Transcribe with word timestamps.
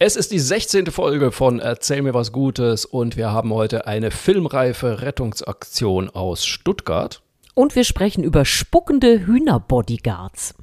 Es 0.00 0.14
ist 0.14 0.30
die 0.30 0.38
16. 0.38 0.92
Folge 0.92 1.32
von 1.32 1.58
Erzähl 1.58 2.02
mir 2.02 2.14
was 2.14 2.30
Gutes 2.30 2.84
und 2.84 3.16
wir 3.16 3.32
haben 3.32 3.52
heute 3.52 3.88
eine 3.88 4.12
filmreife 4.12 5.02
Rettungsaktion 5.02 6.08
aus 6.08 6.46
Stuttgart. 6.46 7.20
Und 7.54 7.74
wir 7.74 7.82
sprechen 7.82 8.22
über 8.22 8.44
spuckende 8.44 9.26
Hühnerbodyguards. 9.26 10.54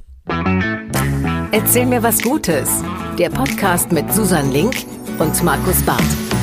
Erzähl 1.51 1.85
mir 1.85 2.01
was 2.01 2.21
Gutes. 2.21 2.81
Der 3.19 3.29
Podcast 3.29 3.91
mit 3.91 4.13
Susan 4.13 4.53
Link 4.53 4.85
und 5.19 5.43
Markus 5.43 5.81
Barth. 5.83 6.34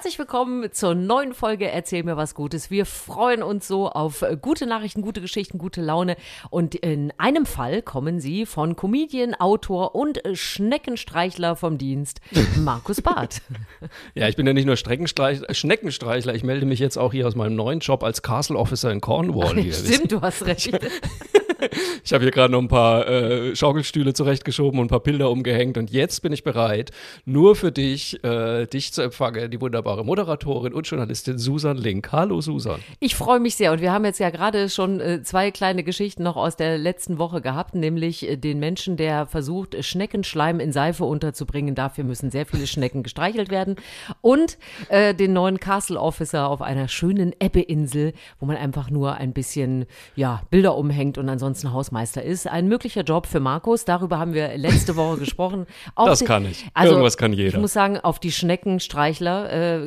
Herzlich 0.00 0.18
willkommen 0.18 0.72
zur 0.72 0.94
neuen 0.94 1.34
Folge 1.34 1.70
Erzähl 1.70 2.02
mir 2.04 2.16
was 2.16 2.34
Gutes. 2.34 2.70
Wir 2.70 2.86
freuen 2.86 3.42
uns 3.42 3.68
so 3.68 3.86
auf 3.90 4.22
äh, 4.22 4.38
gute 4.40 4.64
Nachrichten, 4.64 5.02
gute 5.02 5.20
Geschichten, 5.20 5.58
gute 5.58 5.82
Laune. 5.82 6.16
Und 6.48 6.74
in 6.74 7.12
einem 7.18 7.44
Fall 7.44 7.82
kommen 7.82 8.18
sie 8.18 8.46
von 8.46 8.76
Comedian, 8.76 9.34
Autor 9.34 9.94
und 9.94 10.24
äh, 10.24 10.34
Schneckenstreichler 10.34 11.54
vom 11.54 11.76
Dienst, 11.76 12.22
Markus 12.56 13.02
Barth. 13.02 13.42
Ja, 14.14 14.26
ich 14.26 14.36
bin 14.36 14.46
ja 14.46 14.54
nicht 14.54 14.64
nur 14.64 14.76
Streckenstreich, 14.76 15.42
Schneckenstreichler, 15.50 16.34
ich 16.34 16.44
melde 16.44 16.64
mich 16.64 16.78
jetzt 16.78 16.96
auch 16.96 17.12
hier 17.12 17.26
aus 17.26 17.34
meinem 17.34 17.54
neuen 17.54 17.80
Job 17.80 18.02
als 18.02 18.22
Castle 18.22 18.56
Officer 18.56 18.90
in 18.90 19.02
Cornwall. 19.02 19.54
Hier, 19.58 19.74
Stimmt, 19.74 20.12
du 20.12 20.22
hast 20.22 20.46
recht. 20.46 20.70
Ich 22.04 22.12
habe 22.12 22.24
hier 22.24 22.30
gerade 22.30 22.52
noch 22.52 22.60
ein 22.60 22.68
paar 22.68 23.06
äh, 23.06 23.54
Schaukelstühle 23.54 24.14
zurechtgeschoben 24.14 24.80
und 24.80 24.86
ein 24.86 24.88
paar 24.88 25.00
Bilder 25.00 25.30
umgehängt 25.30 25.76
und 25.76 25.90
jetzt 25.90 26.22
bin 26.22 26.32
ich 26.32 26.42
bereit, 26.42 26.90
nur 27.24 27.56
für 27.56 27.72
dich, 27.72 28.22
äh, 28.24 28.66
dich 28.66 28.92
zu 28.92 29.02
empfangen, 29.02 29.50
die 29.50 29.60
wunderbare 29.60 29.89
Moderatorin 29.96 30.72
und 30.72 30.86
Journalistin 30.86 31.38
Susan 31.38 31.76
Link. 31.76 32.12
Hallo 32.12 32.40
Susan. 32.40 32.80
Ich 33.00 33.14
freue 33.14 33.40
mich 33.40 33.56
sehr 33.56 33.72
und 33.72 33.80
wir 33.80 33.92
haben 33.92 34.04
jetzt 34.04 34.20
ja 34.20 34.30
gerade 34.30 34.68
schon 34.68 35.00
äh, 35.00 35.22
zwei 35.22 35.50
kleine 35.50 35.82
Geschichten 35.82 36.22
noch 36.22 36.36
aus 36.36 36.56
der 36.56 36.78
letzten 36.78 37.18
Woche 37.18 37.40
gehabt, 37.40 37.74
nämlich 37.74 38.28
äh, 38.28 38.36
den 38.36 38.58
Menschen, 38.58 38.96
der 38.96 39.26
versucht, 39.26 39.76
Schneckenschleim 39.84 40.60
in 40.60 40.72
Seife 40.72 41.04
unterzubringen. 41.04 41.74
Dafür 41.74 42.04
müssen 42.04 42.30
sehr 42.30 42.46
viele 42.46 42.66
Schnecken 42.66 43.02
gestreichelt 43.02 43.50
werden 43.50 43.76
und 44.20 44.58
äh, 44.88 45.14
den 45.14 45.32
neuen 45.32 45.58
Castle 45.58 46.00
Officer 46.00 46.48
auf 46.48 46.62
einer 46.62 46.88
schönen 46.88 47.34
Ebbe-Insel, 47.38 48.12
wo 48.38 48.46
man 48.46 48.56
einfach 48.56 48.90
nur 48.90 49.14
ein 49.14 49.32
bisschen 49.32 49.86
ja, 50.16 50.42
Bilder 50.50 50.76
umhängt 50.76 51.18
und 51.18 51.28
ansonsten 51.28 51.72
Hausmeister 51.72 52.22
ist. 52.22 52.46
Ein 52.46 52.68
möglicher 52.68 53.02
Job 53.02 53.26
für 53.26 53.40
Markus, 53.40 53.84
darüber 53.84 54.18
haben 54.18 54.34
wir 54.34 54.56
letzte 54.56 54.96
Woche 54.96 55.18
gesprochen. 55.18 55.66
Auch 55.94 56.06
das 56.06 56.24
kann 56.24 56.44
ich. 56.44 56.66
Also, 56.74 56.92
Irgendwas 56.92 57.16
kann 57.16 57.32
jeder. 57.32 57.48
Ich 57.48 57.60
muss 57.60 57.72
sagen, 57.72 57.98
auf 57.98 58.18
die 58.18 58.32
Schneckenstreichler-Geschichte 58.32 59.50
äh, 59.50 59.79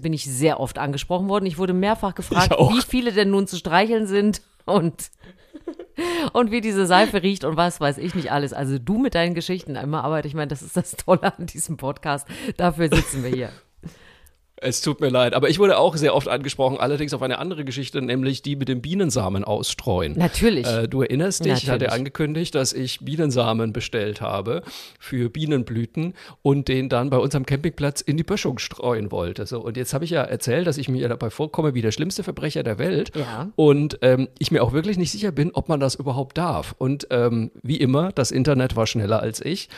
bin 0.00 0.12
ich 0.12 0.24
sehr 0.24 0.60
oft 0.60 0.78
angesprochen 0.78 1.28
worden. 1.28 1.46
Ich 1.46 1.58
wurde 1.58 1.72
mehrfach 1.72 2.14
gefragt, 2.14 2.50
wie 2.50 2.82
viele 2.82 3.12
denn 3.12 3.30
nun 3.30 3.46
zu 3.46 3.56
streicheln 3.56 4.06
sind 4.06 4.42
und 4.64 5.10
und 6.32 6.50
wie 6.50 6.60
diese 6.60 6.86
Seife 6.86 7.22
riecht 7.22 7.44
und 7.44 7.56
was 7.56 7.80
weiß 7.80 7.98
ich 7.98 8.14
nicht 8.14 8.30
alles. 8.30 8.52
Also 8.52 8.78
du 8.78 8.98
mit 8.98 9.14
deinen 9.14 9.34
Geschichten 9.34 9.76
immer, 9.76 10.04
aber 10.04 10.24
ich 10.24 10.34
meine, 10.34 10.48
das 10.48 10.62
ist 10.62 10.76
das 10.76 10.92
Tolle 10.92 11.36
an 11.36 11.46
diesem 11.46 11.76
Podcast. 11.76 12.26
Dafür 12.56 12.88
sitzen 12.88 13.22
wir 13.22 13.30
hier. 13.30 13.50
Es 14.60 14.80
tut 14.80 15.00
mir 15.00 15.08
leid, 15.08 15.34
aber 15.34 15.48
ich 15.48 15.58
wurde 15.58 15.78
auch 15.78 15.96
sehr 15.96 16.14
oft 16.14 16.28
angesprochen, 16.28 16.78
allerdings 16.78 17.14
auf 17.14 17.22
eine 17.22 17.38
andere 17.38 17.64
Geschichte, 17.64 18.02
nämlich 18.02 18.42
die 18.42 18.56
mit 18.56 18.68
dem 18.68 18.80
Bienensamen 18.80 19.44
ausstreuen. 19.44 20.14
Natürlich. 20.16 20.66
Äh, 20.66 20.88
du 20.88 21.02
erinnerst 21.02 21.40
dich, 21.40 21.52
Natürlich. 21.52 21.62
ich 21.64 21.70
hatte 21.70 21.92
angekündigt, 21.92 22.54
dass 22.54 22.72
ich 22.72 23.00
Bienensamen 23.00 23.72
bestellt 23.72 24.20
habe 24.20 24.62
für 24.98 25.30
Bienenblüten 25.30 26.14
und 26.42 26.68
den 26.68 26.88
dann 26.88 27.10
bei 27.10 27.18
uns 27.18 27.34
am 27.34 27.46
Campingplatz 27.46 28.00
in 28.00 28.16
die 28.16 28.24
Böschung 28.24 28.58
streuen 28.58 29.12
wollte. 29.12 29.46
So, 29.46 29.60
und 29.60 29.76
jetzt 29.76 29.94
habe 29.94 30.04
ich 30.04 30.10
ja 30.10 30.22
erzählt, 30.22 30.66
dass 30.66 30.78
ich 30.78 30.88
mir 30.88 31.08
dabei 31.08 31.30
vorkomme 31.30 31.74
wie 31.74 31.82
der 31.82 31.92
schlimmste 31.92 32.22
Verbrecher 32.22 32.62
der 32.62 32.78
Welt. 32.78 33.12
Ja. 33.14 33.50
Und 33.56 33.98
ähm, 34.02 34.28
ich 34.38 34.50
mir 34.50 34.62
auch 34.62 34.72
wirklich 34.72 34.98
nicht 34.98 35.12
sicher 35.12 35.32
bin, 35.32 35.52
ob 35.52 35.68
man 35.68 35.80
das 35.80 35.94
überhaupt 35.94 36.36
darf. 36.38 36.74
Und 36.78 37.06
ähm, 37.10 37.50
wie 37.62 37.76
immer, 37.76 38.12
das 38.12 38.30
Internet 38.30 38.76
war 38.76 38.86
schneller 38.86 39.20
als 39.20 39.44
ich. 39.44 39.68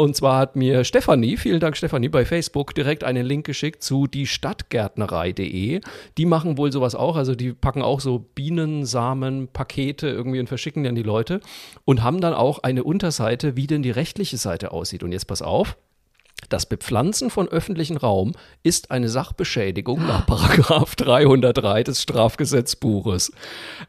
Und 0.00 0.14
zwar 0.14 0.38
hat 0.38 0.54
mir 0.54 0.84
Stefanie, 0.84 1.36
vielen 1.36 1.58
Dank 1.58 1.76
Stefanie, 1.76 2.08
bei 2.08 2.24
Facebook 2.24 2.72
direkt 2.72 3.02
einen 3.02 3.26
Link 3.26 3.44
geschickt 3.44 3.82
zu 3.82 4.06
diestadtgärtnerei.de. 4.06 5.80
Die 6.16 6.24
machen 6.24 6.56
wohl 6.56 6.70
sowas 6.70 6.94
auch, 6.94 7.16
also 7.16 7.34
die 7.34 7.52
packen 7.52 7.82
auch 7.82 7.98
so 7.98 8.20
Bienensamen, 8.20 9.48
Pakete 9.48 10.06
irgendwie 10.06 10.38
und 10.38 10.46
verschicken 10.46 10.84
dann 10.84 10.94
die 10.94 11.02
Leute 11.02 11.40
und 11.84 12.04
haben 12.04 12.20
dann 12.20 12.32
auch 12.32 12.60
eine 12.60 12.84
Unterseite, 12.84 13.56
wie 13.56 13.66
denn 13.66 13.82
die 13.82 13.90
rechtliche 13.90 14.36
Seite 14.36 14.70
aussieht. 14.70 15.02
Und 15.02 15.10
jetzt 15.10 15.26
pass 15.26 15.42
auf, 15.42 15.76
das 16.48 16.66
Bepflanzen 16.66 17.30
von 17.30 17.48
öffentlichen 17.48 17.96
Raum 17.96 18.32
ist 18.62 18.90
eine 18.90 19.08
Sachbeschädigung 19.08 20.06
nach 20.06 20.26
Paragraph 20.26 20.96
303 20.96 21.84
des 21.84 22.02
Strafgesetzbuches. 22.02 23.32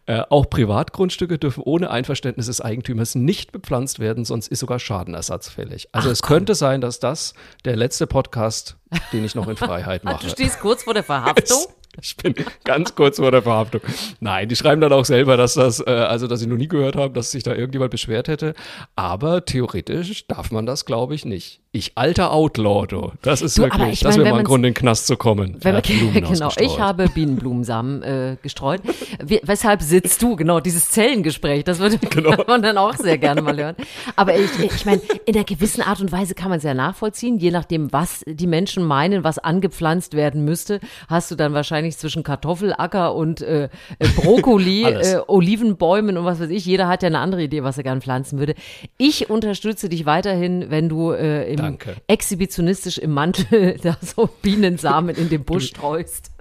Äh, 0.05 0.23
auch 0.29 0.49
Privatgrundstücke 0.49 1.37
dürfen 1.37 1.63
ohne 1.63 1.89
Einverständnis 1.89 2.47
des 2.47 2.59
Eigentümers 2.59 3.15
nicht 3.15 3.51
bepflanzt 3.51 3.99
werden, 3.99 4.25
sonst 4.25 4.47
ist 4.47 4.59
sogar 4.59 4.79
Schadenersatz 4.79 5.49
fällig. 5.49 5.89
Also 5.93 6.09
Ach, 6.09 6.13
es 6.13 6.21
komm. 6.21 6.37
könnte 6.37 6.55
sein, 6.55 6.81
dass 6.81 6.99
das 6.99 7.33
der 7.65 7.75
letzte 7.75 8.07
Podcast, 8.07 8.75
den 9.13 9.23
ich 9.23 9.35
noch 9.35 9.47
in 9.47 9.55
Freiheit 9.55 10.03
mache. 10.03 10.25
Du 10.25 10.29
stehst 10.29 10.59
kurz 10.59 10.83
vor 10.83 10.93
der 10.93 11.03
Verhaftung? 11.03 11.57
Ich 12.01 12.15
bin 12.15 12.35
ganz 12.63 12.95
kurz 12.95 13.17
vor 13.17 13.31
der 13.31 13.41
Verhaftung. 13.41 13.81
Nein, 14.19 14.47
die 14.47 14.55
schreiben 14.55 14.79
dann 14.79 14.93
auch 14.93 15.05
selber, 15.05 15.37
dass 15.37 15.55
das, 15.55 15.79
äh, 15.79 15.89
also 15.89 16.27
dass 16.27 16.39
sie 16.39 16.47
noch 16.47 16.55
nie 16.55 16.67
gehört 16.67 16.95
haben, 16.95 17.13
dass 17.13 17.31
sich 17.31 17.43
da 17.43 17.53
irgendjemand 17.53 17.91
beschwert 17.91 18.27
hätte. 18.27 18.53
Aber 18.95 19.43
theoretisch 19.43 20.27
darf 20.27 20.51
man 20.51 20.65
das, 20.65 20.85
glaube 20.85 21.15
ich, 21.15 21.25
nicht. 21.25 21.61
Ich 21.71 21.91
alter 21.93 22.33
Outlaw, 22.33 22.87
du. 22.87 23.11
Das 23.21 23.43
ist 23.43 23.55
du, 23.55 23.61
wirklich, 23.61 23.99
das 23.99 24.17
wäre 24.17 24.31
mal 24.31 24.39
ein 24.39 24.43
Grund, 24.43 24.65
in 24.65 24.71
den 24.71 24.73
Knast 24.73 25.05
zu 25.05 25.17
kommen. 25.17 25.55
Wenn 25.61 25.73
man, 25.73 25.83
genau, 25.83 26.49
ich 26.59 26.79
habe 26.79 27.07
Bienenblumensamen 27.09 28.01
äh, 28.01 28.37
gestreut. 28.41 28.81
Wie, 29.23 29.39
weshalb 29.43 29.83
sitzt 29.83 30.19
du? 30.23 30.35
Genau, 30.35 30.61
dieses 30.61 30.89
Zellengespräch, 30.89 31.65
das 31.65 31.77
würde 31.77 31.99
genau. 32.09 32.43
man 32.47 32.63
dann 32.63 32.79
auch 32.79 32.95
sehr 32.95 33.19
gerne 33.19 33.43
mal 33.43 33.55
hören. 33.55 33.75
Aber 34.15 34.35
ich, 34.35 34.49
ich 34.59 34.83
meine, 34.87 34.99
in 35.27 35.35
einer 35.35 35.43
gewissen 35.43 35.83
Art 35.83 36.01
und 36.01 36.11
Weise 36.11 36.33
kann 36.33 36.49
man 36.49 36.57
es 36.57 36.63
ja 36.63 36.73
nachvollziehen, 36.73 37.37
je 37.37 37.51
nachdem, 37.51 37.93
was 37.93 38.23
die 38.25 38.47
Menschen 38.47 38.83
meinen, 38.83 39.23
was 39.23 39.37
angepflanzt 39.37 40.15
werden 40.15 40.43
müsste, 40.43 40.79
hast 41.07 41.29
du 41.29 41.35
dann 41.35 41.53
wahrscheinlich 41.53 41.99
zwischen 41.99 42.23
Kartoffelacker 42.23 43.13
und 43.13 43.41
äh, 43.41 43.65
äh 43.99 44.07
Brokkoli, 44.15 44.85
äh, 44.85 45.21
Olivenbäumen 45.27 46.17
und 46.17 46.25
was 46.25 46.39
weiß 46.39 46.49
ich. 46.49 46.65
Jeder 46.65 46.87
hat 46.87 47.03
ja 47.03 47.07
eine 47.07 47.19
andere 47.19 47.43
Idee, 47.43 47.61
was 47.61 47.77
er 47.77 47.83
gerne 47.83 48.01
pflanzen 48.01 48.39
würde. 48.39 48.55
Ich 48.97 49.29
unterstütze 49.29 49.87
dich 49.87 50.07
weiterhin, 50.07 50.71
wenn 50.71 50.89
du 50.89 51.11
äh, 51.11 51.58
im 51.58 51.58
Danke. 51.61 51.95
exhibitionistisch 52.07 52.97
im 52.97 53.11
Mantel 53.11 53.77
da 53.83 53.97
so 54.01 54.29
Bienensamen 54.41 55.15
in 55.15 55.29
den 55.29 55.43
Busch 55.43 55.67
streust. 55.69 56.31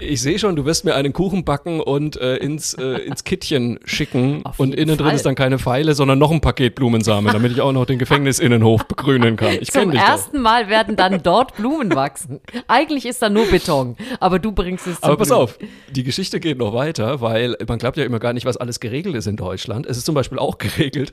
Ich 0.00 0.22
sehe 0.22 0.40
schon, 0.40 0.56
du 0.56 0.64
wirst 0.64 0.84
mir 0.84 0.96
einen 0.96 1.12
Kuchen 1.12 1.44
backen 1.44 1.78
und 1.80 2.16
äh, 2.16 2.36
ins, 2.38 2.74
äh, 2.74 2.96
ins 3.06 3.22
Kittchen 3.22 3.78
schicken 3.84 4.42
und 4.56 4.74
innen 4.74 4.96
Fall. 4.96 5.06
drin 5.06 5.14
ist 5.14 5.24
dann 5.24 5.36
keine 5.36 5.60
Pfeile, 5.60 5.94
sondern 5.94 6.18
noch 6.18 6.32
ein 6.32 6.40
Paket 6.40 6.74
Blumensamen, 6.74 7.32
damit 7.32 7.52
ich 7.52 7.60
auch 7.60 7.70
noch 7.70 7.86
den 7.86 8.00
Gefängnisinnenhof 8.00 8.84
begrünen 8.88 9.36
kann. 9.36 9.56
Ich 9.60 9.70
Zum 9.70 9.92
ersten 9.92 10.38
doch. 10.38 10.42
Mal 10.42 10.68
werden 10.68 10.96
dann 10.96 11.22
dort 11.22 11.54
Blumen 11.54 11.94
wachsen. 11.94 12.40
Eigentlich 12.66 13.06
ist 13.06 13.22
da 13.22 13.30
nur 13.30 13.46
Beton, 13.46 13.96
aber 14.18 14.40
du 14.40 14.50
bringst 14.50 14.88
es 14.88 14.96
zu 14.96 15.04
Aber 15.04 15.16
pass 15.16 15.28
Blumen. 15.28 15.44
auf, 15.44 15.58
die 15.90 16.02
Geschichte 16.02 16.40
geht 16.40 16.58
noch 16.58 16.74
weiter, 16.74 17.20
weil 17.20 17.56
man 17.68 17.78
glaubt 17.78 17.96
ja 17.96 18.02
immer 18.02 18.18
gar 18.18 18.32
nicht, 18.32 18.46
was 18.46 18.56
alles 18.56 18.80
geregelt 18.80 19.14
ist 19.14 19.28
in 19.28 19.36
Deutschland. 19.36 19.86
Es 19.86 19.96
ist 19.96 20.06
zum 20.06 20.16
Beispiel 20.16 20.40
auch 20.40 20.58
geregelt, 20.58 21.12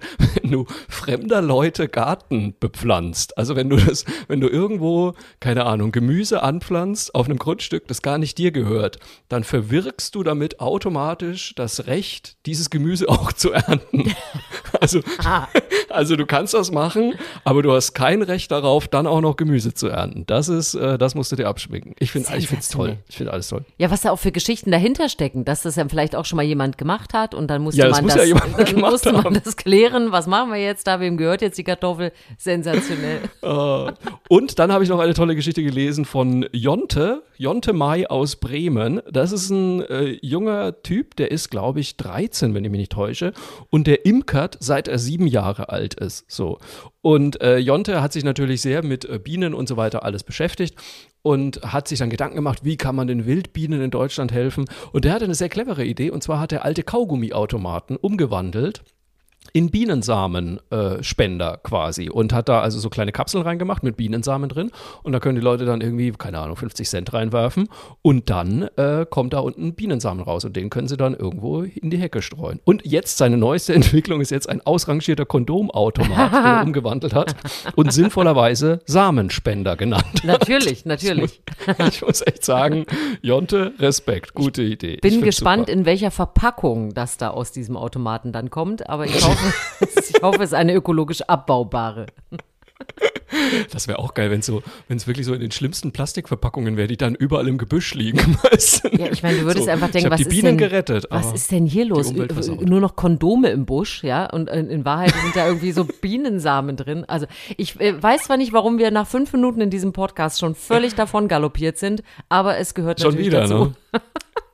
du 0.52 0.66
fremder 0.90 1.42
Leute 1.42 1.88
Garten 1.88 2.56
bepflanzt. 2.60 3.38
Also 3.38 3.56
wenn 3.56 3.70
du 3.70 3.78
das, 3.78 4.06
wenn 4.28 4.42
du 4.42 4.48
irgendwo, 4.48 5.14
keine 5.40 5.66
Ahnung, 5.66 5.92
Gemüse 5.92 6.44
anpflanzt 6.44 7.16
auf 7.16 7.28
einem 7.28 7.38
Grundstück, 7.38 7.88
das 7.88 8.02
gar 8.02 8.18
nicht 8.18 8.38
dir 8.38 8.52
gehört 8.52 8.62
gehört, 8.62 9.00
dann 9.28 9.44
verwirkst 9.44 10.16
du 10.16 10.24
damit 10.24 10.60
automatisch 10.60 11.54
das 11.56 11.88
Recht, 11.88 12.38
dieses 12.46 12.70
Gemüse 12.70 13.10
auch 13.10 13.34
zu 13.34 13.52
ernten. 13.52 14.14
Also, 14.92 15.02
ah. 15.24 15.48
also 15.90 16.16
du 16.16 16.26
kannst 16.26 16.56
das 16.56 16.72
machen, 16.72 17.14
aber 17.44 17.62
du 17.62 17.72
hast 17.72 17.94
kein 17.94 18.24
Recht 18.24 18.52
darauf, 18.52 18.88
dann 18.88 19.06
auch 19.06 19.22
noch 19.22 19.36
Gemüse 19.36 19.76
zu 19.76 19.90
ernten. 19.90 20.26
Das 20.26 20.48
ist, 20.48 20.74
äh, 20.74 20.98
das 20.98 21.14
musst 21.14 21.32
du 21.32 21.36
dir 21.36 21.48
abschminken. 21.48 21.94
Ich 22.00 22.12
finde 22.12 22.30
es 22.36 22.70
toll. 22.70 22.98
Ich 23.08 23.18
finde 23.18 23.32
alles 23.32 23.50
toll. 23.50 23.64
Ja, 23.78 23.92
was 23.92 24.02
da 24.02 24.10
auch 24.10 24.18
für 24.18 24.32
Geschichten 24.32 24.72
dahinter 24.72 25.08
stecken, 25.08 25.46
dass 25.46 25.62
das 25.62 25.76
ja 25.76 25.88
vielleicht 25.88 26.16
auch 26.16 26.26
schon 26.26 26.38
mal 26.38 26.44
jemand 26.44 26.80
gemacht 26.80 27.14
hat 27.14 27.36
und 27.36 27.48
dann 27.48 27.62
musste 27.62 27.82
ja, 27.82 27.90
das 27.90 27.98
man 27.98 28.06
muss 28.06 28.16
das, 28.16 28.28
ja 28.28 28.36
dann 28.58 28.80
musste 28.80 29.14
man 29.14 29.34
das 29.44 29.56
klären. 29.56 30.12
Was 30.12 30.26
machen 30.26 30.52
wir 30.52 30.60
jetzt 30.60 30.88
da? 30.88 31.00
Wem 31.00 31.16
gehört 31.16 31.44
jetzt 31.44 31.60
die 31.60 31.64
Kartoffel? 31.64 32.12
Sensationell. 32.40 33.20
uh, 33.44 33.92
und 34.30 34.58
dann 34.58 34.72
habe 34.72 34.84
ich 34.84 34.90
noch 34.90 35.00
eine 35.00 35.14
tolle 35.14 35.36
Geschichte 35.36 35.62
gelesen 35.64 36.06
von 36.06 36.48
Jonte, 36.52 37.22
Jonte 37.42 37.74
Mai 37.74 38.08
aus 38.08 38.36
Bremen. 38.36 39.02
Das 39.10 39.32
ist 39.32 39.50
ein 39.50 39.82
äh, 39.82 40.20
junger 40.22 40.84
Typ, 40.84 41.16
der 41.16 41.32
ist, 41.32 41.50
glaube 41.50 41.80
ich, 41.80 41.98
13, 41.98 42.54
wenn 42.54 42.64
ich 42.64 42.70
mich 42.70 42.82
nicht 42.82 42.92
täusche. 42.92 43.34
Und 43.72 43.88
der 43.88 44.06
imkert, 44.06 44.58
seit 44.60 44.88
er 44.88 45.00
sieben 45.00 45.26
Jahre 45.26 45.70
alt 45.70 45.96
ist. 45.96 46.30
So. 46.30 46.60
Und 47.02 47.42
äh, 47.42 47.58
Jonte 47.58 48.04
hat 48.04 48.14
sich 48.14 48.24
natürlich 48.24 48.62
sehr 48.62 48.86
mit 48.86 49.06
äh, 49.06 49.18
Bienen 49.18 49.56
und 49.56 49.68
so 49.68 49.76
weiter 49.76 50.04
alles 50.04 50.24
beschäftigt 50.24 50.76
und 51.24 51.64
hat 51.64 51.88
sich 51.88 51.98
dann 51.98 52.12
Gedanken 52.12 52.36
gemacht, 52.36 52.60
wie 52.64 52.78
kann 52.78 52.96
man 52.96 53.08
den 53.08 53.26
Wildbienen 53.26 53.82
in 53.82 53.90
Deutschland 53.90 54.32
helfen. 54.32 54.66
Und 54.92 55.06
der 55.06 55.14
hatte 55.14 55.26
eine 55.26 55.34
sehr 55.34 55.50
clevere 55.50 55.84
Idee. 55.84 56.12
Und 56.12 56.22
zwar 56.22 56.40
hat 56.40 56.52
er 56.52 56.64
alte 56.64 56.84
Kaugummiautomaten 56.84 57.98
umgewandelt 57.98 58.84
in 59.54 59.70
Bienensamenspender 59.70 61.54
äh, 61.54 61.58
quasi 61.64 62.10
und 62.10 62.34
hat 62.34 62.50
da 62.50 62.62
also 62.62 62.80
so 62.80 62.90
kleine 62.90 63.12
Kapseln 63.12 63.44
reingemacht 63.44 63.84
mit 63.84 63.98
Bienensamen 63.98 64.50
drin 64.50 64.72
und 65.04 65.12
da 65.12 65.20
können 65.20 65.36
die 65.36 65.42
Leute 65.42 65.66
dann 65.66 65.82
irgendwie, 65.82 66.12
keine 66.12 66.40
Ahnung, 66.40 66.56
50 66.56 66.88
Cent 66.88 67.14
reinwerfen 67.14 67.68
und 68.02 68.30
dann 68.30 68.64
äh, 68.78 69.06
kommt 69.10 69.34
da 69.34 69.40
unten 69.40 69.74
Bienensamen 69.74 70.24
raus 70.24 70.46
und 70.46 70.56
den 70.56 70.70
können 70.70 70.88
sie 70.88 70.98
dann 70.98 71.14
irgendwo 71.14 71.64
in 71.64 71.90
die 71.90 71.98
Hecke 71.98 72.22
streuen. 72.22 72.60
Und 72.64 72.86
jetzt 72.86 73.18
seine 73.18 73.38
neueste 73.38 73.74
Entwicklung 73.82 74.22
ist 74.22 74.32
jetzt 74.32 74.48
ein 74.48 74.62
ausrangierter 74.62 75.26
Kondomautomat, 75.26 76.32
den 76.32 76.46
er 76.46 76.64
umgewandelt 76.66 77.14
hat 77.14 77.36
und 77.76 77.92
sinnvollerweise 77.92 78.82
Samenspender 78.86 79.76
genannt. 79.76 80.24
Natürlich, 80.24 80.86
natürlich. 80.86 81.42
Ich 81.68 81.78
muss, 81.78 81.88
ich 81.90 82.02
muss 82.02 82.22
echt 82.26 82.46
sagen, 82.46 82.86
Jonte, 83.22 83.74
Respekt, 83.80 84.34
gute 84.34 84.62
Idee. 84.62 84.98
Bin 84.98 85.22
gespannt, 85.22 85.68
super. 85.68 85.74
in 85.74 85.86
welcher 85.86 86.12
Verpackung 86.12 86.94
das 86.94 87.18
da 87.18 87.30
aus 87.30 87.52
diesem 87.52 87.76
Automaten 87.76 88.32
dann 88.32 88.50
kommt, 88.50 88.90
aber 88.90 89.06
ich 89.06 89.26
hoffe, 89.26 89.41
ich 89.82 90.22
hoffe, 90.22 90.44
es 90.44 90.50
ist 90.50 90.54
eine 90.54 90.74
ökologisch 90.74 91.22
abbaubare. 91.22 92.08
Das 93.72 93.88
wäre 93.88 94.00
auch 94.00 94.14
geil, 94.14 94.30
wenn 94.30 94.42
so, 94.42 94.62
wenn 94.88 94.98
es 94.98 95.08
wirklich 95.08 95.26
so 95.26 95.34
in 95.34 95.40
den 95.40 95.52
schlimmsten 95.52 95.92
Plastikverpackungen 95.92 96.76
wäre, 96.76 96.88
die 96.88 96.98
dann 96.98 97.16
überall 97.16 97.48
im 97.48 97.58
Gebüsch 97.58 97.94
liegen. 97.94 98.38
Ja, 98.92 99.08
ich 99.12 99.24
meine, 99.24 99.40
du 99.40 99.46
würdest 99.46 99.66
so, 99.66 99.72
einfach 99.72 99.90
denken, 99.90 100.12
was 100.12 100.18
die 100.18 100.24
ist 100.24 100.30
Bienen 100.30 100.58
denn, 100.58 100.58
gerettet, 100.58 101.08
was 101.10 101.32
ist 101.34 101.52
denn 101.52 101.66
hier 101.66 101.86
los? 101.86 102.12
Nur 102.12 102.80
noch 102.80 102.96
Kondome 102.96 103.50
im 103.50 103.66
Busch, 103.66 104.04
ja? 104.04 104.26
Und 104.26 104.50
in 104.50 104.86
Wahrheit 104.86 105.14
sind 105.14 105.36
da 105.36 105.48
irgendwie 105.48 105.72
so 105.72 105.86
Bienensamen 105.86 106.76
drin. 106.76 107.06
Also 107.08 107.26
ich 107.58 107.80
äh, 107.80 108.02
weiß 108.02 108.24
zwar 108.24 108.38
nicht, 108.38 108.54
warum 108.54 108.78
wir 108.78 108.92
nach 108.92 109.08
fünf 109.08 109.34
Minuten 109.34 109.62
in 109.62 109.70
diesem 109.70 109.94
Podcast 109.94 110.40
schon 110.40 110.56
völlig 110.56 110.96
davon 110.96 111.28
galoppiert 111.28 111.78
sind, 111.78 112.04
aber 112.30 112.58
es 112.58 112.74
gehört 112.74 113.00
schon 113.00 113.12
natürlich 113.12 113.28
wieder, 113.28 113.42
dazu. 113.42 113.74
Ne? 113.94 114.02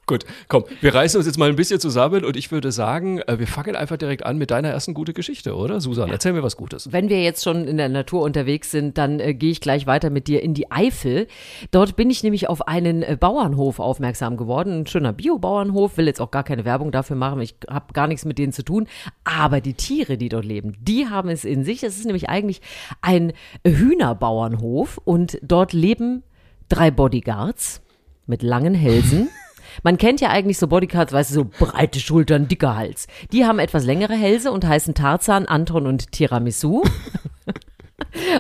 Gut, 0.08 0.24
komm, 0.48 0.64
wir 0.80 0.96
reißen 0.96 1.18
uns 1.18 1.28
jetzt 1.28 1.38
mal 1.38 1.50
ein 1.50 1.58
bisschen 1.58 1.82
zusammen 1.82 2.24
und 2.24 2.38
ich 2.38 2.50
würde 2.50 2.72
sagen, 2.72 3.20
äh, 3.28 3.40
wir 3.40 3.46
fangen 3.46 3.76
einfach 3.76 3.98
direkt 3.98 4.26
an 4.26 4.38
mit 4.38 4.52
deiner 4.52 4.70
ersten 4.70 4.94
gute 4.94 5.12
Geschichte, 5.12 5.54
oder? 5.54 5.82
Susan, 5.82 6.10
erzähl 6.10 6.32
mir 6.32 6.44
was 6.44 6.56
Gutes. 6.56 6.94
Wenn 6.94 7.10
wir 7.10 7.22
jetzt 7.22 7.44
schon 7.44 7.68
in 7.68 7.76
der 7.76 7.90
Natur 7.90 8.22
unterwegs 8.22 8.72
sind, 8.72 8.98
dann 8.98 9.20
äh, 9.20 9.34
gehe 9.34 9.52
ich 9.52 9.60
gleich 9.60 9.86
weiter 9.86 10.10
mit 10.10 10.30
dir 10.30 10.42
in 10.42 10.54
die 10.54 10.72
Eifel. 10.72 11.28
Dort 11.72 11.98
bin 11.98 12.10
ich 12.10 12.24
nämlich 12.24 12.48
auf 12.48 12.70
einen 12.70 13.04
äh, 13.04 13.18
Bauernhof 13.20 13.82
aufmerksam 13.82 14.38
geworden. 14.38 14.80
Ein 14.80 14.88
schöner 14.88 15.12
Bio-Bauernhof, 15.12 15.98
will 15.98 16.08
jetzt 16.08 16.22
auch 16.22 16.32
gar 16.32 16.46
keine 16.46 16.64
Werbung 16.64 16.94
dafür 16.94 17.18
machen. 17.18 17.42
Ich 17.42 17.56
habe 17.70 17.92
gar 17.92 18.08
nichts 18.08 18.24
mit 18.24 18.38
denen 18.38 18.54
zu 18.54 18.64
tun. 18.64 18.88
Aber 19.26 19.60
die 19.60 19.74
Tiere, 19.74 20.18
die 20.18 20.30
dort 20.30 20.46
leben, 20.46 20.78
die 20.80 21.10
haben 21.10 21.28
es 21.28 21.44
in 21.44 21.66
sich. 21.66 21.84
Es 21.84 21.98
ist 21.98 22.06
nämlich 22.06 22.30
eigentlich 22.30 22.62
ein 23.02 23.34
Hühnerbauernhof 23.66 25.02
und 25.04 25.38
dort 25.42 25.74
leben 25.74 26.24
drei 26.70 26.92
Bodyguards 26.92 27.82
mit 28.26 28.42
langen 28.42 28.74
Hälsen. 28.74 29.28
Man 29.84 29.98
kennt 29.98 30.22
ja 30.22 30.30
eigentlich 30.30 30.58
so 30.58 30.68
Bodyguards, 30.68 31.14
weißt 31.14 31.32
du, 31.32 31.36
so 31.36 31.46
breite 31.46 32.00
Schultern, 32.00 32.48
dicker 32.48 32.76
Hals. 32.76 33.08
Die 33.32 33.46
haben 33.46 33.60
etwas 33.60 33.84
längere 33.86 34.16
Hälse 34.16 34.52
und 34.52 34.66
heißen 34.66 34.94
Tarzan, 34.94 35.46
Anton 35.46 35.88
und 35.88 36.12
Tiramisu. 36.12 36.84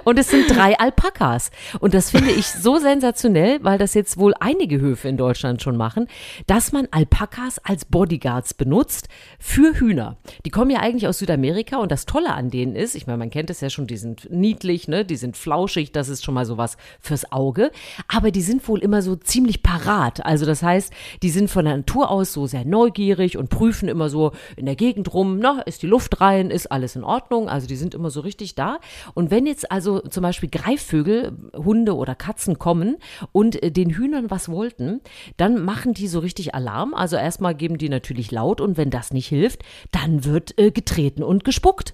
Und 0.04 0.20
es 0.20 0.30
sind 0.30 0.50
drei 0.50 0.78
Alpakas. 0.80 1.52
Und 1.80 1.94
das 1.94 2.12
finde 2.12 2.32
ich 2.32 2.48
so 2.48 2.78
sensationell, 2.78 3.60
weil 3.64 3.78
das 3.78 3.94
jetzt 3.94 4.18
wohl 4.18 4.34
einige 4.40 4.80
Höfe 4.80 5.08
in 5.08 5.18
Deutschland 5.18 5.62
schon 5.62 5.78
machen, 5.78 6.08
dass 6.48 6.72
man 6.72 6.88
Alpakas 6.92 7.60
als 7.60 7.86
Bodyguards 7.86 8.54
benutzt 8.54 9.08
für 9.40 9.80
Hühner. 9.80 10.18
Die 10.46 10.50
kommen 10.50 10.72
ja 10.72 10.80
eigentlich 10.80 11.08
aus 11.08 11.20
Südamerika 11.20 11.78
und 11.78 11.92
das 11.92 12.06
Tolle 12.06 12.34
an 12.34 12.50
denen 12.50 12.76
ist, 12.76 12.96
ich 12.96 13.08
meine, 13.08 13.18
man 13.18 13.30
kennt 13.30 13.50
es 13.50 13.62
ja 13.62 13.70
schon, 13.70 13.88
die 13.88 13.98
sind 13.98 14.30
niedlich, 14.32 14.88
ne, 14.88 15.06
die 15.06 15.16
sind 15.16 15.38
flauschig, 15.38 15.92
das 15.92 16.10
ist 16.10 16.24
schon 16.24 16.34
mal 16.34 16.46
so 16.46 16.58
was 16.58 16.78
fürs 17.00 17.32
Auge. 17.32 17.72
Aber 18.08 18.32
die 18.32 18.42
sind 18.42 18.68
wohl 18.68 18.80
immer 18.80 19.02
so 19.02 19.16
ziemlich 19.16 19.64
parat. 19.64 20.26
Also 20.26 20.46
das 20.46 20.64
heißt, 20.64 20.94
die 21.22 21.30
sind 21.30 21.50
von 21.50 21.66
der 21.66 21.78
Natur 21.78 22.10
aus 22.10 22.34
so 22.34 22.48
sehr 22.48 22.66
neugierig 22.66 23.38
und 23.38 23.50
prüfen 23.50 23.90
immer 23.90 24.10
so 24.10 24.32
in 24.56 24.66
der 24.66 24.76
Gegend 24.76 25.14
rum, 25.14 25.40
na, 25.40 25.62
ist 25.62 25.84
die 25.84 25.88
Luft 25.88 26.22
rein, 26.22 26.52
ist 26.52 26.72
alles 26.72 26.96
in 26.96 27.04
Ordnung. 27.04 27.50
Also 27.50 27.68
die 27.68 27.76
sind 27.76 27.94
immer 27.94 28.10
so 28.10 28.22
richtig 28.22 28.56
da. 28.56 28.80
Und 29.14 29.32
wenn 29.32 29.46
jetzt 29.46 29.67
also 29.72 30.00
zum 30.00 30.24
Beispiel 30.24 30.50
Greifvögel, 30.50 31.38
Hunde 31.56 31.96
oder 31.96 32.16
Katzen 32.16 32.60
kommen 32.60 32.98
und 33.32 33.62
äh, 33.62 33.72
den 33.72 33.90
Hühnern 33.92 34.30
was 34.30 34.50
wollten, 34.50 35.02
dann 35.38 35.64
machen 35.64 35.94
die 35.94 36.08
so 36.08 36.20
richtig 36.20 36.56
Alarm. 36.56 36.94
Also 36.94 37.16
erstmal 37.16 37.56
geben 37.56 37.78
die 37.78 37.90
natürlich 37.90 38.32
laut 38.32 38.62
und 38.62 38.78
wenn 38.78 38.90
das 38.90 39.12
nicht 39.12 39.28
hilft, 39.28 39.64
dann 39.92 40.26
wird 40.26 40.58
äh, 40.58 40.72
getreten 40.72 41.24
und 41.24 41.44
gespuckt. 41.44 41.94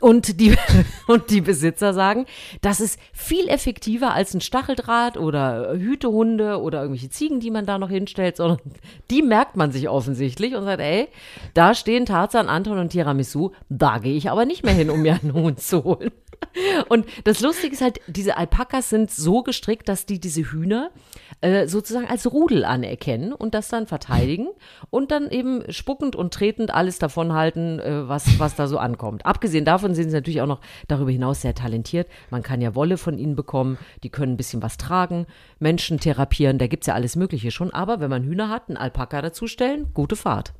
Und 0.00 0.40
die, 0.40 0.56
und 1.06 1.30
die 1.30 1.40
Besitzer 1.40 1.92
sagen, 1.92 2.26
das 2.60 2.80
ist 2.80 2.98
viel 3.12 3.48
effektiver 3.48 4.12
als 4.12 4.34
ein 4.34 4.40
Stacheldraht 4.40 5.16
oder 5.16 5.74
Hütehunde 5.74 6.60
oder 6.60 6.82
irgendwelche 6.82 7.10
Ziegen, 7.10 7.40
die 7.40 7.50
man 7.50 7.66
da 7.66 7.78
noch 7.78 7.90
hinstellt, 7.90 8.36
sondern 8.36 8.60
die 9.10 9.22
merkt 9.22 9.56
man 9.56 9.72
sich 9.72 9.88
offensichtlich 9.88 10.54
und 10.54 10.64
sagt, 10.64 10.80
ey, 10.80 11.08
da 11.54 11.74
stehen 11.74 12.06
Tarzan, 12.06 12.48
Anton 12.48 12.78
und 12.78 12.90
Tiramisu, 12.90 13.50
da 13.68 13.98
gehe 13.98 14.16
ich 14.16 14.30
aber 14.30 14.44
nicht 14.44 14.64
mehr 14.64 14.74
hin, 14.74 14.90
um 14.90 15.02
mir 15.02 15.18
einen 15.20 15.32
Hund 15.32 15.60
zu 15.60 15.84
holen. 15.84 16.10
Und 16.88 17.06
das 17.24 17.40
Lustige 17.40 17.74
ist 17.74 17.82
halt, 17.82 18.00
diese 18.06 18.36
Alpakas 18.36 18.90
sind 18.90 19.10
so 19.10 19.42
gestrickt, 19.42 19.88
dass 19.88 20.06
die 20.06 20.18
diese 20.20 20.42
Hühner 20.42 20.90
äh, 21.40 21.66
sozusagen 21.66 22.06
als 22.06 22.30
Rudel 22.30 22.64
anerkennen 22.64 23.32
und 23.32 23.54
das 23.54 23.68
dann 23.68 23.86
verteidigen 23.86 24.48
und 24.90 25.10
dann 25.10 25.30
eben 25.30 25.62
spuckend 25.72 26.16
und 26.16 26.34
tretend 26.34 26.72
alles 26.72 26.98
davon 26.98 27.32
halten, 27.32 27.78
äh, 27.78 28.08
was, 28.08 28.38
was 28.38 28.56
da 28.56 28.66
so 28.66 28.78
ankommt. 28.78 29.26
Abgesehen 29.26 29.64
davon 29.64 29.94
sind 29.94 30.10
sie 30.10 30.16
natürlich 30.16 30.40
auch 30.40 30.46
noch 30.46 30.60
darüber 30.88 31.10
hinaus 31.10 31.42
sehr 31.42 31.54
talentiert. 31.54 32.08
Man 32.30 32.42
kann 32.42 32.60
ja 32.60 32.74
Wolle 32.74 32.96
von 32.96 33.18
ihnen 33.18 33.36
bekommen, 33.36 33.78
die 34.02 34.10
können 34.10 34.34
ein 34.34 34.36
bisschen 34.36 34.62
was 34.62 34.76
tragen, 34.76 35.26
Menschen 35.58 36.00
therapieren, 36.00 36.58
da 36.58 36.66
gibt 36.66 36.82
es 36.82 36.88
ja 36.88 36.94
alles 36.94 37.16
Mögliche 37.16 37.50
schon. 37.50 37.72
Aber 37.72 38.00
wenn 38.00 38.10
man 38.10 38.24
Hühner 38.24 38.48
hat, 38.48 38.68
einen 38.68 38.76
Alpaka 38.76 39.22
dazustellen, 39.22 39.88
gute 39.94 40.16
Fahrt. 40.16 40.52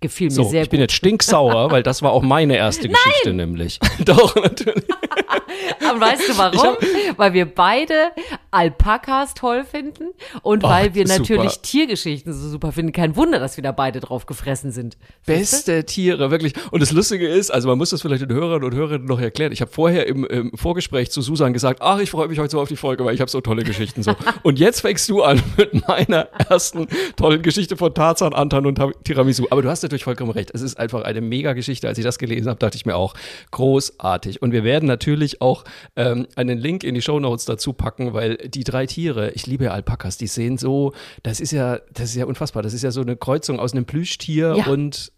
Gefiel 0.00 0.28
mir 0.28 0.34
so, 0.34 0.44
sehr 0.44 0.62
ich 0.62 0.68
bin 0.68 0.80
jetzt 0.80 0.92
stinksauer, 0.92 1.70
weil 1.70 1.82
das 1.82 2.02
war 2.02 2.12
auch 2.12 2.22
meine 2.22 2.56
erste 2.56 2.88
Geschichte 2.88 3.32
nämlich. 3.32 3.78
Doch, 4.04 4.34
natürlich. 4.34 4.84
Aber 5.88 6.00
weißt 6.00 6.28
du 6.28 6.38
warum? 6.38 6.76
Hab, 6.76 7.18
weil 7.18 7.32
wir 7.32 7.46
beide 7.46 8.10
Alpakas 8.50 9.32
toll 9.32 9.64
finden 9.64 10.08
und 10.42 10.64
oh, 10.64 10.68
weil 10.68 10.94
wir 10.94 11.06
natürlich 11.06 11.52
super. 11.52 11.62
Tiergeschichten 11.62 12.32
so 12.32 12.48
super 12.50 12.72
finden. 12.72 12.92
Kein 12.92 13.16
Wunder, 13.16 13.38
dass 13.38 13.56
wir 13.56 13.62
da 13.62 13.72
beide 13.72 14.00
drauf 14.00 14.26
gefressen 14.26 14.70
sind. 14.70 14.98
Beste 15.24 15.84
Tiere, 15.84 16.30
wirklich. 16.30 16.52
Und 16.70 16.80
das 16.80 16.92
Lustige 16.92 17.26
ist, 17.26 17.50
also 17.50 17.68
man 17.68 17.78
muss 17.78 17.90
das 17.90 18.02
vielleicht 18.02 18.22
den 18.22 18.32
Hörern 18.32 18.64
und 18.64 18.74
Hörerinnen 18.74 19.06
noch 19.06 19.20
erklären. 19.20 19.52
Ich 19.52 19.62
habe 19.62 19.70
vorher 19.70 20.06
im, 20.06 20.26
im, 20.26 20.52
Vorgespräch 20.54 21.10
zu 21.10 21.22
Susan 21.22 21.52
gesagt, 21.52 21.80
ach, 21.80 22.00
ich 22.00 22.10
freue 22.10 22.28
mich 22.28 22.38
heute 22.38 22.50
so 22.50 22.60
auf 22.60 22.68
die 22.68 22.76
Folge, 22.76 23.04
weil 23.04 23.14
ich 23.14 23.20
habe 23.20 23.30
so 23.30 23.40
tolle 23.40 23.64
Geschichten 23.64 24.02
so. 24.02 24.14
und 24.42 24.58
jetzt 24.58 24.80
fängst 24.82 25.08
du 25.08 25.22
an 25.22 25.42
mit 25.56 25.88
meiner 25.88 26.28
ersten 26.48 26.86
tollen 27.16 27.42
Geschichte 27.42 27.76
von 27.76 27.94
Tarzan, 27.94 28.34
Anton 28.34 28.66
und 28.66 28.80
Tiramisu. 29.04 29.46
Aber 29.50 29.62
du 29.62 29.70
hast 29.70 29.82
natürlich 29.86 30.04
vollkommen 30.04 30.30
recht. 30.30 30.50
Es 30.54 30.62
ist 30.62 30.78
einfach 30.78 31.02
eine 31.02 31.20
mega 31.20 31.52
Geschichte. 31.52 31.88
Als 31.88 31.98
ich 31.98 32.04
das 32.04 32.18
gelesen 32.18 32.48
habe, 32.48 32.58
dachte 32.58 32.76
ich 32.76 32.86
mir 32.86 32.96
auch, 32.96 33.14
großartig. 33.50 34.42
Und 34.42 34.52
wir 34.52 34.64
werden 34.64 34.86
natürlich 34.86 35.40
auch 35.40 35.64
ähm, 35.96 36.26
einen 36.36 36.58
Link 36.58 36.84
in 36.84 36.94
die 36.94 37.02
Show 37.02 37.20
Notes 37.20 37.44
dazu 37.44 37.72
packen, 37.72 38.12
weil 38.12 38.36
die 38.36 38.64
drei 38.64 38.86
Tiere, 38.86 39.30
ich 39.32 39.46
liebe 39.46 39.64
ja 39.64 39.70
Alpakas, 39.72 40.18
die 40.18 40.26
sehen 40.26 40.58
so, 40.58 40.92
das 41.22 41.40
ist 41.40 41.52
ja, 41.52 41.80
das 41.92 42.10
ist 42.10 42.16
ja 42.16 42.26
unfassbar. 42.26 42.62
Das 42.62 42.74
ist 42.74 42.82
ja 42.82 42.90
so 42.90 43.00
eine 43.00 43.16
Kreuzung 43.16 43.58
aus 43.58 43.72
einem 43.72 43.84
Plüschtier 43.84 44.56
ja. 44.56 44.66
und 44.66 45.12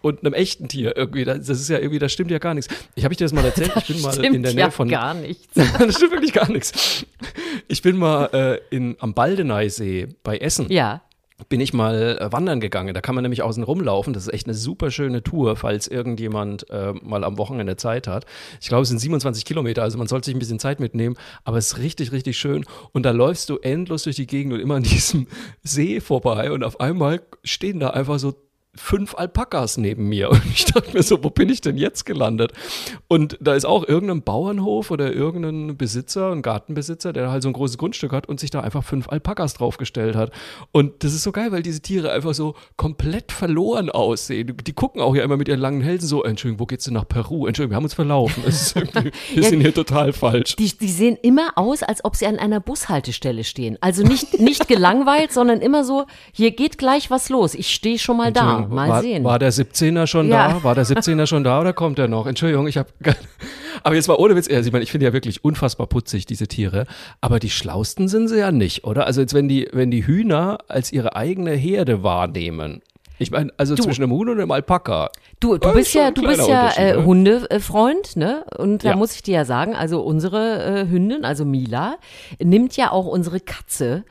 und 0.00 0.24
einem 0.24 0.32
echten 0.32 0.68
Tier 0.68 0.96
irgendwie. 0.96 1.24
Das 1.24 1.48
ist 1.48 1.68
ja 1.68 1.78
irgendwie, 1.78 1.98
das 1.98 2.12
stimmt 2.12 2.30
ja 2.30 2.38
gar 2.38 2.54
nichts. 2.54 2.72
Ich 2.94 3.04
habe 3.04 3.12
ich 3.12 3.18
dir 3.18 3.24
das 3.24 3.32
mal 3.32 3.44
erzählt. 3.44 3.72
Das 3.74 3.88
ich 3.88 3.96
bin 3.96 4.02
mal 4.02 4.24
in 4.24 4.42
der 4.42 4.52
Nähe 4.52 4.60
ja 4.60 4.70
von. 4.70 4.88
gar 4.88 5.14
nichts. 5.14 5.46
das 5.54 5.96
stimmt 5.96 6.12
wirklich 6.12 6.32
gar 6.32 6.50
nichts. 6.50 7.04
Ich 7.66 7.82
bin 7.82 7.96
mal 7.96 8.26
äh, 8.32 8.74
in, 8.74 8.96
am 9.00 9.12
Baldeneysee 9.14 10.08
bei 10.22 10.38
Essen. 10.38 10.70
Ja 10.70 11.02
bin 11.48 11.60
ich 11.60 11.72
mal 11.72 12.18
äh, 12.20 12.32
wandern 12.32 12.60
gegangen. 12.60 12.94
Da 12.94 13.00
kann 13.00 13.14
man 13.14 13.22
nämlich 13.22 13.42
außen 13.42 13.62
rumlaufen. 13.62 14.12
Das 14.12 14.26
ist 14.26 14.32
echt 14.32 14.46
eine 14.46 14.54
super 14.54 14.90
schöne 14.90 15.22
Tour, 15.22 15.56
falls 15.56 15.86
irgendjemand 15.86 16.68
äh, 16.70 16.92
mal 17.02 17.24
am 17.24 17.38
Wochenende 17.38 17.76
Zeit 17.76 18.06
hat. 18.06 18.26
Ich 18.60 18.68
glaube, 18.68 18.82
es 18.82 18.88
sind 18.88 18.98
27 18.98 19.44
Kilometer, 19.44 19.82
also 19.82 19.98
man 19.98 20.08
sollte 20.08 20.26
sich 20.26 20.34
ein 20.34 20.40
bisschen 20.40 20.58
Zeit 20.58 20.80
mitnehmen, 20.80 21.16
aber 21.44 21.58
es 21.58 21.72
ist 21.72 21.78
richtig, 21.78 22.12
richtig 22.12 22.36
schön. 22.38 22.64
Und 22.92 23.04
da 23.04 23.12
läufst 23.12 23.48
du 23.50 23.58
endlos 23.58 24.02
durch 24.02 24.16
die 24.16 24.26
Gegend 24.26 24.52
und 24.52 24.60
immer 24.60 24.76
an 24.76 24.82
diesem 24.82 25.28
See 25.62 26.00
vorbei 26.00 26.50
und 26.50 26.64
auf 26.64 26.80
einmal 26.80 27.22
stehen 27.44 27.78
da 27.80 27.90
einfach 27.90 28.18
so 28.18 28.34
fünf 28.78 29.14
Alpakas 29.14 29.76
neben 29.76 30.08
mir. 30.08 30.30
Und 30.38 30.42
ich 30.52 30.66
dachte 30.66 30.92
mir 30.92 31.02
so, 31.02 31.22
wo 31.22 31.30
bin 31.30 31.48
ich 31.48 31.60
denn 31.60 31.76
jetzt 31.76 32.04
gelandet? 32.04 32.52
Und 33.08 33.36
da 33.40 33.54
ist 33.54 33.64
auch 33.64 33.86
irgendein 33.86 34.22
Bauernhof 34.22 34.90
oder 34.90 35.12
irgendein 35.12 35.76
Besitzer, 35.76 36.32
ein 36.32 36.42
Gartenbesitzer, 36.42 37.12
der 37.12 37.30
halt 37.30 37.42
so 37.42 37.48
ein 37.48 37.52
großes 37.52 37.78
Grundstück 37.78 38.12
hat 38.12 38.28
und 38.28 38.40
sich 38.40 38.50
da 38.50 38.60
einfach 38.60 38.84
fünf 38.84 39.08
Alpakas 39.08 39.54
draufgestellt 39.54 40.16
hat. 40.16 40.32
Und 40.72 41.04
das 41.04 41.14
ist 41.14 41.22
so 41.22 41.32
geil, 41.32 41.52
weil 41.52 41.62
diese 41.62 41.80
Tiere 41.80 42.12
einfach 42.12 42.34
so 42.34 42.54
komplett 42.76 43.32
verloren 43.32 43.90
aussehen. 43.90 44.56
Die 44.64 44.72
gucken 44.72 45.00
auch 45.00 45.14
ja 45.14 45.22
immer 45.22 45.36
mit 45.36 45.48
ihren 45.48 45.60
langen 45.60 45.80
Hälsen 45.80 46.08
so, 46.08 46.24
Entschuldigung, 46.24 46.60
wo 46.60 46.66
geht's 46.66 46.84
denn 46.84 46.94
nach 46.94 47.08
Peru? 47.08 47.46
Entschuldigung, 47.46 47.72
wir 47.72 47.76
haben 47.76 47.84
uns 47.84 47.94
verlaufen. 47.94 48.44
Wir 49.34 49.42
sind 49.42 49.60
hier 49.60 49.74
total 49.74 50.12
falsch. 50.12 50.56
Die, 50.56 50.76
die 50.76 50.88
sehen 50.88 51.16
immer 51.22 51.52
aus, 51.56 51.82
als 51.82 52.04
ob 52.04 52.16
sie 52.16 52.26
an 52.26 52.38
einer 52.38 52.60
Bushaltestelle 52.60 53.44
stehen. 53.44 53.78
Also 53.80 54.02
nicht, 54.02 54.40
nicht 54.40 54.68
gelangweilt, 54.68 55.32
sondern 55.32 55.60
immer 55.60 55.84
so, 55.84 56.06
hier 56.32 56.50
geht 56.50 56.78
gleich 56.78 57.10
was 57.10 57.28
los. 57.28 57.54
Ich 57.54 57.72
stehe 57.72 57.98
schon 57.98 58.16
mal 58.16 58.32
da. 58.32 58.67
Mal 58.68 58.88
war, 58.88 59.02
sehen. 59.02 59.24
War 59.24 59.38
der 59.38 59.52
17er 59.52 60.06
schon 60.06 60.28
ja. 60.28 60.54
da? 60.54 60.64
War 60.64 60.74
der 60.74 60.84
17er 60.84 61.26
schon 61.26 61.44
da 61.44 61.60
oder 61.60 61.72
kommt 61.72 61.98
er 61.98 62.08
noch? 62.08 62.26
Entschuldigung, 62.26 62.66
ich 62.66 62.76
habe. 62.76 62.88
Aber 63.82 63.94
jetzt 63.94 64.08
mal 64.08 64.16
ohne 64.16 64.34
Witz, 64.36 64.48
also 64.50 64.66
ich, 64.66 64.72
meine, 64.72 64.82
ich 64.82 64.90
finde 64.90 65.06
ja 65.06 65.12
wirklich 65.12 65.44
unfassbar 65.44 65.86
putzig, 65.86 66.26
diese 66.26 66.48
Tiere. 66.48 66.86
Aber 67.20 67.38
die 67.38 67.50
schlausten 67.50 68.08
sind 68.08 68.28
sie 68.28 68.38
ja 68.38 68.50
nicht, 68.50 68.84
oder? 68.84 69.06
Also 69.06 69.20
jetzt, 69.20 69.34
wenn 69.34 69.48
die, 69.48 69.68
wenn 69.72 69.90
die 69.90 70.06
Hühner 70.06 70.58
als 70.68 70.92
ihre 70.92 71.16
eigene 71.16 71.52
Herde 71.52 72.02
wahrnehmen, 72.02 72.82
Ich 73.18 73.30
meine, 73.30 73.52
also 73.56 73.74
du, 73.74 73.82
zwischen 73.82 74.02
einem 74.02 74.12
Huhn 74.12 74.28
und 74.28 74.40
einem 74.40 74.50
Alpaka. 74.50 75.10
Du, 75.40 75.56
du 75.56 75.72
bist 75.72 75.94
ja, 75.94 76.10
du 76.10 76.22
bist 76.22 76.48
ja 76.48 76.70
äh, 76.70 76.96
ne? 76.96 77.04
Hundefreund, 77.04 78.16
ne? 78.16 78.44
Und 78.56 78.84
da 78.84 78.90
ja. 78.90 78.96
muss 78.96 79.14
ich 79.14 79.22
dir 79.22 79.34
ja 79.34 79.44
sagen, 79.44 79.74
also 79.74 80.00
unsere 80.02 80.64
äh, 80.64 80.88
Hündin, 80.88 81.24
also 81.24 81.44
Mila, 81.44 81.96
nimmt 82.42 82.76
ja 82.76 82.90
auch 82.90 83.06
unsere 83.06 83.38
Katze 83.38 84.04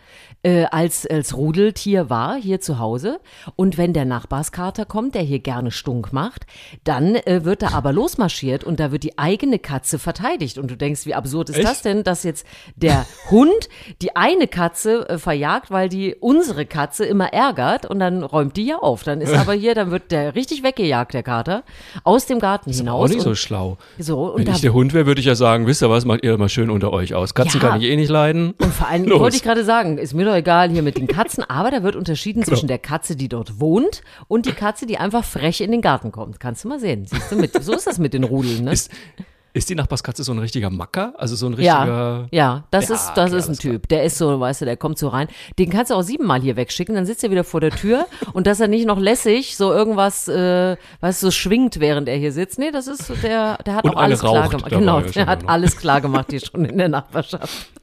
äh, 0.43 0.65
als, 0.65 1.05
als 1.05 1.35
Rudeltier 1.35 2.09
war 2.09 2.35
hier 2.35 2.61
zu 2.61 2.79
Hause. 2.79 3.19
Und 3.55 3.77
wenn 3.77 3.93
der 3.93 4.05
Nachbarskater 4.05 4.85
kommt, 4.85 5.15
der 5.15 5.21
hier 5.23 5.39
gerne 5.39 5.71
Stunk 5.71 6.13
macht, 6.13 6.45
dann 6.83 7.15
äh, 7.15 7.43
wird 7.43 7.63
da 7.63 7.69
aber 7.69 7.91
losmarschiert 7.91 8.63
und 8.63 8.79
da 8.79 8.91
wird 8.91 9.03
die 9.03 9.17
eigene 9.17 9.59
Katze 9.59 9.99
verteidigt. 9.99 10.57
Und 10.57 10.71
du 10.71 10.77
denkst, 10.77 11.05
wie 11.05 11.15
absurd 11.15 11.49
ist 11.49 11.57
Echt? 11.57 11.67
das 11.67 11.81
denn, 11.81 12.03
dass 12.03 12.23
jetzt 12.23 12.45
der 12.75 13.05
Hund 13.29 13.69
die 14.01 14.15
eine 14.15 14.47
Katze 14.47 15.09
äh, 15.09 15.17
verjagt, 15.17 15.71
weil 15.71 15.89
die 15.89 16.15
unsere 16.15 16.65
Katze 16.65 17.05
immer 17.05 17.33
ärgert 17.33 17.85
und 17.85 17.99
dann 17.99 18.23
räumt 18.23 18.55
die 18.57 18.67
ja 18.67 18.77
auf. 18.77 19.03
Dann 19.03 19.21
ist 19.21 19.33
aber 19.35 19.53
hier, 19.53 19.75
dann 19.75 19.91
wird 19.91 20.11
der 20.11 20.35
richtig 20.35 20.63
weggejagt, 20.63 21.13
der 21.17 21.23
Kater, 21.23 21.63
aus 22.03 22.25
dem 22.27 22.39
Garten 22.39 22.69
ist 22.69 22.77
hinaus. 22.77 23.09
Auch 23.09 23.13
nicht 23.13 23.23
so 23.23 23.35
schlau. 23.35 23.77
So, 23.97 24.33
Wenn 24.35 24.47
ich 24.47 24.61
der 24.61 24.73
Hund 24.73 24.93
wäre, 24.93 25.07
würde 25.07 25.19
ich 25.19 25.25
ja 25.25 25.35
sagen, 25.35 25.67
wisst 25.67 25.81
ihr 25.81 25.89
was, 25.89 26.05
macht 26.05 26.23
ihr 26.23 26.37
mal 26.37 26.47
schön 26.47 26.69
unter 26.69 26.93
euch 26.93 27.15
aus. 27.15 27.33
Katzen 27.33 27.59
ja. 27.59 27.69
kann 27.69 27.81
ich 27.81 27.87
eh 27.87 27.95
nicht 27.95 28.09
leiden. 28.09 28.53
Und 28.61 28.73
vor 28.73 28.87
allem 28.87 29.09
wollte 29.19 29.35
ich 29.35 29.43
gerade 29.43 29.65
sagen, 29.65 29.97
ist 29.97 30.13
mir 30.13 30.25
doch 30.25 30.35
egal 30.35 30.69
hier 30.69 30.83
mit 30.83 30.97
den 30.97 31.07
Katzen, 31.07 31.43
aber 31.47 31.71
da 31.71 31.83
wird 31.83 31.95
unterschieden 31.95 32.41
genau. 32.41 32.55
zwischen 32.55 32.67
der 32.67 32.79
Katze, 32.79 33.15
die 33.15 33.27
dort 33.27 33.59
wohnt 33.59 34.01
und 34.27 34.45
die 34.45 34.51
Katze, 34.51 34.85
die 34.85 34.97
einfach 34.97 35.23
frech 35.23 35.61
in 35.61 35.71
den 35.71 35.81
Garten 35.81 36.11
kommt. 36.11 36.39
Kannst 36.39 36.63
du 36.63 36.67
mal 36.69 36.79
sehen. 36.79 37.05
Siehst 37.07 37.31
du 37.31 37.35
mit. 37.35 37.51
So 37.63 37.73
ist 37.73 37.87
das 37.87 37.97
mit 37.97 38.13
den 38.13 38.23
Rudeln, 38.23 38.65
ne? 38.65 38.71
Ist, 38.71 38.91
ist 39.57 39.69
die 39.69 39.75
Nachbarskatze 39.75 40.23
so 40.23 40.31
ein 40.31 40.39
richtiger 40.39 40.69
Macker? 40.69 41.13
Also 41.17 41.35
so 41.35 41.47
ein 41.47 41.53
richtiger. 41.53 41.87
Ja, 41.87 42.27
ja 42.31 42.63
das 42.71 42.89
ja, 42.89 42.95
ist, 42.95 43.11
das 43.15 43.31
okay, 43.31 43.39
ist 43.39 43.49
ein 43.49 43.57
Typ. 43.57 43.87
Der 43.89 44.03
ist 44.03 44.17
so, 44.17 44.39
weißt 44.39 44.61
du, 44.61 44.65
der 44.65 44.77
kommt 44.77 44.97
so 44.97 45.09
rein. 45.09 45.27
Den 45.59 45.69
kannst 45.69 45.91
du 45.91 45.95
auch 45.95 46.01
siebenmal 46.01 46.41
hier 46.41 46.55
wegschicken, 46.55 46.95
dann 46.95 47.05
sitzt 47.05 47.23
er 47.23 47.31
wieder 47.31 47.43
vor 47.43 47.61
der 47.61 47.71
Tür 47.71 48.05
und 48.33 48.47
dass 48.47 48.59
er 48.59 48.67
nicht 48.67 48.85
noch 48.85 48.99
lässig 48.99 49.57
so 49.57 49.71
irgendwas, 49.71 50.27
äh, 50.27 50.77
weißt 51.01 51.23
du, 51.23 51.27
so 51.27 51.31
schwingt, 51.31 51.79
während 51.79 52.09
er 52.09 52.17
hier 52.17 52.31
sitzt. 52.31 52.59
Nee, 52.59 52.71
das 52.71 52.87
ist, 52.87 53.11
der, 53.23 53.57
der 53.65 53.75
hat 53.75 53.85
und 53.85 53.95
auch 53.95 54.01
alles 54.01 54.19
klar 54.19 54.49
gemacht. 54.49 54.69
Genau, 54.69 55.01
der 55.01 55.25
hat 55.25 55.47
alles 55.47 55.77
klar 55.77 56.01
gemacht 56.01 56.27
hier 56.29 56.39
schon 56.39 56.65
in 56.65 56.77
der 56.77 56.89
Nachbarschaft. 56.89 57.67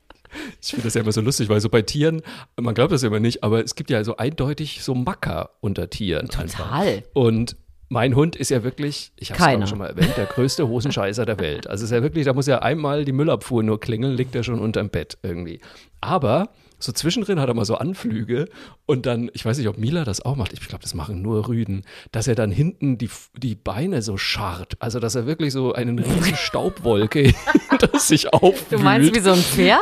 Ich 0.60 0.70
finde 0.70 0.84
das 0.84 0.94
ja 0.94 1.02
immer 1.02 1.12
so 1.12 1.20
lustig, 1.20 1.48
weil 1.48 1.60
so 1.60 1.68
bei 1.68 1.82
Tieren, 1.82 2.20
man 2.60 2.74
glaubt 2.74 2.90
das 2.90 3.02
ja 3.02 3.08
immer 3.08 3.20
nicht, 3.20 3.44
aber 3.44 3.62
es 3.62 3.76
gibt 3.76 3.90
ja 3.90 4.02
so 4.02 4.16
eindeutig 4.16 4.82
so 4.82 4.92
Macker 4.92 5.50
unter 5.60 5.88
Tieren. 5.90 6.28
Total. 6.28 6.42
Einfach. 6.42 7.10
Und 7.12 7.56
mein 7.88 8.14
Hund 8.14 8.36
ist 8.36 8.50
ja 8.50 8.64
wirklich, 8.64 9.12
ich 9.16 9.32
habe 9.32 9.62
es 9.62 9.68
schon 9.68 9.78
mal 9.78 9.88
erwähnt, 9.88 10.16
der 10.16 10.26
größte 10.26 10.68
Hosenscheißer 10.68 11.26
der 11.26 11.38
Welt. 11.38 11.68
Also 11.68 11.84
ist 11.84 11.90
ja 11.90 12.02
wirklich, 12.02 12.24
da 12.24 12.32
muss 12.32 12.46
ja 12.46 12.60
einmal 12.60 13.04
die 13.04 13.12
Müllabfuhr 13.12 13.62
nur 13.62 13.80
klingeln, 13.80 14.16
liegt 14.16 14.34
er 14.34 14.42
schon 14.42 14.58
unterm 14.58 14.88
Bett 14.88 15.18
irgendwie. 15.22 15.60
Aber 16.00 16.50
so 16.78 16.92
zwischendrin 16.92 17.40
hat 17.40 17.48
er 17.48 17.54
mal 17.54 17.64
so 17.64 17.76
Anflüge 17.76 18.46
und 18.84 19.06
dann, 19.06 19.30
ich 19.32 19.44
weiß 19.44 19.58
nicht, 19.58 19.68
ob 19.68 19.78
Mila 19.78 20.04
das 20.04 20.20
auch 20.20 20.36
macht, 20.36 20.52
ich 20.52 20.60
glaube, 20.60 20.82
das 20.82 20.94
machen 20.94 21.22
nur 21.22 21.48
Rüden, 21.48 21.84
dass 22.12 22.26
er 22.26 22.34
dann 22.34 22.50
hinten 22.50 22.98
die, 22.98 23.08
die 23.36 23.54
Beine 23.54 24.02
so 24.02 24.16
scharrt. 24.16 24.74
Also, 24.80 25.00
dass 25.00 25.14
er 25.14 25.26
wirklich 25.26 25.52
so 25.52 25.72
eine 25.72 25.98
riesen 26.04 26.36
Staubwolke 26.36 27.32
hinter 27.70 27.98
sich 27.98 28.32
aufwühlt. 28.32 28.80
Du 28.80 28.84
meinst 28.84 29.14
wie 29.14 29.20
so 29.20 29.32
ein 29.32 29.38
Pferd? 29.38 29.80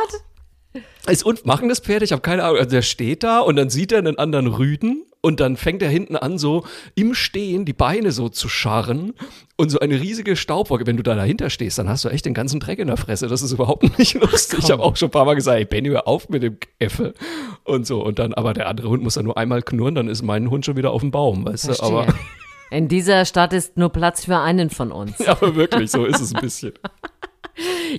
Ist 1.07 1.25
und 1.25 1.45
machen 1.45 1.69
das 1.69 1.79
Pferd, 1.79 2.01
ich 2.01 2.11
habe 2.11 2.21
keine 2.21 2.43
Ahnung. 2.43 2.57
Also 2.57 2.71
der 2.71 2.81
steht 2.81 3.23
da 3.23 3.39
und 3.39 3.55
dann 3.55 3.69
sieht 3.69 3.91
er 3.91 3.99
einen 3.99 4.17
anderen 4.17 4.47
Rüden 4.47 5.03
und 5.21 5.39
dann 5.39 5.55
fängt 5.55 5.81
er 5.81 5.89
hinten 5.89 6.15
an, 6.15 6.37
so 6.37 6.65
im 6.95 7.13
Stehen 7.13 7.65
die 7.65 7.73
Beine 7.73 8.11
so 8.11 8.29
zu 8.29 8.49
scharren 8.49 9.13
und 9.55 9.69
so 9.69 9.79
eine 9.79 9.99
riesige 10.01 10.35
Staubwolke. 10.35 10.85
Wenn 10.85 10.97
du 10.97 11.03
da 11.03 11.15
dahinter 11.15 11.49
stehst, 11.49 11.77
dann 11.77 11.87
hast 11.87 12.03
du 12.03 12.09
echt 12.09 12.25
den 12.25 12.33
ganzen 12.33 12.59
Dreck 12.59 12.79
in 12.79 12.87
der 12.87 12.97
Fresse. 12.97 13.27
Das 13.27 13.41
ist 13.41 13.51
überhaupt 13.51 13.83
nicht 13.99 14.15
lustig. 14.15 14.59
Ach, 14.59 14.65
ich 14.65 14.71
habe 14.71 14.83
auch 14.83 14.95
schon 14.97 15.09
ein 15.09 15.11
paar 15.11 15.25
Mal 15.25 15.35
gesagt, 15.35 15.57
ey, 15.57 15.65
Benny, 15.65 15.89
hör 15.89 16.07
auf 16.07 16.29
mit 16.29 16.43
dem 16.43 16.57
Effe 16.79 17.13
und 17.63 17.87
so. 17.87 18.03
Und 18.03 18.19
dann, 18.19 18.33
aber 18.33 18.53
der 18.53 18.67
andere 18.67 18.89
Hund 18.89 19.03
muss 19.03 19.13
dann 19.13 19.25
nur 19.25 19.37
einmal 19.37 19.61
knurren, 19.61 19.95
dann 19.95 20.07
ist 20.07 20.23
mein 20.23 20.49
Hund 20.49 20.65
schon 20.65 20.75
wieder 20.75 20.91
auf 20.91 21.01
dem 21.01 21.11
Baum, 21.11 21.45
weißt 21.45 21.65
Verstehe. 21.65 21.89
du. 21.89 21.97
Aber 21.99 22.13
in 22.73 22.87
dieser 22.87 23.23
Stadt 23.25 23.53
ist 23.53 23.77
nur 23.77 23.89
Platz 23.89 24.25
für 24.25 24.39
einen 24.39 24.71
von 24.71 24.91
uns. 24.91 25.19
Ja, 25.25 25.33
aber 25.33 25.55
wirklich, 25.55 25.91
so 25.91 26.05
ist 26.05 26.19
es 26.19 26.33
ein 26.33 26.41
bisschen. 26.41 26.73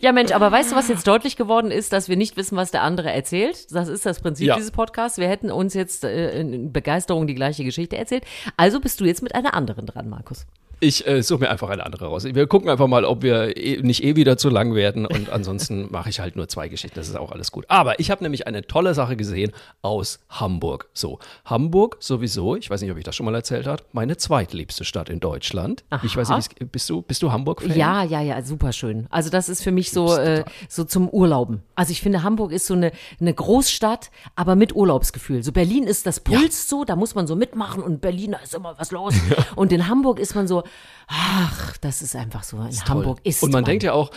Ja, 0.00 0.12
Mensch, 0.12 0.32
aber 0.32 0.50
weißt 0.50 0.72
du, 0.72 0.76
was 0.76 0.88
jetzt 0.88 1.06
deutlich 1.06 1.36
geworden 1.36 1.70
ist, 1.70 1.92
dass 1.92 2.08
wir 2.08 2.16
nicht 2.16 2.36
wissen, 2.36 2.56
was 2.56 2.70
der 2.70 2.82
andere 2.82 3.12
erzählt? 3.12 3.72
Das 3.72 3.88
ist 3.88 4.04
das 4.04 4.20
Prinzip 4.20 4.48
ja. 4.48 4.56
dieses 4.56 4.72
Podcasts. 4.72 5.18
Wir 5.18 5.28
hätten 5.28 5.50
uns 5.50 5.74
jetzt 5.74 6.04
äh, 6.04 6.40
in 6.40 6.72
Begeisterung 6.72 7.26
die 7.26 7.34
gleiche 7.34 7.64
Geschichte 7.64 7.96
erzählt. 7.96 8.24
Also 8.56 8.80
bist 8.80 9.00
du 9.00 9.04
jetzt 9.04 9.22
mit 9.22 9.34
einer 9.34 9.54
anderen 9.54 9.86
dran, 9.86 10.08
Markus. 10.08 10.46
Ich 10.84 11.06
äh, 11.06 11.22
suche 11.22 11.40
mir 11.40 11.50
einfach 11.50 11.70
eine 11.70 11.86
andere 11.86 12.06
raus. 12.06 12.24
Wir 12.24 12.46
gucken 12.46 12.68
einfach 12.68 12.86
mal, 12.86 13.06
ob 13.06 13.22
wir 13.22 13.56
eh, 13.56 13.80
nicht 13.80 14.04
eh 14.04 14.16
wieder 14.16 14.36
zu 14.36 14.50
lang 14.50 14.74
werden 14.74 15.06
und 15.06 15.30
ansonsten 15.30 15.88
mache 15.90 16.10
ich 16.10 16.20
halt 16.20 16.36
nur 16.36 16.46
zwei 16.46 16.68
Geschichten. 16.68 16.94
Das 16.96 17.08
ist 17.08 17.16
auch 17.16 17.32
alles 17.32 17.52
gut. 17.52 17.64
Aber 17.68 18.00
ich 18.00 18.10
habe 18.10 18.22
nämlich 18.22 18.46
eine 18.46 18.66
tolle 18.66 18.92
Sache 18.92 19.16
gesehen 19.16 19.52
aus 19.80 20.20
Hamburg. 20.28 20.90
So, 20.92 21.20
Hamburg 21.46 21.96
sowieso, 22.00 22.54
ich 22.56 22.68
weiß 22.68 22.82
nicht, 22.82 22.90
ob 22.90 22.98
ich 22.98 23.04
das 23.04 23.16
schon 23.16 23.24
mal 23.24 23.34
erzählt 23.34 23.66
habe, 23.66 23.82
meine 23.92 24.18
zweitliebste 24.18 24.84
Stadt 24.84 25.08
in 25.08 25.20
Deutschland. 25.20 25.84
Aha. 25.88 26.04
Ich 26.04 26.14
weiß 26.14 26.28
nicht, 26.30 26.70
bist 26.70 26.90
du, 26.90 27.00
bist 27.00 27.22
du 27.22 27.32
Hamburg-Fan? 27.32 27.78
Ja, 27.78 28.02
ja, 28.02 28.20
ja, 28.20 28.42
super 28.42 28.74
schön. 28.74 29.06
Also 29.08 29.30
das 29.30 29.48
ist 29.48 29.62
für 29.62 29.72
mich 29.72 29.90
so, 29.90 30.14
äh, 30.14 30.44
so 30.68 30.84
zum 30.84 31.08
Urlauben. 31.08 31.62
Also 31.76 31.92
ich 31.92 32.02
finde, 32.02 32.22
Hamburg 32.22 32.52
ist 32.52 32.66
so 32.66 32.74
eine, 32.74 32.92
eine 33.20 33.32
Großstadt, 33.32 34.10
aber 34.36 34.54
mit 34.54 34.76
Urlaubsgefühl. 34.76 35.42
So 35.42 35.52
Berlin 35.52 35.84
ist 35.84 36.04
das 36.06 36.20
Puls 36.20 36.42
ja. 36.42 36.48
so, 36.50 36.84
da 36.84 36.94
muss 36.94 37.14
man 37.14 37.26
so 37.26 37.36
mitmachen 37.36 37.82
und 37.82 38.02
Berlin, 38.02 38.32
da 38.32 38.38
ist 38.38 38.54
immer 38.54 38.74
was 38.76 38.90
los. 38.90 39.14
Ja. 39.24 39.36
Und 39.56 39.72
in 39.72 39.88
Hamburg 39.88 40.18
ist 40.18 40.34
man 40.34 40.46
so, 40.46 40.64
ach, 41.06 41.76
das 41.78 42.02
ist 42.02 42.16
einfach 42.16 42.42
so. 42.42 42.58
In 42.58 42.68
ist 42.68 42.88
Hamburg 42.88 43.18
toll. 43.18 43.30
ist 43.30 43.42
Und 43.42 43.50
man, 43.52 43.62
man 43.62 43.64
denkt 43.64 43.82
ja 43.82 43.92
auch, 43.92 44.10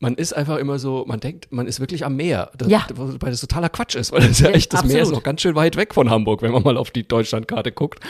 man 0.00 0.14
ist 0.14 0.32
einfach 0.32 0.56
immer 0.56 0.78
so, 0.78 1.04
man 1.06 1.20
denkt, 1.20 1.48
man 1.52 1.66
ist 1.66 1.78
wirklich 1.78 2.06
am 2.06 2.16
Meer. 2.16 2.50
Das, 2.56 2.68
ja. 2.68 2.86
Weil 2.94 3.30
das 3.30 3.42
totaler 3.42 3.68
Quatsch 3.68 3.94
ist, 3.94 4.12
weil 4.12 4.20
das 4.20 4.30
ist 4.30 4.40
ja 4.40 4.48
echt, 4.48 4.72
das 4.72 4.80
Absolut. 4.80 4.94
Meer 4.94 5.02
ist 5.02 5.12
noch 5.12 5.22
ganz 5.22 5.42
schön 5.42 5.54
weit 5.54 5.76
weg 5.76 5.92
von 5.92 6.08
Hamburg, 6.08 6.40
wenn 6.40 6.52
man 6.52 6.62
mal 6.62 6.78
auf 6.78 6.90
die 6.90 7.06
Deutschlandkarte 7.06 7.70
guckt. 7.70 8.00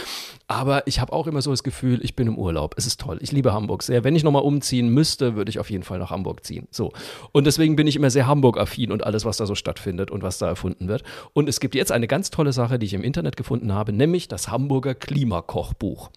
Aber 0.47 0.87
ich 0.87 1.01
habe 1.01 1.13
auch 1.13 1.27
immer 1.27 1.43
so 1.43 1.51
das 1.51 1.65
Gefühl, 1.65 1.99
ich 2.05 2.15
bin 2.15 2.29
im 2.29 2.39
Urlaub. 2.39 2.75
Es 2.79 2.87
ist 2.87 3.01
toll. 3.01 3.19
Ich 3.21 3.33
liebe 3.33 3.53
Hamburg 3.53 3.83
sehr. 3.83 4.05
Wenn 4.05 4.15
ich 4.15 4.23
nochmal 4.23 4.43
umziehen 4.43 4.89
müsste, 4.89 5.35
würde 5.35 5.51
ich 5.51 5.59
auf 5.59 5.69
jeden 5.69 5.83
Fall 5.83 5.99
nach 5.99 6.11
Hamburg 6.11 6.45
ziehen. 6.45 6.69
So. 6.71 6.93
Und 7.33 7.45
deswegen 7.45 7.75
bin 7.75 7.89
ich 7.89 7.97
immer 7.97 8.11
sehr 8.11 8.29
Hamburg-affin 8.29 8.93
und 8.93 9.05
alles, 9.05 9.25
was 9.25 9.39
da 9.39 9.47
so 9.47 9.57
stattfindet 9.57 10.13
und 10.13 10.23
was 10.23 10.39
da 10.39 10.47
erfunden 10.47 10.87
wird. 10.87 11.03
Und 11.33 11.49
es 11.49 11.59
gibt 11.59 11.75
jetzt 11.75 11.91
eine 11.91 12.07
ganz 12.07 12.31
tolle 12.31 12.53
Sache, 12.53 12.79
die 12.79 12.87
ich 12.87 12.95
im 12.95 13.03
Internet 13.03 13.37
gefunden 13.37 13.73
habe, 13.73 13.93
nämlich 13.93 14.29
das 14.29 14.49
Hamburger 14.49 14.95
Klimakochbuch. 14.95 16.11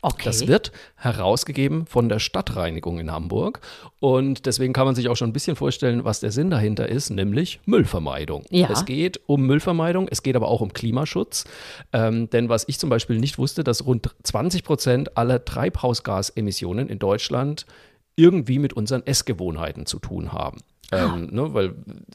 Okay. 0.00 0.24
Das 0.24 0.46
wird 0.46 0.70
herausgegeben 0.94 1.84
von 1.86 2.08
der 2.08 2.20
Stadtreinigung 2.20 3.00
in 3.00 3.10
Hamburg. 3.10 3.60
Und 3.98 4.46
deswegen 4.46 4.72
kann 4.72 4.86
man 4.86 4.94
sich 4.94 5.08
auch 5.08 5.16
schon 5.16 5.30
ein 5.30 5.32
bisschen 5.32 5.56
vorstellen, 5.56 6.04
was 6.04 6.20
der 6.20 6.30
Sinn 6.30 6.50
dahinter 6.50 6.88
ist, 6.88 7.10
nämlich 7.10 7.60
Müllvermeidung. 7.66 8.44
Ja. 8.50 8.70
Es 8.70 8.84
geht 8.84 9.20
um 9.26 9.46
Müllvermeidung, 9.46 10.06
es 10.08 10.22
geht 10.22 10.36
aber 10.36 10.48
auch 10.48 10.60
um 10.60 10.72
Klimaschutz. 10.72 11.44
Ähm, 11.92 12.30
denn 12.30 12.48
was 12.48 12.64
ich 12.68 12.78
zum 12.78 12.90
Beispiel 12.90 13.18
nicht 13.18 13.38
wusste, 13.38 13.64
dass 13.64 13.86
rund 13.86 14.14
20 14.22 14.62
Prozent 14.62 15.16
aller 15.16 15.44
Treibhausgasemissionen 15.44 16.88
in 16.88 17.00
Deutschland 17.00 17.66
irgendwie 18.14 18.58
mit 18.58 18.72
unseren 18.72 19.04
Essgewohnheiten 19.04 19.86
zu 19.86 19.98
tun 19.98 20.32
haben. 20.32 20.60
Ähm, 20.90 21.28
ne, 21.32 21.52
weil 21.52 21.74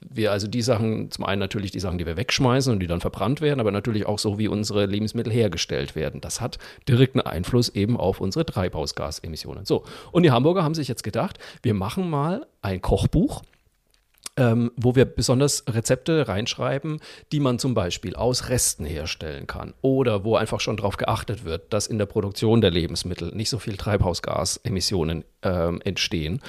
wir 0.10 0.32
also 0.32 0.48
die 0.48 0.63
Sachen, 0.63 1.12
zum 1.12 1.25
einen 1.25 1.39
natürlich 1.39 1.72
die 1.72 1.80
Sachen, 1.80 2.00
die 2.00 2.06
wir 2.06 2.18
wegschmeißen 2.18 2.74
und 2.74 2.80
die 2.80 2.88
dann 2.88 3.01
verbrannt 3.01 3.39
werden, 3.39 3.60
aber 3.60 3.72
natürlich 3.72 4.08
auch 4.08 4.18
so, 4.18 4.39
wie 4.39 4.48
unsere 4.48 4.86
Lebensmittel 4.88 5.32
hergestellt 5.32 5.96
werden. 5.96 6.22
Das 6.22 6.42
hat 6.42 6.58
direkten 6.88 7.22
Einfluss 7.22 7.70
eben 7.70 7.98
auf 7.98 8.20
unsere 8.20 8.46
Treibhausgasemissionen. 8.46 9.65
So, 9.65 9.84
und 10.12 10.24
die 10.24 10.32
Hamburger 10.32 10.63
haben 10.63 10.74
sich 10.74 10.88
jetzt 10.88 11.03
gedacht, 11.03 11.38
wir 11.62 11.75
machen 11.75 12.10
mal 12.10 12.48
ein 12.62 12.82
Kochbuch. 12.82 13.44
Ähm, 14.36 14.72
wo 14.75 14.96
wir 14.96 15.06
besonders 15.06 15.63
Rezepte 15.70 16.27
reinschreiben, 16.27 17.01
die 17.32 17.39
man 17.39 17.60
zum 17.60 17.75
Beispiel 17.75 18.15
aus 18.15 18.50
Resten 18.50 18.84
herstellen 18.84 19.46
kann 19.46 19.75
oder 19.84 20.24
wo 20.24 20.36
einfach 20.36 20.60
schon 20.60 20.75
darauf 20.75 20.98
geachtet 20.98 21.46
wird, 21.46 21.72
dass 21.72 21.86
in 21.86 22.00
der 22.00 22.08
Produktion 22.08 22.60
der 22.60 22.72
Lebensmittel 22.72 23.30
nicht 23.36 23.51
so 23.51 23.60
viel 23.60 23.77
Treibhausgasemissionen 23.77 25.24
ähm, 25.44 25.82
entstehen. 25.84 26.42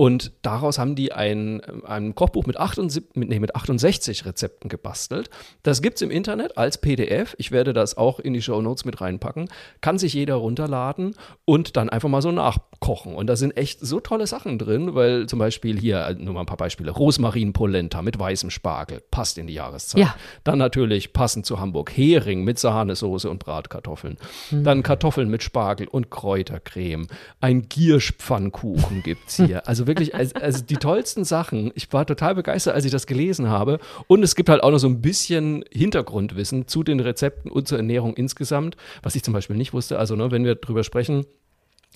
Und 0.00 0.30
daraus 0.42 0.78
haben 0.78 0.94
die 0.94 1.10
ein, 1.10 1.60
ein 1.84 2.14
Kochbuch 2.14 2.46
mit, 2.46 2.56
78, 2.56 3.16
mit, 3.16 3.30
nee, 3.30 3.40
mit 3.40 3.56
68 3.56 4.26
Rezepten 4.26 4.68
gebastelt. 4.68 5.28
Das 5.64 5.82
gibt 5.82 5.96
es 5.96 6.02
im 6.02 6.12
Internet 6.12 6.56
als 6.56 6.78
PDF. 6.78 7.34
Ich 7.36 7.50
werde 7.50 7.72
das 7.72 7.96
auch 7.96 8.20
in 8.20 8.32
die 8.32 8.40
Show 8.40 8.62
Notes 8.62 8.84
mit 8.84 9.00
reinpacken. 9.00 9.48
Kann 9.80 9.98
sich 9.98 10.14
jeder 10.14 10.36
runterladen 10.36 11.16
und 11.44 11.76
dann 11.76 11.88
einfach 11.90 12.08
mal 12.08 12.22
so 12.22 12.30
nachkochen. 12.30 13.16
Und 13.16 13.26
da 13.26 13.34
sind 13.34 13.56
echt 13.56 13.80
so 13.80 13.98
tolle 13.98 14.28
Sachen 14.28 14.56
drin, 14.56 14.94
weil 14.94 15.26
zum 15.26 15.40
Beispiel 15.40 15.76
hier, 15.76 16.06
äh, 16.06 16.14
nur 16.14 16.32
mal 16.32 16.40
ein 16.40 16.46
paar 16.46 16.58
Beispiele, 16.58 16.92
Rosmarin-Polenta 16.92 18.00
mit 18.00 18.20
weißem 18.20 18.50
Spargel, 18.50 19.02
passt 19.10 19.36
in 19.36 19.48
die 19.48 19.54
Jahreszeit. 19.54 20.00
Ja. 20.00 20.14
Dann 20.44 20.58
natürlich 20.58 21.12
passend 21.12 21.44
zu 21.44 21.58
Hamburg 21.58 21.90
Hering 21.90 22.44
mit 22.44 22.60
Sahnesoße 22.60 23.28
und 23.28 23.40
Bratkartoffeln. 23.40 24.16
Mhm. 24.52 24.62
Dann 24.62 24.84
Kartoffeln 24.84 25.28
mit 25.28 25.42
Spargel 25.42 25.88
und 25.88 26.08
Kräutercreme. 26.08 27.08
Ein 27.40 27.68
Gierschpfannkuchen 27.68 29.02
gibt 29.02 29.28
es 29.28 29.36
hier. 29.38 29.62
Also 29.68 29.87
wirklich, 29.88 30.14
also, 30.14 30.34
also, 30.36 30.62
die 30.62 30.76
tollsten 30.76 31.24
Sachen. 31.24 31.72
Ich 31.74 31.92
war 31.92 32.06
total 32.06 32.36
begeistert, 32.36 32.74
als 32.74 32.84
ich 32.84 32.92
das 32.92 33.06
gelesen 33.06 33.48
habe. 33.48 33.80
Und 34.06 34.22
es 34.22 34.36
gibt 34.36 34.48
halt 34.48 34.62
auch 34.62 34.70
noch 34.70 34.78
so 34.78 34.86
ein 34.86 35.02
bisschen 35.02 35.64
Hintergrundwissen 35.72 36.68
zu 36.68 36.84
den 36.84 37.00
Rezepten 37.00 37.50
und 37.50 37.66
zur 37.66 37.78
Ernährung 37.78 38.14
insgesamt, 38.14 38.76
was 39.02 39.16
ich 39.16 39.24
zum 39.24 39.34
Beispiel 39.34 39.56
nicht 39.56 39.72
wusste. 39.72 39.98
Also, 39.98 40.14
ne, 40.14 40.30
wenn 40.30 40.44
wir 40.44 40.54
drüber 40.54 40.84
sprechen, 40.84 41.26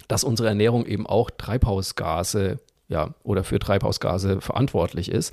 dass 0.08 0.24
unsere 0.24 0.48
Ernährung 0.48 0.86
eben 0.86 1.06
auch 1.06 1.30
Treibhausgase 1.30 2.58
ja, 2.88 3.14
oder 3.22 3.44
für 3.44 3.60
Treibhausgase 3.60 4.40
verantwortlich 4.40 5.10
ist 5.10 5.32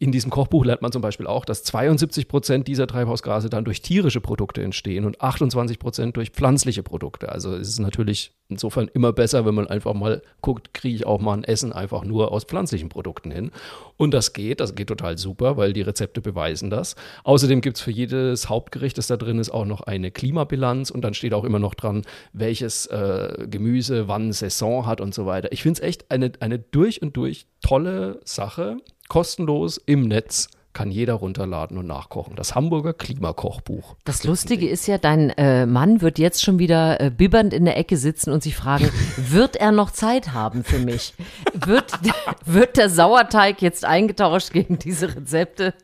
in 0.00 0.12
diesem 0.12 0.30
Kochbuch 0.30 0.64
lernt 0.64 0.80
man 0.80 0.92
zum 0.92 1.02
Beispiel 1.02 1.26
auch, 1.26 1.44
dass 1.44 1.62
72 1.62 2.26
Prozent 2.26 2.66
dieser 2.66 2.86
Treibhausgase 2.86 3.50
dann 3.50 3.66
durch 3.66 3.82
tierische 3.82 4.22
Produkte 4.22 4.62
entstehen 4.62 5.04
und 5.04 5.20
28 5.20 5.78
Prozent 5.78 6.16
durch 6.16 6.30
pflanzliche 6.30 6.82
Produkte. 6.82 7.28
Also 7.28 7.54
es 7.54 7.68
ist 7.68 7.80
natürlich 7.80 8.32
insofern 8.48 8.88
immer 8.94 9.12
besser, 9.12 9.44
wenn 9.44 9.54
man 9.54 9.66
einfach 9.66 9.92
mal 9.92 10.22
guckt, 10.40 10.72
kriege 10.72 10.96
ich 10.96 11.06
auch 11.06 11.20
mal 11.20 11.34
ein 11.34 11.44
Essen 11.44 11.74
einfach 11.74 12.02
nur 12.02 12.32
aus 12.32 12.44
pflanzlichen 12.44 12.88
Produkten 12.88 13.30
hin. 13.30 13.50
Und 13.98 14.14
das 14.14 14.32
geht, 14.32 14.60
das 14.60 14.74
geht 14.74 14.88
total 14.88 15.18
super, 15.18 15.58
weil 15.58 15.74
die 15.74 15.82
Rezepte 15.82 16.22
beweisen 16.22 16.70
das. 16.70 16.96
Außerdem 17.24 17.60
gibt 17.60 17.76
es 17.76 17.82
für 17.82 17.90
jedes 17.90 18.48
Hauptgericht, 18.48 18.96
das 18.96 19.06
da 19.06 19.18
drin 19.18 19.38
ist, 19.38 19.50
auch 19.50 19.66
noch 19.66 19.82
eine 19.82 20.10
Klimabilanz 20.10 20.88
und 20.88 21.02
dann 21.02 21.12
steht 21.12 21.34
auch 21.34 21.44
immer 21.44 21.58
noch 21.58 21.74
dran, 21.74 22.06
welches 22.32 22.86
äh, 22.86 23.46
Gemüse 23.50 24.08
wann 24.08 24.32
Saison 24.32 24.86
hat 24.86 25.02
und 25.02 25.12
so 25.12 25.26
weiter. 25.26 25.52
Ich 25.52 25.62
finde 25.62 25.82
es 25.82 25.86
echt 25.86 26.10
eine, 26.10 26.32
eine 26.40 26.58
durch 26.58 27.02
und 27.02 27.18
durch 27.18 27.48
tolle 27.60 28.22
Sache 28.24 28.78
kostenlos 29.10 29.76
im 29.84 30.08
Netz 30.08 30.48
kann 30.72 30.92
jeder 30.92 31.14
runterladen 31.14 31.76
und 31.76 31.86
nachkochen. 31.88 32.36
Das 32.36 32.54
Hamburger 32.54 32.94
Klimakochbuch. 32.94 33.96
Das, 34.04 34.22
Lustige 34.22 34.68
ist 34.68 34.86
ja, 34.86 34.98
dein 34.98 35.30
äh, 35.30 35.66
Mann 35.66 36.00
wird 36.00 36.20
jetzt 36.20 36.44
schon 36.44 36.60
wieder 36.60 37.00
äh, 37.00 37.10
bibbernd 37.10 37.52
in 37.52 37.64
der 37.64 37.76
Ecke 37.76 37.96
sitzen 37.96 38.30
und 38.30 38.42
sich 38.44 38.54
fragen, 38.54 38.88
wird 39.16 39.56
er 39.56 39.72
noch 39.72 39.90
Zeit 39.90 40.32
haben 40.32 40.62
für 40.62 40.78
mich? 40.78 41.14
Wird, 41.52 41.92
wird 42.46 42.76
der 42.76 42.88
Sauerteig 42.88 43.60
jetzt 43.60 43.84
eingetauscht 43.84 44.52
gegen 44.52 44.78
diese 44.78 45.16
Rezepte? 45.16 45.74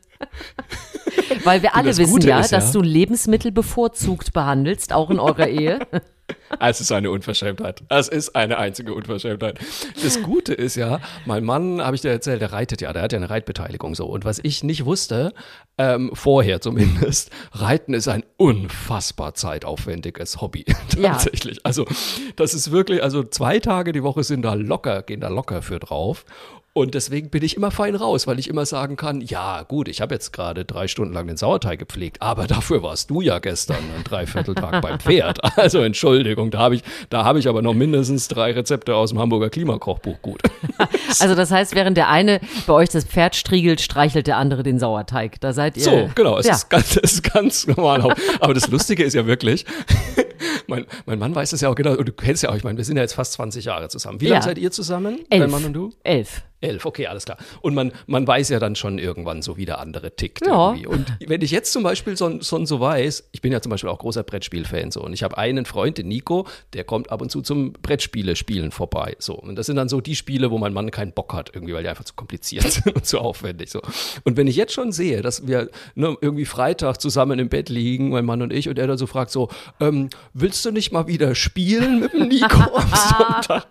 Weil 1.43 1.61
wir 1.61 1.75
alle 1.75 1.95
wissen 1.97 2.21
ja, 2.21 2.39
ist, 2.39 2.51
ja, 2.51 2.59
dass 2.59 2.71
du 2.71 2.81
Lebensmittel 2.81 3.51
bevorzugt 3.51 4.31
behandelst, 4.31 4.93
auch 4.93 5.09
in 5.09 5.19
eurer 5.19 5.47
Ehe. 5.47 5.79
Es 6.59 6.81
ist 6.81 6.91
eine 6.91 7.11
Unverschämtheit. 7.11 7.83
Es 7.89 8.07
ist 8.07 8.35
eine 8.35 8.57
einzige 8.57 8.93
Unverschämtheit. 8.93 9.59
Das 10.01 10.21
Gute 10.21 10.53
ist 10.53 10.75
ja, 10.75 10.99
mein 11.25 11.43
Mann, 11.43 11.81
habe 11.81 11.95
ich 11.95 12.01
dir 12.01 12.09
erzählt, 12.09 12.41
der 12.41 12.51
reitet 12.51 12.81
ja, 12.81 12.93
der 12.93 13.01
hat 13.03 13.11
ja 13.11 13.17
eine 13.17 13.29
Reitbeteiligung 13.29 13.95
so. 13.95 14.05
Und 14.05 14.25
was 14.25 14.39
ich 14.41 14.63
nicht 14.63 14.85
wusste, 14.85 15.33
ähm, 15.77 16.11
vorher 16.13 16.61
zumindest, 16.61 17.31
Reiten 17.51 17.93
ist 17.93 18.07
ein 18.07 18.23
unfassbar 18.37 19.33
zeitaufwendiges 19.33 20.41
Hobby. 20.41 20.65
Tatsächlich. 21.01 21.57
Ja. 21.57 21.61
Also, 21.63 21.85
das 22.35 22.53
ist 22.53 22.71
wirklich, 22.71 23.03
also 23.03 23.23
zwei 23.23 23.59
Tage 23.59 23.91
die 23.91 24.03
Woche 24.03 24.23
sind 24.23 24.41
da 24.43 24.53
locker, 24.53 25.03
gehen 25.03 25.19
da 25.19 25.27
locker 25.27 25.61
für 25.61 25.79
drauf. 25.79 26.25
Und 26.77 26.93
deswegen 26.93 27.31
bin 27.31 27.43
ich 27.43 27.57
immer 27.57 27.71
fein 27.71 27.95
raus, 27.95 28.27
weil 28.27 28.37
ich 28.37 28.47
immer 28.47 28.63
sagen 28.67 28.97
kann, 28.97 29.19
ja 29.21 29.63
gut, 29.63 29.87
ich 29.87 29.99
habe 29.99 30.13
jetzt 30.13 30.31
gerade 30.31 30.63
drei 30.63 30.87
Stunden 30.87 31.11
lang 31.11 31.25
den 31.25 31.35
Sauerteig 31.35 31.79
gepflegt, 31.79 32.21
aber 32.21 32.45
dafür 32.47 32.83
warst 32.83 33.09
du 33.09 33.21
ja 33.21 33.39
gestern 33.39 33.77
einen 33.77 34.03
Dreivierteltag 34.03 34.79
beim 34.83 34.99
Pferd. 34.99 35.39
Also 35.57 35.81
Entschuldigung, 35.81 36.51
da 36.51 36.59
habe 36.59 36.75
ich, 36.75 36.83
da 37.09 37.35
ich 37.35 37.47
aber 37.47 37.63
noch 37.63 37.73
mindestens 37.73 38.27
drei 38.27 38.51
Rezepte 38.51 38.95
aus 38.95 39.09
dem 39.09 39.17
Hamburger 39.17 39.49
Klimakochbuch 39.49 40.21
gut. 40.21 40.41
Also 41.19 41.35
das 41.35 41.51
heißt, 41.51 41.73
während 41.73 41.97
der 41.97 42.09
eine 42.09 42.41
bei 42.67 42.73
euch 42.73 42.89
das 42.89 43.05
Pferd 43.05 43.35
striegelt, 43.35 43.81
streichelt 43.81 44.27
der 44.27 44.37
andere 44.37 44.61
den 44.61 44.77
Sauerteig. 44.77 45.39
Da 45.39 45.53
seid 45.53 45.77
ihr. 45.77 45.83
So, 45.83 46.09
genau, 46.13 46.37
es, 46.37 46.45
ja. 46.45 46.53
ist, 46.53 46.69
ganz, 46.69 46.99
es 47.01 47.13
ist 47.13 47.33
ganz 47.33 47.65
normal. 47.65 48.13
Aber 48.39 48.53
das 48.53 48.67
Lustige 48.67 49.03
ist 49.03 49.13
ja 49.13 49.25
wirklich, 49.25 49.65
mein, 50.67 50.85
mein 51.05 51.17
Mann 51.17 51.33
weiß 51.33 51.53
es 51.53 51.61
ja 51.61 51.69
auch 51.69 51.75
genau, 51.75 51.93
und 51.93 52.07
du 52.07 52.11
kennst 52.11 52.43
ja 52.43 52.49
auch, 52.49 52.55
ich 52.55 52.63
meine, 52.63 52.77
wir 52.77 52.85
sind 52.85 52.97
ja 52.97 53.03
jetzt 53.03 53.13
fast 53.13 53.33
20 53.33 53.65
Jahre 53.65 53.89
zusammen. 53.89 54.21
Wie 54.21 54.25
ja. 54.25 54.33
lange 54.33 54.43
seid 54.43 54.57
ihr 54.57 54.69
zusammen? 54.69 55.19
Elf. 55.29 55.41
Dein 55.41 55.49
Mann 55.49 55.65
und 55.65 55.73
du? 55.73 55.91
Elf. 56.03 56.43
Elf, 56.59 56.85
okay, 56.85 57.05
alles 57.05 57.25
klar. 57.25 57.37
Und 57.61 57.75
man, 57.75 57.91
man 58.07 58.25
weiß 58.25 58.49
ja 58.49 58.59
dann 58.59 58.75
schon 58.75 58.97
irgendwann 58.97 59.43
so, 59.43 59.57
wie 59.57 59.65
der 59.65 59.79
andere 59.79 60.15
tickt. 60.15 60.45
Ja. 60.45 60.69
Irgendwie. 60.69 60.87
Und 60.87 61.05
wenn 61.27 61.41
ich 61.41 61.51
jetzt 61.51 61.71
zum 61.71 61.83
Beispiel 61.83 62.17
schon 62.17 62.41
so, 62.41 62.65
so 62.65 62.79
weiß, 62.79 63.29
ich 63.31 63.41
bin 63.41 63.51
ja 63.51 63.61
zum 63.61 63.69
Beispiel 63.69 63.89
auch 63.89 63.99
großer 63.99 64.23
Brettspiel-Fan 64.23 64.89
so, 64.89 65.03
und 65.03 65.13
ich 65.13 65.21
habe 65.21 65.37
einen 65.37 65.65
Freund, 65.65 65.99
den 65.99 66.07
Nico, 66.07 66.47
der 66.73 66.83
kommt 66.83 67.11
ab 67.11 67.21
und 67.21 67.29
zu 67.29 67.41
zum 67.41 67.73
Brettspiele-Spielen 67.73 68.71
vorbei. 68.71 69.15
So. 69.19 69.35
Und 69.35 69.55
das 69.55 69.67
sind 69.67 69.75
dann 69.75 69.87
so 69.87 70.01
die 70.01 70.15
Spiele, 70.15 70.49
wo 70.49 70.57
mein 70.57 70.73
Mann 70.73 70.89
keinen 70.89 71.11
Bock 71.11 71.33
hat, 71.33 71.51
irgendwie, 71.53 71.73
weil 71.73 71.83
die 71.83 71.89
einfach 71.89 72.05
zu 72.05 72.15
kompliziert 72.15 72.63
sind 72.71 72.95
und 72.95 73.05
zu 73.05 73.19
aufwendig. 73.19 73.69
So. 73.69 73.81
Und 74.23 74.35
wenn 74.35 74.47
ich 74.47 74.55
jetzt 74.55 74.73
schon 74.73 74.91
sehe, 74.91 75.21
dass 75.21 75.45
wir 75.45 75.69
ne, 75.93 76.17
irgendwie 76.21 76.45
Freitag 76.45 76.97
zusammen 76.97 77.37
im 77.37 77.49
Bett 77.49 77.69
liegen, 77.69 78.09
mein 78.09 78.25
Mann 78.25 78.41
und 78.41 78.51
ich, 78.51 78.67
und 78.67 78.79
er 78.79 78.87
dann 78.87 78.97
so 78.97 79.05
fragt: 79.05 79.29
so, 79.29 79.49
ähm, 79.79 80.09
willst 80.33 80.65
du 80.65 80.71
nicht 80.71 80.91
mal 80.91 81.07
wieder 81.07 81.35
spielen 81.35 81.99
mit 81.99 82.13
dem 82.13 82.27
Nico? 82.27 82.47
so, 82.79 83.25
da, 83.47 83.63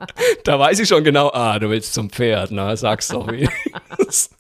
da, 0.45 0.59
weiß 0.59 0.79
ich 0.79 0.89
schon 0.89 1.03
genau, 1.03 1.31
ah, 1.33 1.59
du 1.59 1.69
willst 1.71 1.95
zum 1.95 2.11
Pferd, 2.11 2.53
ne? 2.53 2.76
Sag's 2.77 3.09
doch 3.09 3.27
wenigstens. 3.27 4.31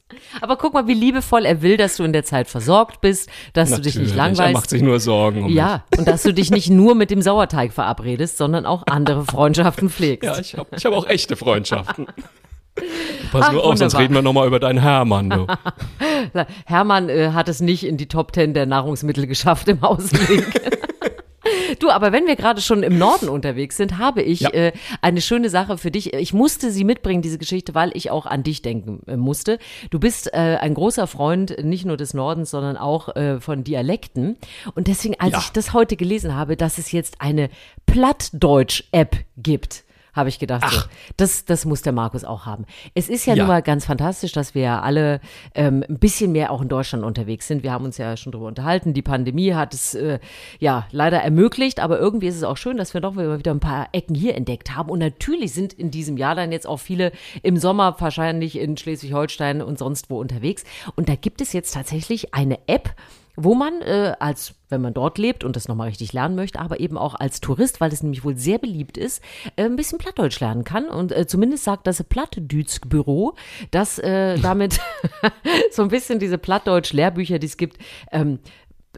Aber 0.40 0.56
guck 0.56 0.74
mal, 0.74 0.86
wie 0.86 0.94
liebevoll 0.94 1.44
er 1.44 1.62
will, 1.62 1.76
dass 1.76 1.96
du 1.96 2.04
in 2.04 2.12
der 2.12 2.24
Zeit 2.24 2.48
versorgt 2.48 3.00
bist, 3.00 3.28
dass 3.52 3.70
Natürlich, 3.70 3.94
du 3.94 4.00
dich 4.00 4.08
nicht 4.08 4.16
langweilst. 4.16 4.40
Er 4.40 4.52
macht 4.52 4.70
sich 4.70 4.82
nur 4.82 5.00
Sorgen 5.00 5.44
um 5.44 5.52
Ja, 5.52 5.84
mich. 5.90 6.00
und 6.00 6.08
dass 6.08 6.22
du 6.22 6.32
dich 6.32 6.50
nicht 6.50 6.70
nur 6.70 6.94
mit 6.94 7.10
dem 7.10 7.22
Sauerteig 7.22 7.72
verabredest, 7.72 8.36
sondern 8.36 8.66
auch 8.66 8.84
andere 8.86 9.24
Freundschaften 9.24 9.90
pflegst. 9.90 10.24
Ja, 10.24 10.38
ich 10.38 10.56
habe 10.56 10.68
ich 10.76 10.84
hab 10.84 10.92
auch 10.92 11.06
echte 11.06 11.36
Freundschaften. 11.36 12.06
Pass 13.32 13.46
Ach, 13.46 13.52
nur 13.52 13.64
auf, 13.64 13.78
sonst 13.78 13.98
reden 13.98 14.14
wir 14.14 14.20
nochmal 14.22 14.46
über 14.46 14.60
deinen 14.60 14.78
Hermann. 14.80 15.30
Du. 15.30 15.46
Hermann 16.66 17.08
äh, 17.08 17.30
hat 17.32 17.48
es 17.48 17.60
nicht 17.60 17.84
in 17.86 17.96
die 17.96 18.06
Top 18.06 18.32
Ten 18.32 18.52
der 18.52 18.66
Nahrungsmittel 18.66 19.26
geschafft 19.26 19.68
im 19.68 19.82
Außenlink. 19.82 20.46
Du, 21.78 21.90
aber 21.90 22.12
wenn 22.12 22.26
wir 22.26 22.36
gerade 22.36 22.60
schon 22.60 22.82
im 22.82 22.98
Norden 22.98 23.28
unterwegs 23.28 23.76
sind, 23.76 23.98
habe 23.98 24.22
ich 24.22 24.40
ja. 24.40 24.50
äh, 24.50 24.72
eine 25.02 25.20
schöne 25.20 25.50
Sache 25.50 25.78
für 25.78 25.90
dich. 25.90 26.14
Ich 26.14 26.32
musste 26.32 26.70
sie 26.70 26.84
mitbringen, 26.84 27.22
diese 27.22 27.38
Geschichte, 27.38 27.74
weil 27.74 27.90
ich 27.94 28.10
auch 28.10 28.26
an 28.26 28.42
dich 28.42 28.62
denken 28.62 29.02
äh, 29.06 29.16
musste. 29.16 29.58
Du 29.90 29.98
bist 29.98 30.32
äh, 30.32 30.58
ein 30.60 30.74
großer 30.74 31.06
Freund 31.06 31.64
nicht 31.64 31.84
nur 31.84 31.96
des 31.96 32.14
Nordens, 32.14 32.50
sondern 32.50 32.76
auch 32.76 33.14
äh, 33.16 33.40
von 33.40 33.64
Dialekten. 33.64 34.36
Und 34.74 34.86
deswegen, 34.88 35.18
als 35.18 35.32
ja. 35.32 35.38
ich 35.38 35.50
das 35.50 35.72
heute 35.72 35.96
gelesen 35.96 36.34
habe, 36.34 36.56
dass 36.56 36.78
es 36.78 36.92
jetzt 36.92 37.20
eine 37.20 37.50
Plattdeutsch-App 37.86 39.16
gibt, 39.36 39.84
habe 40.16 40.30
ich 40.30 40.38
gedacht, 40.38 40.68
so, 40.68 40.80
das, 41.16 41.44
das 41.44 41.66
muss 41.66 41.82
der 41.82 41.92
Markus 41.92 42.24
auch 42.24 42.46
haben. 42.46 42.64
Es 42.94 43.08
ist 43.08 43.26
ja, 43.26 43.34
ja. 43.34 43.42
nun 43.42 43.48
mal 43.48 43.62
ganz 43.62 43.84
fantastisch, 43.84 44.32
dass 44.32 44.54
wir 44.54 44.62
ja 44.62 44.80
alle 44.80 45.20
ähm, 45.54 45.84
ein 45.88 45.98
bisschen 45.98 46.32
mehr 46.32 46.50
auch 46.50 46.62
in 46.62 46.68
Deutschland 46.68 47.04
unterwegs 47.04 47.46
sind. 47.46 47.62
Wir 47.62 47.72
haben 47.72 47.84
uns 47.84 47.98
ja 47.98 48.16
schon 48.16 48.32
darüber 48.32 48.48
unterhalten. 48.48 48.94
Die 48.94 49.02
Pandemie 49.02 49.52
hat 49.52 49.74
es 49.74 49.94
äh, 49.94 50.18
ja 50.58 50.86
leider 50.90 51.18
ermöglicht, 51.18 51.80
aber 51.80 51.98
irgendwie 51.98 52.26
ist 52.26 52.36
es 52.36 52.42
auch 52.42 52.56
schön, 52.56 52.78
dass 52.78 52.94
wir 52.94 53.02
doch 53.02 53.16
wieder 53.16 53.50
ein 53.50 53.60
paar 53.60 53.88
Ecken 53.92 54.14
hier 54.14 54.34
entdeckt 54.34 54.74
haben. 54.74 54.90
Und 54.90 55.00
natürlich 55.00 55.52
sind 55.52 55.74
in 55.74 55.90
diesem 55.90 56.16
Jahr 56.16 56.34
dann 56.34 56.50
jetzt 56.50 56.66
auch 56.66 56.78
viele 56.78 57.12
im 57.42 57.58
Sommer 57.58 57.94
wahrscheinlich 57.98 58.58
in 58.58 58.76
Schleswig-Holstein 58.76 59.60
und 59.60 59.78
sonst 59.78 60.08
wo 60.08 60.18
unterwegs. 60.18 60.64
Und 60.94 61.08
da 61.10 61.14
gibt 61.14 61.40
es 61.42 61.52
jetzt 61.52 61.74
tatsächlich 61.74 62.32
eine 62.34 62.58
App, 62.66 62.94
wo 63.36 63.54
man 63.54 63.82
äh, 63.82 64.14
als, 64.18 64.54
wenn 64.68 64.80
man 64.80 64.94
dort 64.94 65.18
lebt 65.18 65.44
und 65.44 65.56
das 65.56 65.68
nochmal 65.68 65.88
richtig 65.88 66.12
lernen 66.12 66.34
möchte, 66.34 66.58
aber 66.58 66.80
eben 66.80 66.98
auch 66.98 67.14
als 67.14 67.40
Tourist, 67.40 67.80
weil 67.80 67.92
es 67.92 68.02
nämlich 68.02 68.24
wohl 68.24 68.36
sehr 68.36 68.58
beliebt 68.58 68.96
ist, 68.96 69.22
äh, 69.56 69.64
ein 69.64 69.76
bisschen 69.76 69.98
Plattdeutsch 69.98 70.40
lernen 70.40 70.64
kann. 70.64 70.88
Und 70.88 71.12
äh, 71.12 71.26
zumindest 71.26 71.64
sagt 71.64 71.86
das 71.86 72.02
Plattdütsk-Büro, 72.02 73.34
dass 73.70 73.98
äh, 73.98 74.38
damit 74.38 74.80
so 75.70 75.82
ein 75.82 75.88
bisschen 75.88 76.18
diese 76.18 76.38
Plattdeutsch-Lehrbücher, 76.38 77.38
die 77.38 77.46
es 77.46 77.56
gibt, 77.56 77.78
ähm, 78.10 78.38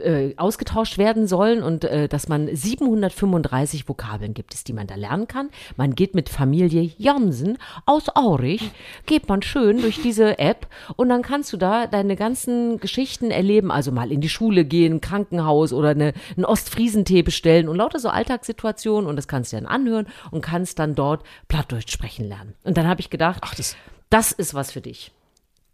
äh, 0.00 0.34
ausgetauscht 0.36 0.98
werden 0.98 1.26
sollen 1.26 1.62
und 1.62 1.84
äh, 1.84 2.08
dass 2.08 2.28
man 2.28 2.54
735 2.54 3.88
Vokabeln 3.88 4.34
gibt 4.34 4.54
es, 4.54 4.64
die 4.64 4.72
man 4.72 4.86
da 4.86 4.94
lernen 4.94 5.26
kann. 5.26 5.50
Man 5.76 5.94
geht 5.94 6.14
mit 6.14 6.28
Familie 6.28 6.90
Jansen 6.96 7.58
aus 7.86 8.14
Aurich, 8.14 8.70
geht 9.06 9.28
man 9.28 9.42
schön 9.42 9.80
durch 9.80 10.00
diese 10.00 10.38
App 10.38 10.68
und 10.96 11.08
dann 11.08 11.22
kannst 11.22 11.52
du 11.52 11.56
da 11.56 11.86
deine 11.86 12.16
ganzen 12.16 12.78
Geschichten 12.78 13.30
erleben, 13.30 13.70
also 13.70 13.90
mal 13.92 14.12
in 14.12 14.20
die 14.20 14.28
Schule 14.28 14.64
gehen, 14.64 15.00
Krankenhaus 15.00 15.72
oder 15.72 15.90
eine, 15.90 16.12
einen 16.36 16.44
Ostfriesentee 16.44 17.22
bestellen 17.22 17.68
und 17.68 17.76
lauter 17.76 17.98
so 17.98 18.08
Alltagssituationen 18.08 19.08
und 19.08 19.16
das 19.16 19.28
kannst 19.28 19.52
du 19.52 19.56
dann 19.56 19.66
anhören 19.66 20.06
und 20.30 20.42
kannst 20.42 20.78
dann 20.78 20.94
dort 20.94 21.24
Plattdeutsch 21.48 21.92
sprechen 21.92 22.28
lernen. 22.28 22.54
Und 22.64 22.76
dann 22.76 22.86
habe 22.86 23.00
ich 23.00 23.10
gedacht, 23.10 23.40
Ach, 23.42 23.54
das, 23.54 23.76
das 24.10 24.32
ist 24.32 24.54
was 24.54 24.72
für 24.72 24.80
dich. 24.80 25.12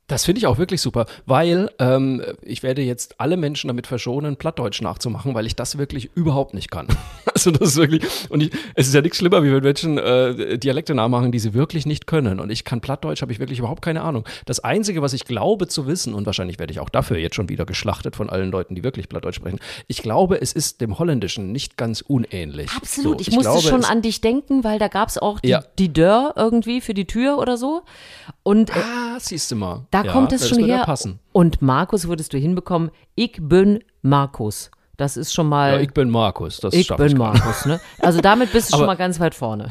Das 0.06 0.26
finde 0.26 0.38
ich 0.40 0.46
auch 0.46 0.58
wirklich 0.58 0.82
super, 0.82 1.06
weil 1.24 1.70
ähm, 1.78 2.22
ich 2.42 2.62
werde 2.62 2.82
jetzt 2.82 3.18
alle 3.18 3.38
Menschen 3.38 3.68
damit 3.68 3.86
verschonen, 3.86 4.36
Plattdeutsch 4.36 4.82
nachzumachen, 4.82 5.34
weil 5.34 5.46
ich 5.46 5.56
das 5.56 5.78
wirklich 5.78 6.10
überhaupt 6.14 6.52
nicht 6.52 6.70
kann. 6.70 6.88
also 7.34 7.50
das 7.50 7.70
ist 7.70 7.76
wirklich, 7.76 8.04
und 8.28 8.42
ich, 8.42 8.50
es 8.74 8.86
ist 8.88 8.94
ja 8.94 9.00
nichts 9.00 9.16
schlimmer, 9.16 9.42
wie 9.42 9.50
wenn 9.50 9.62
Menschen 9.62 9.96
äh, 9.96 10.58
Dialekte 10.58 10.94
nachmachen, 10.94 11.32
die 11.32 11.38
sie 11.38 11.54
wirklich 11.54 11.86
nicht 11.86 12.06
können. 12.06 12.38
Und 12.38 12.50
ich 12.50 12.64
kann 12.64 12.82
Plattdeutsch, 12.82 13.22
habe 13.22 13.32
ich 13.32 13.38
wirklich 13.38 13.60
überhaupt 13.60 13.80
keine 13.80 14.02
Ahnung. 14.02 14.28
Das 14.44 14.60
Einzige, 14.60 15.00
was 15.00 15.14
ich 15.14 15.24
glaube 15.24 15.68
zu 15.68 15.86
wissen, 15.86 16.12
und 16.12 16.26
wahrscheinlich 16.26 16.58
werde 16.58 16.72
ich 16.72 16.80
auch 16.80 16.90
dafür 16.90 17.16
jetzt 17.16 17.36
schon 17.36 17.48
wieder 17.48 17.64
geschlachtet 17.64 18.14
von 18.14 18.28
allen 18.28 18.50
Leuten, 18.50 18.74
die 18.74 18.84
wirklich 18.84 19.08
Plattdeutsch 19.08 19.36
sprechen, 19.36 19.58
ich 19.86 20.02
glaube, 20.02 20.38
es 20.38 20.52
ist 20.52 20.82
dem 20.82 20.98
Holländischen 20.98 21.50
nicht 21.50 21.78
ganz 21.78 22.02
unähnlich. 22.02 22.70
Absolut, 22.76 23.16
so, 23.16 23.20
ich, 23.22 23.28
ich, 23.28 23.34
musste 23.36 23.52
glaube, 23.52 23.68
schon 23.68 23.84
an 23.86 24.02
dich 24.02 24.20
denken, 24.20 24.64
weil 24.64 24.78
da 24.78 24.88
gab 24.88 25.08
es 25.08 25.16
auch 25.16 25.40
die, 25.40 25.48
ja. 25.48 25.64
die 25.78 25.94
Dörr 25.94 26.34
irgendwie 26.36 26.82
für 26.82 26.92
die 26.92 27.06
Tür 27.06 27.38
oder 27.38 27.56
so. 27.56 27.84
Und, 28.42 28.68
äh, 28.68 28.74
ah, 28.74 29.18
siehst 29.18 29.50
du 29.50 29.56
mal. 29.56 29.86
Da 29.94 30.02
ja, 30.02 30.10
kommt 30.10 30.32
es 30.32 30.48
schon 30.48 30.64
her. 30.64 30.82
Passen. 30.84 31.20
Und 31.30 31.62
Markus 31.62 32.08
würdest 32.08 32.32
du 32.32 32.36
hinbekommen. 32.36 32.90
Ich 33.14 33.38
bin 33.40 33.84
Markus. 34.02 34.72
Das 34.96 35.16
ist 35.16 35.32
schon 35.32 35.48
mal. 35.48 35.74
Ja, 35.74 35.78
ich 35.78 35.92
bin 35.92 36.10
Markus. 36.10 36.58
Das 36.58 36.74
ich 36.74 36.88
bin 36.88 37.16
Markus, 37.16 37.64
ne? 37.64 37.80
Also 38.00 38.20
damit 38.20 38.50
bist 38.50 38.72
du 38.72 38.76
schon 38.78 38.86
mal 38.86 38.96
ganz 38.96 39.20
weit 39.20 39.36
vorne. 39.36 39.68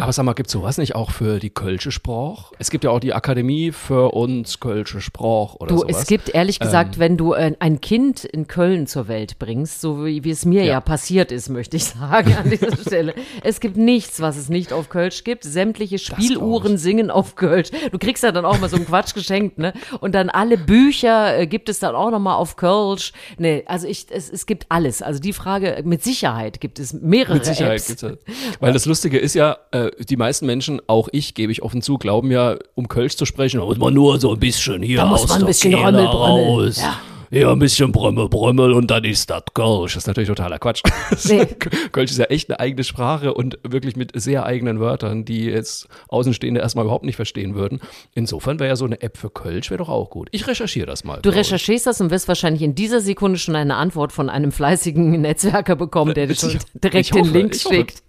Aber 0.00 0.12
sag 0.12 0.24
mal, 0.24 0.34
gibt 0.34 0.48
es 0.48 0.52
sowas 0.52 0.78
nicht 0.78 0.94
auch 0.94 1.10
für 1.10 1.38
die 1.38 1.50
Kölsche 1.50 1.92
Sprach? 1.92 2.52
Es 2.58 2.70
gibt 2.70 2.84
ja 2.84 2.90
auch 2.90 3.00
die 3.00 3.14
Akademie 3.14 3.72
für 3.72 4.12
uns 4.14 4.60
Kölsche 4.60 5.00
Sprach 5.00 5.54
oder 5.56 5.74
du, 5.74 5.78
sowas. 5.78 6.02
Es 6.02 6.06
gibt 6.06 6.30
ehrlich 6.30 6.58
gesagt, 6.58 6.94
ähm, 6.94 7.00
wenn 7.00 7.16
du 7.16 7.34
äh, 7.34 7.54
ein 7.58 7.80
Kind 7.80 8.24
in 8.24 8.46
Köln 8.46 8.86
zur 8.86 9.08
Welt 9.08 9.38
bringst, 9.38 9.80
so 9.80 10.04
wie, 10.04 10.24
wie 10.24 10.30
es 10.30 10.44
mir 10.44 10.64
ja. 10.64 10.72
ja. 10.74 10.80
passiert 10.80 11.32
ist, 11.32 11.48
möchte 11.48 11.76
ich 11.76 11.84
sagen 11.84 12.34
an 12.34 12.50
dieser 12.50 12.76
Stelle. 12.80 13.14
Es 13.42 13.60
gibt 13.60 13.76
nichts, 13.76 14.20
was 14.20 14.36
es 14.36 14.48
nicht 14.48 14.72
auf 14.72 14.88
Kölsch 14.88 15.24
gibt. 15.24 15.44
Sämtliche 15.44 15.98
Spieluhren 15.98 16.78
singen 16.78 17.10
auf 17.10 17.34
Kölsch. 17.34 17.70
Du 17.92 17.98
kriegst 17.98 18.22
ja 18.22 18.32
dann 18.32 18.44
auch 18.44 18.58
mal 18.58 18.68
so 18.68 18.76
einen 18.76 18.86
Quatsch 18.86 19.14
geschenkt, 19.14 19.58
ne? 19.58 19.72
Und 20.00 20.14
dann 20.14 20.30
alle 20.30 20.56
Bücher 20.56 21.38
äh, 21.38 21.46
gibt 21.46 21.68
es 21.68 21.78
dann 21.78 21.94
auch 21.94 22.10
noch 22.10 22.18
mal 22.18 22.36
auf 22.36 22.56
Kölsch. 22.56 23.12
Nee, 23.38 23.64
also 23.66 23.86
ich, 23.86 24.06
es, 24.10 24.30
es 24.30 24.46
gibt 24.46 24.66
alles. 24.68 25.02
Also 25.02 25.20
die 25.20 25.32
Frage, 25.32 25.82
mit 25.84 26.02
Sicherheit 26.02 26.60
gibt 26.60 26.78
es 26.78 26.92
mehrere 26.92 27.34
Mit 27.34 27.44
Sicherheit 27.44 27.76
Apps. 27.76 27.86
Gibt's 27.86 28.02
halt. 28.02 28.18
Weil 28.60 28.72
das 28.72 28.86
Lustige 28.86 29.18
ist 29.18 29.34
ja, 29.34 29.56
äh, 29.72 29.89
äh, 29.98 30.04
die 30.04 30.16
meisten 30.16 30.46
Menschen, 30.46 30.80
auch 30.86 31.08
ich, 31.12 31.34
gebe 31.34 31.52
ich 31.52 31.62
offen 31.62 31.82
zu, 31.82 31.98
glauben 31.98 32.30
ja, 32.30 32.56
um 32.74 32.88
Kölsch 32.88 33.16
zu 33.16 33.24
sprechen, 33.24 33.60
muss 33.60 33.78
man 33.78 33.94
nur 33.94 34.18
so 34.18 34.32
ein 34.32 34.40
bisschen 34.40 34.82
hier 34.82 34.98
da 34.98 35.06
muss 35.06 35.28
man 35.28 35.40
ein 35.40 35.46
bisschen 35.46 35.74
raus. 35.74 36.80
Ja 36.80 37.00
ja, 37.32 37.52
ein 37.52 37.60
bisschen 37.60 37.92
Brömmel, 37.92 38.28
Brömmel 38.28 38.72
und 38.72 38.90
dann 38.90 39.04
ist 39.04 39.30
das 39.30 39.44
Kölsch. 39.54 39.94
Das 39.94 40.02
ist 40.02 40.06
natürlich 40.08 40.28
totaler 40.28 40.58
Quatsch. 40.58 40.82
Nee. 41.24 41.46
Kölsch 41.92 42.10
ist 42.10 42.18
ja 42.18 42.24
echt 42.26 42.50
eine 42.50 42.58
eigene 42.58 42.82
Sprache 42.82 43.34
und 43.34 43.58
wirklich 43.62 43.94
mit 43.94 44.10
sehr 44.20 44.46
eigenen 44.46 44.80
Wörtern, 44.80 45.24
die 45.24 45.44
jetzt 45.44 45.86
Außenstehende 46.08 46.60
erstmal 46.60 46.84
überhaupt 46.84 47.04
nicht 47.04 47.16
verstehen 47.16 47.54
würden. 47.54 47.80
Insofern 48.14 48.58
wäre 48.58 48.70
ja 48.70 48.76
so 48.76 48.84
eine 48.84 49.00
App 49.02 49.16
für 49.16 49.30
Kölsch 49.30 49.70
wäre 49.70 49.78
doch 49.78 49.88
auch 49.88 50.10
gut. 50.10 50.28
Ich 50.32 50.46
recherchiere 50.46 50.86
das 50.86 51.04
mal. 51.04 51.20
Du 51.22 51.30
recherchierst 51.30 51.86
das 51.86 52.00
und 52.00 52.10
wirst 52.10 52.26
wahrscheinlich 52.26 52.62
in 52.62 52.74
dieser 52.74 53.00
Sekunde 53.00 53.38
schon 53.38 53.54
eine 53.54 53.76
Antwort 53.76 54.12
von 54.12 54.28
einem 54.28 54.50
fleißigen 54.50 55.10
Netzwerker 55.20 55.76
bekommen, 55.76 56.14
der 56.14 56.26
dir 56.26 56.34
schon 56.34 56.58
direkt 56.74 57.12
hoffe, 57.12 57.22
den 57.22 57.32
Link 57.32 57.54
schickt. 57.54 58.02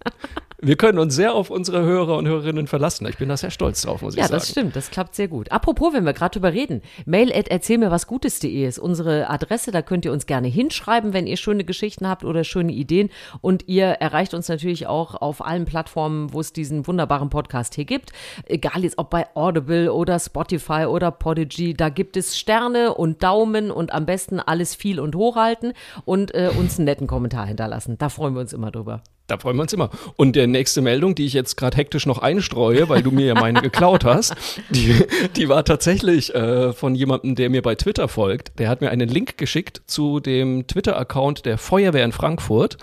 Wir 0.64 0.76
können 0.76 1.00
uns 1.00 1.16
sehr 1.16 1.34
auf 1.34 1.50
unsere 1.50 1.82
Hörer 1.82 2.16
und 2.16 2.28
Hörerinnen 2.28 2.68
verlassen. 2.68 3.04
Ich 3.08 3.18
bin 3.18 3.28
da 3.28 3.36
sehr 3.36 3.50
stolz 3.50 3.82
drauf, 3.82 4.00
muss 4.00 4.14
ja, 4.14 4.20
ich 4.20 4.28
sagen. 4.28 4.34
Ja, 4.34 4.38
das 4.38 4.48
stimmt. 4.48 4.76
Das 4.76 4.90
klappt 4.92 5.16
sehr 5.16 5.26
gut. 5.26 5.50
Apropos, 5.50 5.92
wenn 5.92 6.04
wir 6.04 6.12
gerade 6.12 6.34
drüber 6.34 6.52
reden. 6.52 6.82
Mail 7.04 7.32
at 7.32 7.48
erzählmirwasgutes.de 7.48 8.64
ist 8.64 8.78
unsere 8.78 9.28
Adresse. 9.28 9.72
Da 9.72 9.82
könnt 9.82 10.04
ihr 10.04 10.12
uns 10.12 10.24
gerne 10.26 10.46
hinschreiben, 10.46 11.14
wenn 11.14 11.26
ihr 11.26 11.36
schöne 11.36 11.64
Geschichten 11.64 12.06
habt 12.06 12.24
oder 12.24 12.44
schöne 12.44 12.70
Ideen. 12.70 13.10
Und 13.40 13.66
ihr 13.66 13.86
erreicht 13.86 14.34
uns 14.34 14.46
natürlich 14.46 14.86
auch 14.86 15.16
auf 15.16 15.44
allen 15.44 15.64
Plattformen, 15.64 16.32
wo 16.32 16.38
es 16.38 16.52
diesen 16.52 16.86
wunderbaren 16.86 17.28
Podcast 17.28 17.74
hier 17.74 17.84
gibt. 17.84 18.12
Egal 18.46 18.84
jetzt 18.84 18.98
ob 18.98 19.10
bei 19.10 19.26
Audible 19.34 19.92
oder 19.92 20.20
Spotify 20.20 20.86
oder 20.86 21.10
Podigy. 21.10 21.74
Da 21.74 21.88
gibt 21.88 22.16
es 22.16 22.38
Sterne 22.38 22.94
und 22.94 23.24
Daumen 23.24 23.72
und 23.72 23.92
am 23.92 24.06
besten 24.06 24.38
alles 24.38 24.76
viel 24.76 25.00
und 25.00 25.16
hochhalten 25.16 25.72
und 26.04 26.32
äh, 26.36 26.52
uns 26.56 26.78
einen 26.78 26.84
netten 26.84 27.08
Kommentar 27.08 27.46
hinterlassen. 27.46 27.98
Da 27.98 28.08
freuen 28.08 28.34
wir 28.34 28.40
uns 28.40 28.52
immer 28.52 28.70
drüber. 28.70 29.02
Da 29.32 29.38
freuen 29.38 29.56
wir 29.56 29.62
uns 29.62 29.72
immer. 29.72 29.88
Und 30.16 30.36
der 30.36 30.46
nächste 30.46 30.82
Meldung, 30.82 31.14
die 31.14 31.24
ich 31.24 31.32
jetzt 31.32 31.56
gerade 31.56 31.74
hektisch 31.74 32.04
noch 32.04 32.18
einstreue, 32.18 32.90
weil 32.90 33.02
du 33.02 33.10
mir 33.10 33.24
ja 33.24 33.34
meine 33.34 33.62
geklaut 33.62 34.04
hast, 34.04 34.34
die, 34.70 35.06
die 35.36 35.48
war 35.48 35.64
tatsächlich 35.64 36.34
äh, 36.34 36.74
von 36.74 36.94
jemandem, 36.94 37.34
der 37.34 37.48
mir 37.48 37.62
bei 37.62 37.74
Twitter 37.74 38.08
folgt. 38.08 38.58
Der 38.58 38.68
hat 38.68 38.82
mir 38.82 38.90
einen 38.90 39.08
Link 39.08 39.38
geschickt 39.38 39.80
zu 39.86 40.20
dem 40.20 40.66
Twitter-Account 40.66 41.46
der 41.46 41.56
Feuerwehr 41.56 42.04
in 42.04 42.12
Frankfurt. 42.12 42.76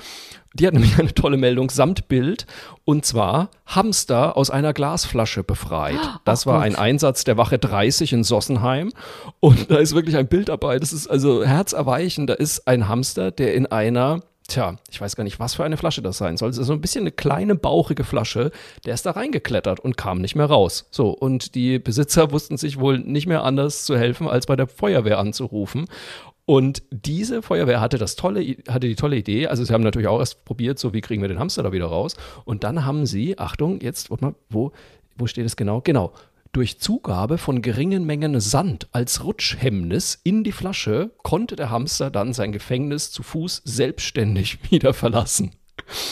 Die 0.56 0.66
hat 0.66 0.74
nämlich 0.74 0.98
eine 0.98 1.14
tolle 1.14 1.38
Meldung 1.38 1.70
samt 1.70 2.08
Bild 2.08 2.48
und 2.84 3.06
zwar 3.06 3.52
Hamster 3.68 4.36
aus 4.36 4.50
einer 4.50 4.74
Glasflasche 4.74 5.44
befreit. 5.44 6.00
Das 6.26 6.48
war 6.48 6.62
ein 6.62 6.76
Einsatz 6.76 7.24
der 7.24 7.38
Wache 7.38 7.60
30 7.60 8.14
in 8.14 8.24
Sossenheim 8.24 8.92
und 9.40 9.70
da 9.70 9.78
ist 9.78 9.94
wirklich 9.94 10.18
ein 10.18 10.28
Bild 10.28 10.50
dabei. 10.50 10.80
Das 10.80 10.94
ist 10.94 11.08
also 11.08 11.44
herzerweichend. 11.44 12.30
Da 12.30 12.34
ist 12.34 12.68
ein 12.68 12.88
Hamster, 12.88 13.30
der 13.32 13.54
in 13.54 13.68
einer 13.68 14.22
tja, 14.50 14.76
ich 14.92 15.00
weiß 15.00 15.16
gar 15.16 15.24
nicht, 15.24 15.40
was 15.40 15.56
für 15.56 15.64
eine 15.64 15.78
Flasche 15.78 16.02
das 16.02 16.18
sein 16.18 16.36
soll. 16.36 16.50
Es 16.50 16.58
ist 16.58 16.68
so 16.68 16.74
ein 16.74 16.82
bisschen 16.82 17.04
eine 17.04 17.12
kleine, 17.12 17.56
bauchige 17.56 18.04
Flasche. 18.04 18.52
Der 18.86 18.94
ist 18.94 19.06
da 19.06 19.12
reingeklettert 19.12 19.80
und 19.80 19.98
kam 19.98 20.20
nicht 20.20 20.36
mehr 20.36 20.48
raus. 20.48 20.88
So, 20.92 21.12
und 21.12 21.56
die 21.56 21.80
Besitzer 21.80 22.32
wussten 22.32 22.58
sich 22.58 22.80
wohl 22.80 23.00
nicht 23.00 23.28
mehr 23.28 23.44
anders 23.44 23.86
zu 23.86 23.98
helfen, 23.98 24.28
als 24.28 24.46
bei 24.46 24.56
der 24.56 24.68
Feuerwehr 24.68 25.20
anzurufen. 25.20 25.88
Und 26.46 26.82
diese 26.90 27.44
Feuerwehr 27.44 27.80
hatte 27.80 28.00
das 28.00 28.16
tolle, 28.16 28.58
hatte 28.68 28.88
die 28.88 28.96
tolle 28.96 29.18
Idee. 29.18 29.48
Also 29.48 29.64
sie 29.64 29.72
haben 29.72 29.84
natürlich 29.84 30.08
auch 30.08 30.20
erst 30.20 30.46
probiert, 30.46 30.80
so 30.80 30.94
wie 30.94 31.02
kriegen 31.02 31.22
wir 31.22 31.30
den 31.30 31.40
Hamster 31.40 31.64
da 31.64 31.72
wieder 31.72 31.86
raus. 31.86 32.16
Und 32.44 32.64
dann 32.64 32.86
haben 32.86 33.06
sie, 33.06 33.38
Achtung, 33.38 33.80
jetzt, 33.82 34.10
warte 34.10 34.26
mal, 34.26 34.36
wo, 34.50 34.72
wo 35.16 35.28
steht 35.28 35.46
es 35.46 35.56
genau? 35.56 35.82
Genau 35.82 36.12
durch 36.52 36.80
Zugabe 36.80 37.38
von 37.38 37.62
geringen 37.62 38.06
Mengen 38.06 38.40
Sand 38.40 38.88
als 38.92 39.24
Rutschhemmnis 39.24 40.20
in 40.24 40.44
die 40.44 40.52
Flasche 40.52 41.12
konnte 41.24 41.56
der 41.56 41.70
Hamster 41.70 42.10
dann 42.10 42.34
sein 42.34 42.52
Gefängnis 42.52 43.12
zu 43.12 43.24
Fuß 43.24 43.62
selbstständig 43.66 44.60
wieder 44.72 44.94
verlassen. 44.94 45.52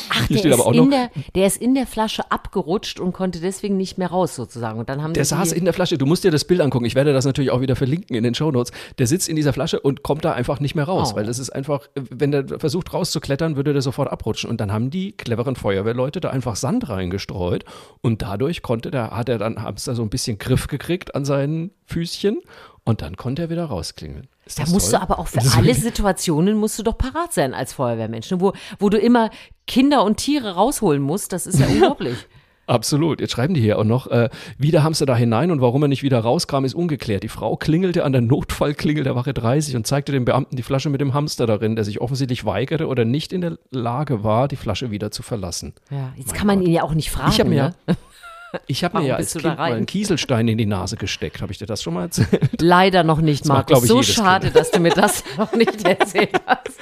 Ach, 0.10 0.28
der 0.28 0.38
ist, 0.38 0.58
noch, 0.58 0.90
der, 0.90 1.10
der 1.36 1.48
ist, 1.48 1.58
in 1.58 1.76
der 1.76 1.88
Flasche 1.88 2.32
abgerutscht 2.32 3.00
und 3.00 3.14
konnte 3.14 3.40
deswegen 3.40 3.78
nicht 3.78 3.98
mehr 3.98 4.10
raus, 4.10 4.36
sozusagen. 4.36 4.80
Und 4.80 4.90
dann 4.90 5.02
haben 5.02 5.14
der 5.14 5.26
saß 5.26 5.52
in 5.52 5.66
der 5.66 5.74
Flasche. 5.74 5.98
Du 5.98 6.06
musst 6.06 6.24
dir 6.24 6.32
das 6.32 6.46
Bild 6.46 6.62
angucken. 6.62 6.86
Ich 6.86 6.96
werde 6.96 7.14
das 7.14 7.26
natürlich 7.26 7.52
auch 7.52 7.62
wieder 7.62 7.76
verlinken 7.76 8.16
in 8.16 8.24
den 8.24 8.34
Shownotes. 8.34 8.72
Der 8.98 9.08
sitzt 9.08 9.30
in 9.30 9.36
dieser 9.36 9.54
Flasche 9.54 9.80
und 9.80 10.04
kommt 10.04 10.26
da 10.26 10.34
einfach 10.34 10.60
nicht 10.60 10.76
mehr 10.76 10.86
raus, 10.86 11.12
oh. 11.14 11.16
weil 11.16 11.26
das 11.26 11.40
ist 11.40 11.50
einfach, 11.50 11.88
wenn 11.96 12.32
der 12.32 12.60
versucht 12.60 12.94
rauszuklettern, 12.94 13.56
würde 13.56 13.74
der 13.74 13.82
sofort 13.82 14.12
abrutschen. 14.12 14.50
Und 14.50 14.62
dann 14.62 14.72
haben 14.72 14.90
die 14.90 15.12
cleveren 15.12 15.56
Feuerwehrleute 15.56 16.20
da 16.20 16.30
einfach 16.30 16.56
Sand 16.56 16.90
reingestreut 16.90 17.66
und 18.02 18.22
dadurch 18.22 18.62
konnte 18.62 18.92
der, 18.92 19.12
hat 19.12 19.30
er 19.30 19.38
dann 19.38 19.62
Hamster 19.62 19.96
so 19.96 20.02
ein 20.02 20.10
bisschen 20.10 20.38
Griff 20.38 20.68
gekriegt 20.68 21.16
an 21.16 21.26
seinen 21.26 21.72
Füßchen 21.86 22.40
und 22.88 23.02
dann 23.02 23.18
konnte 23.18 23.44
er 23.44 23.50
wieder 23.50 23.66
rausklingeln. 23.66 24.28
Da 24.56 24.66
musst 24.68 24.92
toll? 24.92 25.00
du 25.00 25.02
aber 25.02 25.20
auch 25.20 25.28
für 25.28 25.42
alle 25.56 25.74
Situationen 25.74 26.58
musst 26.58 26.80
du 26.80 26.84
doch 26.84 26.98
parat 26.98 27.34
sein 27.34 27.54
als 27.54 27.74
Feuerwehrmensch, 27.74 28.32
ne? 28.32 28.40
wo, 28.40 28.54
wo 28.80 28.90
du 28.90 28.98
immer 28.98 29.30
Kinder 29.66 30.04
und 30.04 30.18
Tiere 30.18 30.56
rausholen 30.56 31.02
musst. 31.02 31.34
Das 31.34 31.46
ist 31.48 31.60
ja 31.60 31.68
unglaublich. 31.70 32.18
Absolut. 32.68 33.22
Jetzt 33.22 33.32
schreiben 33.32 33.54
die 33.54 33.62
hier 33.62 33.80
auch 33.80 33.86
noch, 33.86 34.08
äh, 34.08 34.30
wie 34.58 34.72
der 34.72 34.84
Hamster 34.84 35.06
da 35.06 35.16
hinein 35.16 35.52
und 35.52 35.62
warum 35.62 35.84
er 35.84 35.88
nicht 35.88 36.04
wieder 36.04 36.20
rauskam, 36.20 36.66
ist 36.66 36.76
ungeklärt. 36.76 37.24
Die 37.24 37.30
Frau 37.30 37.56
klingelte 37.56 38.04
an 38.04 38.12
der 38.12 38.22
Notfallklingel 38.22 39.06
der 39.06 39.16
Wache 39.16 39.34
30 39.34 39.78
und 39.78 39.88
zeigte 39.88 40.12
dem 40.12 40.26
Beamten 40.26 40.58
die 40.58 40.64
Flasche 40.64 40.90
mit 40.90 41.00
dem 41.00 41.14
Hamster 41.14 41.48
darin, 41.48 41.76
der 41.76 41.86
sich 41.86 42.02
offensichtlich 42.02 42.46
weigerte 42.46 42.88
oder 42.88 43.06
nicht 43.06 43.32
in 43.32 43.40
der 43.40 43.58
Lage 43.72 44.24
war, 44.24 44.50
die 44.50 44.58
Flasche 44.58 44.92
wieder 44.92 45.12
zu 45.12 45.24
verlassen. 45.24 45.76
Ja, 45.90 46.12
jetzt 46.18 46.28
mein 46.28 46.38
kann 46.38 46.48
man 46.48 46.60
Gott. 46.60 46.68
ihn 46.68 46.74
ja 46.74 46.84
auch 46.84 46.94
nicht 46.94 47.10
fragen. 47.10 47.32
Ich 47.32 47.40
habe 47.40 47.50
mir, 47.50 47.74
ne? 47.88 47.98
Ich 48.68 48.84
habe 48.84 49.00
mir 49.00 49.08
ja 49.08 49.16
als 49.16 49.34
Kind 49.34 49.58
mal 49.58 49.74
einen 49.74 49.86
Kieselstein 49.86 50.48
in 50.48 50.58
die 50.58 50.66
Nase 50.66 50.96
gesteckt. 50.96 51.42
Habe 51.42 51.52
ich 51.52 51.58
dir 51.58 51.66
das 51.66 51.84
schon 51.84 51.94
mal 51.94 52.04
erzählt? 52.04 52.62
Leider 52.62 53.04
noch 53.04 53.20
nicht, 53.20 53.46
Markus. 53.46 53.84
So 53.88 54.02
schade, 54.04 54.48
kind. 54.48 54.56
dass 54.56 54.72
du 54.72 54.80
mir 54.80 54.92
das 54.94 55.24
noch 55.38 55.54
nicht 55.54 55.86
erzählt 55.86 56.32
hast. 56.46 56.80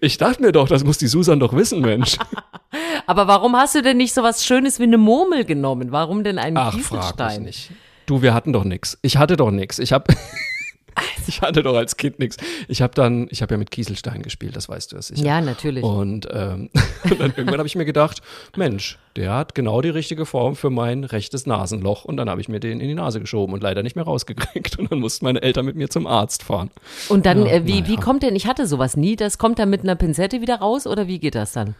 Ich 0.00 0.18
dachte 0.18 0.42
mir 0.42 0.52
doch, 0.52 0.68
das 0.68 0.84
muss 0.84 0.98
die 0.98 1.06
Susan 1.06 1.38
doch 1.38 1.54
wissen, 1.54 1.80
Mensch. 1.80 2.16
Aber 3.06 3.26
warum 3.26 3.56
hast 3.56 3.74
du 3.74 3.82
denn 3.82 3.96
nicht 3.96 4.14
so 4.14 4.22
was 4.22 4.44
Schönes 4.44 4.78
wie 4.78 4.84
eine 4.84 4.98
Murmel 4.98 5.44
genommen? 5.44 5.92
Warum 5.92 6.24
denn 6.24 6.38
einen 6.38 6.56
Ach, 6.56 6.72
Kieselstein? 6.72 7.12
Frag 7.14 7.38
mich 7.38 7.40
nicht. 7.40 7.70
Du, 8.06 8.22
wir 8.22 8.34
hatten 8.34 8.52
doch 8.52 8.64
nichts. 8.64 8.98
Ich 9.02 9.16
hatte 9.16 9.36
doch 9.36 9.50
nichts. 9.50 9.78
Ich 9.78 9.92
habe 9.92 10.12
ich 11.26 11.40
hatte 11.42 11.62
doch 11.62 11.76
als 11.76 11.96
Kind 11.96 12.18
nichts. 12.18 12.36
Ich 12.68 12.82
habe 12.82 12.94
dann, 12.94 13.28
ich 13.30 13.42
habe 13.42 13.54
ja 13.54 13.58
mit 13.58 13.70
Kieselstein 13.70 14.22
gespielt, 14.22 14.56
das 14.56 14.68
weißt 14.68 14.92
du 14.92 14.96
ja 14.96 15.02
sicher. 15.02 15.24
Ja, 15.24 15.40
natürlich. 15.40 15.84
Und, 15.84 16.28
ähm, 16.32 16.70
und 17.04 17.20
dann 17.20 17.32
irgendwann 17.36 17.58
habe 17.58 17.66
ich 17.66 17.76
mir 17.76 17.84
gedacht, 17.84 18.22
Mensch, 18.56 18.98
der 19.16 19.34
hat 19.34 19.54
genau 19.54 19.80
die 19.82 19.90
richtige 19.90 20.26
Form 20.26 20.56
für 20.56 20.70
mein 20.70 21.04
rechtes 21.04 21.46
Nasenloch. 21.46 22.04
Und 22.04 22.16
dann 22.16 22.30
habe 22.30 22.40
ich 22.40 22.48
mir 22.48 22.60
den 22.60 22.80
in 22.80 22.88
die 22.88 22.94
Nase 22.94 23.20
geschoben 23.20 23.52
und 23.52 23.62
leider 23.62 23.82
nicht 23.82 23.96
mehr 23.96 24.04
rausgekriegt. 24.04 24.78
Und 24.82 24.90
dann 24.90 25.00
mussten 25.00 25.24
meine 25.24 25.42
Eltern 25.42 25.66
mit 25.66 25.76
mir 25.76 25.88
zum 25.88 26.06
Arzt 26.06 26.42
fahren. 26.42 26.70
Und 27.08 27.26
dann, 27.26 27.46
ja, 27.46 27.52
äh, 27.52 27.66
wie, 27.66 27.80
naja. 27.80 27.88
wie 27.88 27.96
kommt 27.96 28.22
denn, 28.22 28.34
ich 28.34 28.46
hatte 28.46 28.66
sowas 28.66 28.96
nie, 28.96 29.16
das 29.16 29.38
kommt 29.38 29.58
dann 29.58 29.70
mit 29.70 29.82
einer 29.82 29.96
Pinzette 29.96 30.40
wieder 30.40 30.56
raus 30.56 30.86
oder 30.86 31.06
wie 31.06 31.18
geht 31.18 31.34
das 31.34 31.52
dann? 31.52 31.74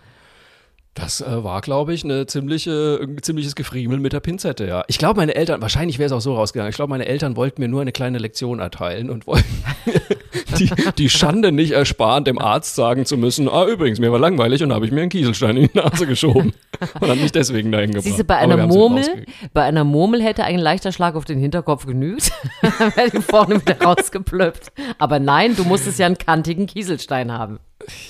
Das 0.95 1.23
äh, 1.23 1.43
war, 1.43 1.63
glaube 1.63 1.95
ich, 1.95 2.05
eine 2.05 2.27
ziemliche, 2.27 3.01
ein 3.03 3.23
ziemliches 3.23 3.55
Gefriemel 3.55 3.99
mit 3.99 4.13
der 4.13 4.21
Pinzette, 4.21 4.67
ja. 4.67 4.85
Ich 4.89 4.99
glaube, 4.99 5.21
meine 5.21 5.35
Eltern, 5.35 5.63
wahrscheinlich 5.63 5.99
wäre 5.99 6.07
es 6.07 6.13
auch 6.13 6.21
so 6.21 6.35
rausgegangen, 6.35 6.69
ich 6.69 6.77
glaube, 6.77 6.91
meine 6.91 7.07
Eltern 7.07 7.35
wollten 7.35 7.63
mir 7.63 7.69
nur 7.69 7.81
eine 7.81 7.93
kleine 7.93 8.19
Lektion 8.19 8.59
erteilen 8.59 9.09
und 9.09 9.27
wollten 9.27 9.65
die, 10.59 10.71
die 10.99 11.09
Schande 11.09 11.51
nicht 11.51 11.71
ersparen, 11.71 12.25
dem 12.25 12.39
Arzt 12.39 12.75
sagen 12.75 13.07
zu 13.07 13.17
müssen, 13.17 13.49
ah, 13.49 13.65
übrigens, 13.65 14.01
mir 14.01 14.13
war 14.13 14.19
langweilig 14.19 14.63
und 14.63 14.71
habe 14.71 14.85
ich 14.85 14.93
mir 14.93 15.01
einen 15.01 15.11
Kieselstein 15.11 15.57
in 15.57 15.69
die 15.73 15.79
Nase 15.79 16.07
geschoben 16.07 16.53
und 17.01 17.09
hat 17.09 17.19
mich 17.19 17.33
deswegen 17.33 17.73
dahin 17.73 17.93
gebracht. 17.93 18.05
Siehste, 18.05 18.25
bei 18.25 18.37
einer 18.37 18.67
Murmel, 18.67 19.25
bei 19.55 19.63
einer 19.63 19.85
Murmel 19.85 20.23
hätte 20.23 20.45
ein 20.45 20.59
leichter 20.59 20.93
Schlag 20.93 21.15
auf 21.15 21.25
den 21.25 21.39
Hinterkopf 21.39 21.87
genügt, 21.87 22.33
dann 22.63 22.95
wäre 22.97 23.11
die 23.11 23.23
vorne 23.23 23.63
wieder 23.63 23.81
rausgeplöppt. 23.81 24.73
Aber 24.99 25.19
nein, 25.21 25.57
du 25.57 25.65
musstest 25.65 25.99
ja 25.99 26.05
einen 26.05 26.19
kantigen 26.19 26.67
Kieselstein 26.67 27.33
haben. 27.33 27.61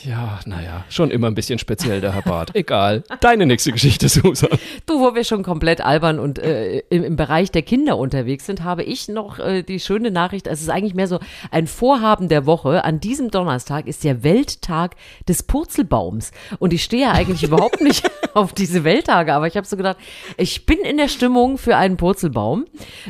Ja, 0.05 0.41
naja, 0.47 0.85
schon 0.89 1.11
immer 1.11 1.29
ein 1.29 1.35
bisschen 1.35 1.59
speziell, 1.59 2.01
der 2.01 2.15
Herr 2.15 2.23
Barth. 2.23 2.55
Egal. 2.55 3.05
Deine 3.21 3.47
nächste 3.47 3.73
Geschichte, 3.73 4.09
Susan. 4.09 4.51
Du, 4.87 5.01
wo 5.01 5.15
wir 5.15 5.25
schon 5.25 5.43
komplett 5.43 5.81
albern 5.81 6.19
und 6.19 6.39
äh, 6.39 6.79
im, 6.91 7.05
im, 7.05 7.17
Bereich 7.17 7.51
der 7.51 7.63
Kinder 7.63 7.97
unterwegs 7.97 8.47
sind, 8.47 8.65
habe 8.65 8.83
ich 8.83 9.09
noch 9.09 9.39
äh, 9.39 9.63
die 9.63 9.81
schöne 9.81 10.11
Nachricht. 10.11 10.47
Es 10.47 10.61
ist 10.61 10.69
eigentlich 10.69 10.95
mehr 10.95 11.09
so 11.09 11.21
ein 11.51 11.67
Vorhaben 11.67 12.29
der 12.29 12.47
Woche. 12.47 12.85
An 12.85 13.01
diesem 13.01 13.31
Donnerstag 13.31 13.87
ist 13.87 14.05
der 14.05 14.23
Welttag 14.25 14.97
des 15.29 15.43
Purzelbaums. 15.43 16.33
Und 16.59 16.73
ich 16.73 16.83
stehe 16.83 17.03
ja 17.03 17.13
eigentlich 17.13 17.43
überhaupt 17.43 17.81
nicht 17.81 18.11
auf 18.35 18.53
diese 18.53 18.85
Welttage, 18.85 19.35
aber 19.35 19.47
ich 19.47 19.57
habe 19.57 19.67
so 19.67 19.77
gedacht, 19.77 19.97
ich 20.37 20.67
bin 20.67 20.79
in 20.79 20.97
der 20.97 21.09
Stimmung 21.09 21.59
für 21.59 21.77
einen 21.77 21.97
Purzelbaum. 21.97 22.67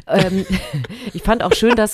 Ähm, 0.07 0.45
ich 1.15 1.23
fand 1.23 1.43
auch 1.43 1.55
schön, 1.55 1.75
dass 1.75 1.93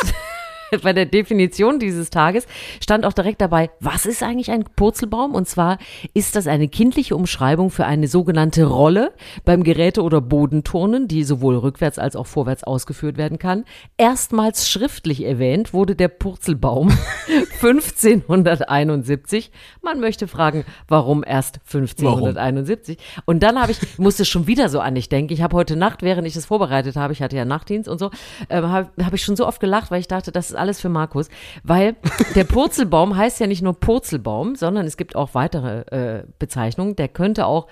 bei 0.82 0.92
der 0.92 1.06
Definition 1.06 1.78
dieses 1.78 2.10
Tages 2.10 2.46
stand 2.82 3.04
auch 3.06 3.12
direkt 3.12 3.40
dabei, 3.40 3.70
was 3.80 4.06
ist 4.06 4.22
eigentlich 4.22 4.50
ein 4.50 4.64
Purzelbaum? 4.64 5.34
Und 5.34 5.48
zwar 5.48 5.78
ist 6.14 6.36
das 6.36 6.46
eine 6.46 6.68
kindliche 6.68 7.16
Umschreibung 7.16 7.70
für 7.70 7.86
eine 7.86 8.08
sogenannte 8.08 8.64
Rolle 8.64 9.12
beim 9.44 9.62
Geräte- 9.62 10.02
oder 10.02 10.20
Bodenturnen, 10.20 11.08
die 11.08 11.24
sowohl 11.24 11.56
rückwärts 11.56 11.98
als 11.98 12.16
auch 12.16 12.26
vorwärts 12.26 12.64
ausgeführt 12.64 13.16
werden 13.16 13.38
kann. 13.38 13.64
Erstmals 13.96 14.68
schriftlich 14.68 15.24
erwähnt 15.24 15.72
wurde 15.72 15.96
der 15.96 16.08
Purzelbaum 16.08 16.90
1571. 17.62 19.50
Man 19.82 20.00
möchte 20.00 20.28
fragen, 20.28 20.64
warum 20.86 21.24
erst 21.26 21.60
1571? 21.66 22.98
Warum? 22.98 23.22
Und 23.26 23.42
dann 23.42 23.60
habe 23.60 23.72
ich, 23.72 23.98
musste 23.98 24.24
schon 24.24 24.46
wieder 24.46 24.68
so 24.68 24.80
an 24.80 24.94
dich 24.94 25.08
denken. 25.08 25.32
Ich 25.32 25.42
habe 25.42 25.56
heute 25.56 25.76
Nacht, 25.76 26.02
während 26.02 26.26
ich 26.26 26.34
das 26.34 26.46
vorbereitet 26.46 26.96
habe, 26.96 27.12
ich 27.12 27.22
hatte 27.22 27.36
ja 27.36 27.44
Nachtdienst 27.44 27.88
und 27.88 27.98
so, 27.98 28.10
äh, 28.48 28.60
habe 28.62 28.90
hab 29.04 29.14
ich 29.14 29.22
schon 29.22 29.36
so 29.36 29.46
oft 29.46 29.60
gelacht, 29.60 29.90
weil 29.90 30.00
ich 30.00 30.08
dachte, 30.08 30.32
das 30.32 30.50
ist 30.50 30.56
alles 30.58 30.80
für 30.80 30.88
Markus. 30.88 31.28
Weil 31.62 31.96
der 32.34 32.44
Purzelbaum 32.44 33.16
heißt 33.16 33.40
ja 33.40 33.46
nicht 33.46 33.62
nur 33.62 33.74
Purzelbaum, 33.78 34.56
sondern 34.56 34.86
es 34.86 34.96
gibt 34.96 35.16
auch 35.16 35.30
weitere 35.34 35.80
äh, 35.90 36.24
Bezeichnungen. 36.38 36.96
Der 36.96 37.08
könnte 37.08 37.46
auch 37.46 37.68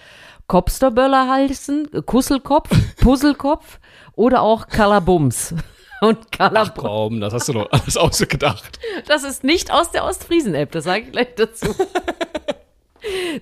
Kopsterböller 0.46 1.28
heißen, 1.28 1.88
Kusselkopf, 2.06 2.70
Puzzlekopf 3.00 3.80
oder 4.14 4.42
auch 4.42 4.68
Kalabums. 4.68 5.54
Und 6.00 6.30
Kalabums. 6.30 6.74
Komm, 6.76 7.20
das 7.20 7.32
hast 7.32 7.48
du 7.48 7.54
doch 7.54 7.70
alles 7.70 7.96
ausgedacht. 7.96 8.78
Das 9.06 9.24
ist 9.24 9.44
nicht 9.44 9.72
aus 9.72 9.90
der 9.90 10.04
Ostfriesen-App, 10.04 10.70
das 10.72 10.84
sage 10.84 11.04
ich 11.04 11.12
gleich 11.12 11.34
dazu. 11.36 11.74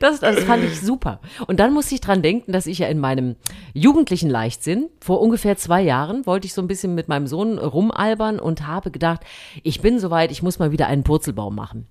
Das, 0.01 0.21
das 0.21 0.41
fand 0.45 0.65
ich 0.65 0.81
super. 0.81 1.21
Und 1.47 1.61
dann 1.61 1.73
musste 1.73 1.95
ich 1.95 2.01
dran 2.01 2.23
denken, 2.23 2.53
dass 2.53 2.67
ich 2.67 2.79
ja 2.79 2.89
in 2.89 2.99
meinem 2.99 3.37
jugendlichen 3.73 4.31
Leichtsinn, 4.31 4.89
vor 5.01 5.21
ungefähr 5.21 5.57
zwei 5.57 5.83
Jahren, 5.83 6.27
wollte 6.27 6.47
ich 6.47 6.55
so 6.55 6.63
ein 6.63 6.69
bisschen 6.69 6.95
mit 6.95 7.09
meinem 7.09 7.27
Sohn 7.27 7.59
rumalbern 7.59 8.39
und 8.39 8.67
habe 8.67 8.91
gedacht, 8.91 9.21
ich 9.63 9.81
bin 9.81 9.99
soweit, 9.99 10.31
ich 10.31 10.43
muss 10.43 10.59
mal 10.59 10.73
wieder 10.73 10.87
einen 10.87 11.05
Purzelbaum 11.05 11.55
machen. 11.55 11.87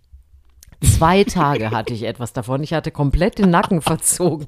Zwei 0.82 1.24
Tage 1.24 1.72
hatte 1.72 1.94
ich 1.94 2.04
etwas 2.04 2.34
davon. 2.34 2.62
Ich 2.62 2.74
hatte 2.74 2.92
komplett 2.92 3.38
den 3.38 3.50
Nacken 3.50 3.82
verzogen. 3.82 4.48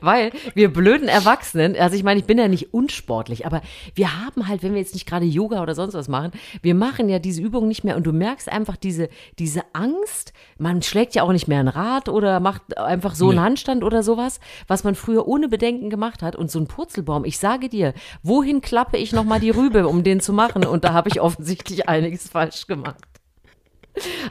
Weil 0.00 0.32
wir 0.54 0.72
blöden 0.72 1.08
Erwachsenen, 1.08 1.76
also 1.76 1.96
ich 1.96 2.02
meine, 2.02 2.20
ich 2.20 2.26
bin 2.26 2.38
ja 2.38 2.48
nicht 2.48 2.74
unsportlich, 2.74 3.46
aber 3.46 3.62
wir 3.94 4.24
haben 4.24 4.48
halt, 4.48 4.62
wenn 4.62 4.72
wir 4.72 4.80
jetzt 4.80 4.94
nicht 4.94 5.06
gerade 5.06 5.26
Yoga 5.26 5.62
oder 5.62 5.74
sonst 5.74 5.94
was 5.94 6.08
machen, 6.08 6.32
wir 6.62 6.74
machen 6.74 7.08
ja 7.08 7.18
diese 7.18 7.42
Übung 7.42 7.68
nicht 7.68 7.84
mehr 7.84 7.96
und 7.96 8.04
du 8.04 8.12
merkst 8.12 8.50
einfach 8.50 8.76
diese, 8.76 9.08
diese 9.38 9.62
Angst, 9.72 10.32
man 10.58 10.82
schlägt 10.82 11.14
ja 11.14 11.22
auch 11.22 11.32
nicht 11.32 11.48
mehr 11.48 11.60
ein 11.60 11.68
Rad 11.68 12.08
oder 12.08 12.40
macht 12.40 12.76
einfach 12.78 13.14
so 13.14 13.26
nee. 13.26 13.32
einen 13.32 13.44
Handstand 13.44 13.84
oder 13.84 14.02
sowas, 14.02 14.40
was 14.66 14.84
man 14.84 14.94
früher 14.94 15.26
ohne 15.26 15.48
Bedenken 15.48 15.90
gemacht 15.90 16.22
hat 16.22 16.36
und 16.36 16.50
so 16.50 16.58
ein 16.58 16.66
Purzelbaum, 16.66 17.24
ich 17.24 17.38
sage 17.38 17.68
dir, 17.68 17.94
wohin 18.22 18.60
klappe 18.60 18.96
ich 18.96 19.12
nochmal 19.12 19.40
die 19.40 19.50
Rübe, 19.50 19.88
um 19.88 20.02
den 20.02 20.20
zu 20.20 20.32
machen 20.32 20.64
und 20.64 20.84
da 20.84 20.92
habe 20.92 21.08
ich 21.08 21.20
offensichtlich 21.20 21.88
einiges 21.88 22.28
falsch 22.28 22.66
gemacht. 22.66 23.09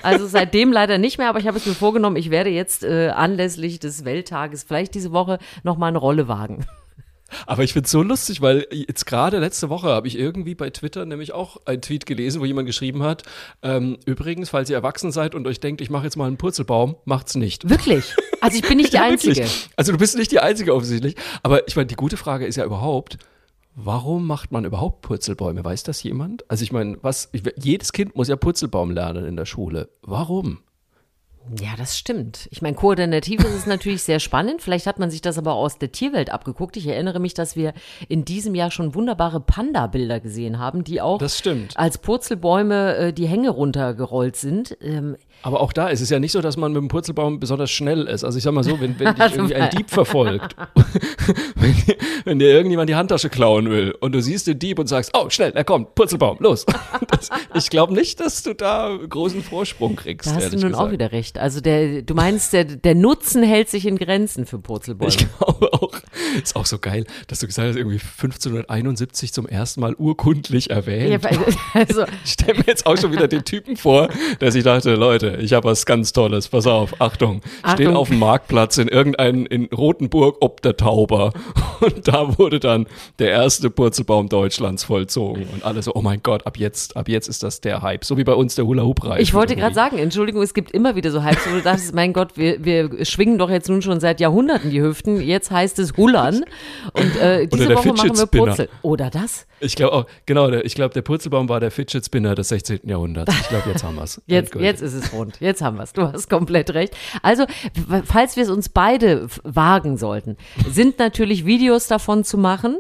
Also 0.01 0.27
seitdem 0.27 0.71
leider 0.71 0.97
nicht 0.97 1.17
mehr, 1.17 1.29
aber 1.29 1.39
ich 1.39 1.47
habe 1.47 1.57
es 1.57 1.65
mir 1.65 1.73
vorgenommen, 1.73 2.15
ich 2.15 2.29
werde 2.29 2.49
jetzt 2.49 2.83
äh, 2.83 3.09
anlässlich 3.09 3.79
des 3.79 4.05
Welttages 4.05 4.63
vielleicht 4.63 4.93
diese 4.95 5.11
Woche 5.11 5.39
nochmal 5.63 5.89
eine 5.89 5.97
Rolle 5.97 6.27
wagen. 6.27 6.65
Aber 7.45 7.63
ich 7.63 7.73
finde 7.73 7.85
es 7.85 7.91
so 7.91 8.01
lustig, 8.01 8.41
weil 8.41 8.67
jetzt 8.71 9.05
gerade 9.05 9.39
letzte 9.39 9.69
Woche 9.69 9.89
habe 9.89 10.07
ich 10.07 10.17
irgendwie 10.17 10.55
bei 10.55 10.69
Twitter 10.69 11.05
nämlich 11.05 11.31
auch 11.31 11.57
einen 11.65 11.81
Tweet 11.81 12.05
gelesen, 12.05 12.41
wo 12.41 12.45
jemand 12.45 12.65
geschrieben 12.65 13.03
hat, 13.03 13.23
ähm, 13.61 13.97
übrigens, 14.05 14.49
falls 14.49 14.69
ihr 14.69 14.75
erwachsen 14.75 15.11
seid 15.11 15.35
und 15.35 15.47
euch 15.47 15.59
denkt, 15.59 15.81
ich 15.81 15.89
mache 15.89 16.05
jetzt 16.05 16.15
mal 16.15 16.27
einen 16.27 16.37
Purzelbaum, 16.37 16.95
macht's 17.05 17.35
nicht. 17.35 17.69
Wirklich? 17.69 18.15
Also 18.41 18.57
ich 18.57 18.67
bin 18.67 18.77
nicht 18.77 18.93
die 18.93 18.97
ja, 18.97 19.03
Einzige. 19.03 19.45
Also 19.75 19.91
du 19.91 19.97
bist 19.97 20.17
nicht 20.17 20.31
die 20.31 20.39
Einzige 20.39 20.73
offensichtlich. 20.73 21.15
Aber 21.43 21.67
ich 21.67 21.75
meine, 21.75 21.87
die 21.87 21.95
gute 21.95 22.17
Frage 22.17 22.45
ist 22.45 22.55
ja 22.55 22.65
überhaupt, 22.65 23.17
Warum 23.75 24.27
macht 24.27 24.51
man 24.51 24.65
überhaupt 24.65 25.01
Purzelbäume? 25.01 25.63
Weiß 25.63 25.83
das 25.83 26.03
jemand? 26.03 26.49
Also 26.49 26.63
ich 26.63 26.71
meine, 26.71 26.97
was 27.01 27.29
jedes 27.57 27.93
Kind 27.93 28.15
muss 28.15 28.27
ja 28.27 28.35
Purzelbaum 28.35 28.91
lernen 28.91 29.25
in 29.25 29.35
der 29.35 29.45
Schule. 29.45 29.89
Warum? 30.01 30.59
Ja, 31.59 31.69
das 31.77 31.97
stimmt. 31.97 32.47
Ich 32.51 32.61
meine, 32.61 32.75
koordinativ 32.75 33.39
ist 33.39 33.55
es 33.55 33.65
natürlich 33.65 34.03
sehr 34.03 34.19
spannend. 34.19 34.61
Vielleicht 34.61 34.85
hat 34.85 34.99
man 34.99 35.09
sich 35.09 35.21
das 35.21 35.37
aber 35.37 35.53
aus 35.53 35.79
der 35.79 35.91
Tierwelt 35.91 36.31
abgeguckt. 36.31 36.77
Ich 36.77 36.85
erinnere 36.85 37.19
mich, 37.19 37.33
dass 37.33 37.55
wir 37.55 37.73
in 38.07 38.23
diesem 38.23 38.53
Jahr 38.53 38.69
schon 38.69 38.93
wunderbare 38.93 39.39
Panda-Bilder 39.39 40.19
gesehen 40.19 40.59
haben, 40.59 40.83
die 40.83 41.01
auch 41.01 41.19
als 41.75 41.97
Purzelbäume 41.97 42.95
äh, 42.95 43.13
die 43.13 43.27
Hänge 43.27 43.49
runtergerollt 43.49 44.35
sind. 44.35 44.77
Ähm, 44.81 45.15
aber 45.41 45.61
auch 45.61 45.71
da 45.73 45.87
ist 45.87 46.01
es 46.01 46.09
ja 46.09 46.19
nicht 46.19 46.31
so, 46.31 46.41
dass 46.41 46.57
man 46.57 46.73
mit 46.73 46.81
dem 46.81 46.87
Purzelbaum 46.89 47.39
besonders 47.39 47.71
schnell 47.71 48.07
ist. 48.07 48.23
Also 48.23 48.37
ich 48.37 48.43
sag 48.43 48.53
mal 48.53 48.63
so, 48.63 48.79
wenn, 48.79 48.99
wenn 48.99 49.15
dich 49.15 49.33
irgendwie 49.33 49.55
ein 49.55 49.69
Dieb 49.69 49.89
verfolgt, 49.89 50.55
wenn, 51.55 51.75
wenn, 52.25 52.39
dir 52.39 52.49
irgendjemand 52.49 52.89
die 52.89 52.95
Handtasche 52.95 53.29
klauen 53.29 53.69
will 53.69 53.95
und 53.99 54.13
du 54.13 54.21
siehst 54.21 54.47
den 54.47 54.59
Dieb 54.59 54.79
und 54.79 54.87
sagst, 54.87 55.11
oh 55.13 55.29
schnell, 55.29 55.51
er 55.51 55.63
kommt, 55.63 55.95
Purzelbaum, 55.95 56.37
los. 56.39 56.65
Das, 57.09 57.29
ich 57.55 57.69
glaube 57.69 57.93
nicht, 57.93 58.19
dass 58.19 58.43
du 58.43 58.53
da 58.53 58.95
großen 59.09 59.41
Vorsprung 59.41 59.95
kriegst. 59.95 60.29
Da 60.29 60.35
hast 60.35 60.53
du 60.53 60.57
nun 60.57 60.71
gesagt. 60.71 60.75
auch 60.75 60.91
wieder 60.91 61.11
recht. 61.11 61.39
Also 61.39 61.59
der, 61.59 62.03
du 62.03 62.13
meinst, 62.13 62.53
der, 62.53 62.65
der 62.65 62.93
Nutzen 62.93 63.41
hält 63.41 63.69
sich 63.69 63.87
in 63.87 63.97
Grenzen 63.97 64.45
für 64.45 64.59
Purzelbäume. 64.59 65.09
Ich 65.09 65.17
glaube 65.17 65.73
auch. 65.73 65.91
Ist 66.41 66.55
auch 66.55 66.65
so 66.65 66.77
geil, 66.77 67.05
dass 67.27 67.39
du 67.39 67.47
gesagt 67.47 67.69
hast, 67.69 67.75
irgendwie 67.77 67.99
1571 67.99 69.33
zum 69.33 69.47
ersten 69.47 69.81
Mal 69.81 69.95
urkundlich 69.95 70.69
erwähnt. 70.69 71.23
Ja, 71.23 71.29
also, 71.73 72.05
ich 72.23 72.33
stelle 72.33 72.59
mir 72.59 72.65
jetzt 72.67 72.85
auch 72.85 72.97
schon 72.97 73.11
wieder 73.11 73.27
den 73.27 73.43
Typen 73.43 73.75
vor, 73.75 74.09
der 74.39 74.51
sich 74.51 74.63
dachte, 74.63 74.95
Leute, 74.95 75.28
ich 75.37 75.53
habe 75.53 75.69
was 75.69 75.85
ganz 75.85 76.13
Tolles. 76.13 76.47
Pass 76.47 76.67
auf, 76.67 76.99
Achtung. 76.99 77.41
Achtung. 77.61 77.73
Stehen 77.73 77.95
auf 77.95 78.09
dem 78.09 78.19
Marktplatz 78.19 78.77
in 78.77 78.87
irgendeinem, 78.87 79.45
in 79.45 79.65
Rothenburg 79.65 80.37
ob 80.41 80.61
der 80.61 80.77
Tauber. 80.77 81.33
Und 81.81 82.07
da 82.07 82.37
wurde 82.37 82.59
dann 82.59 82.87
der 83.19 83.29
erste 83.29 83.69
Purzelbaum 83.69 84.29
Deutschlands 84.29 84.83
vollzogen. 84.83 85.47
Und 85.53 85.63
alle 85.63 85.81
so, 85.81 85.93
oh 85.93 86.01
mein 86.01 86.21
Gott, 86.23 86.45
ab 86.45 86.57
jetzt, 86.57 86.97
ab 86.97 87.07
jetzt 87.07 87.27
ist 87.27 87.43
das 87.43 87.61
der 87.61 87.81
Hype. 87.81 88.05
So 88.05 88.17
wie 88.17 88.23
bei 88.23 88.33
uns 88.33 88.55
der 88.55 88.65
Hula-Hoop-Reif. 88.65 89.21
Ich 89.21 89.33
wollte 89.33 89.55
gerade 89.55 89.75
sagen, 89.75 89.97
Entschuldigung, 89.97 90.41
es 90.41 90.53
gibt 90.53 90.71
immer 90.71 90.95
wieder 90.95 91.11
so 91.11 91.23
Hypes, 91.23 91.49
wo 91.49 91.55
du 91.55 91.61
dachtest, 91.61 91.93
mein 91.99 92.13
Gott, 92.13 92.37
wir, 92.37 92.63
wir 92.63 93.05
schwingen 93.05 93.37
doch 93.37 93.49
jetzt 93.49 93.69
nun 93.69 93.81
schon 93.81 93.99
seit 93.99 94.19
Jahrhunderten 94.19 94.71
die 94.71 94.81
Hüften. 94.81 95.21
Jetzt 95.21 95.51
heißt 95.51 95.79
es 95.79 95.95
Hullern. 95.97 96.43
Und 96.93 97.15
äh, 97.17 97.47
diese 97.47 97.75
Woche 97.75 97.93
machen 97.93 98.17
wir 98.17 98.25
Purzel. 98.25 98.69
Oder 98.81 99.09
das? 99.09 99.45
Ich 99.59 99.75
glaube 99.75 99.93
auch, 99.93 100.05
genau, 100.25 100.49
der, 100.49 100.65
ich 100.65 100.75
glaube, 100.75 100.93
der 100.93 101.01
Purzelbaum 101.01 101.49
war 101.49 101.59
der 101.59 101.71
Fidget 101.71 102.05
Spinner 102.05 102.35
des 102.35 102.49
16. 102.49 102.81
Jahrhunderts. 102.83 103.33
Ich 103.41 103.49
glaube, 103.49 103.69
jetzt 103.69 103.83
haben 103.83 103.95
wir 103.95 104.03
es. 104.03 104.21
Jetzt, 104.27 104.55
jetzt 104.55 104.81
ist 104.81 104.93
es 104.93 105.13
rund. 105.13 105.39
Jetzt 105.39 105.61
haben 105.61 105.77
wir 105.77 105.83
es. 105.83 105.93
Du 105.93 106.03
hast 106.03 106.29
komplett 106.29 106.73
recht. 106.73 106.95
Also, 107.21 107.45
falls 108.05 108.35
wir 108.35 108.43
es 108.43 108.49
uns 108.49 108.69
beide 108.69 109.27
wagen 109.43 109.97
sollten, 109.97 110.37
sind 110.69 110.99
natürlich 110.99 111.45
Videos 111.45 111.87
davon 111.87 112.23
zu 112.23 112.37
machen 112.37 112.77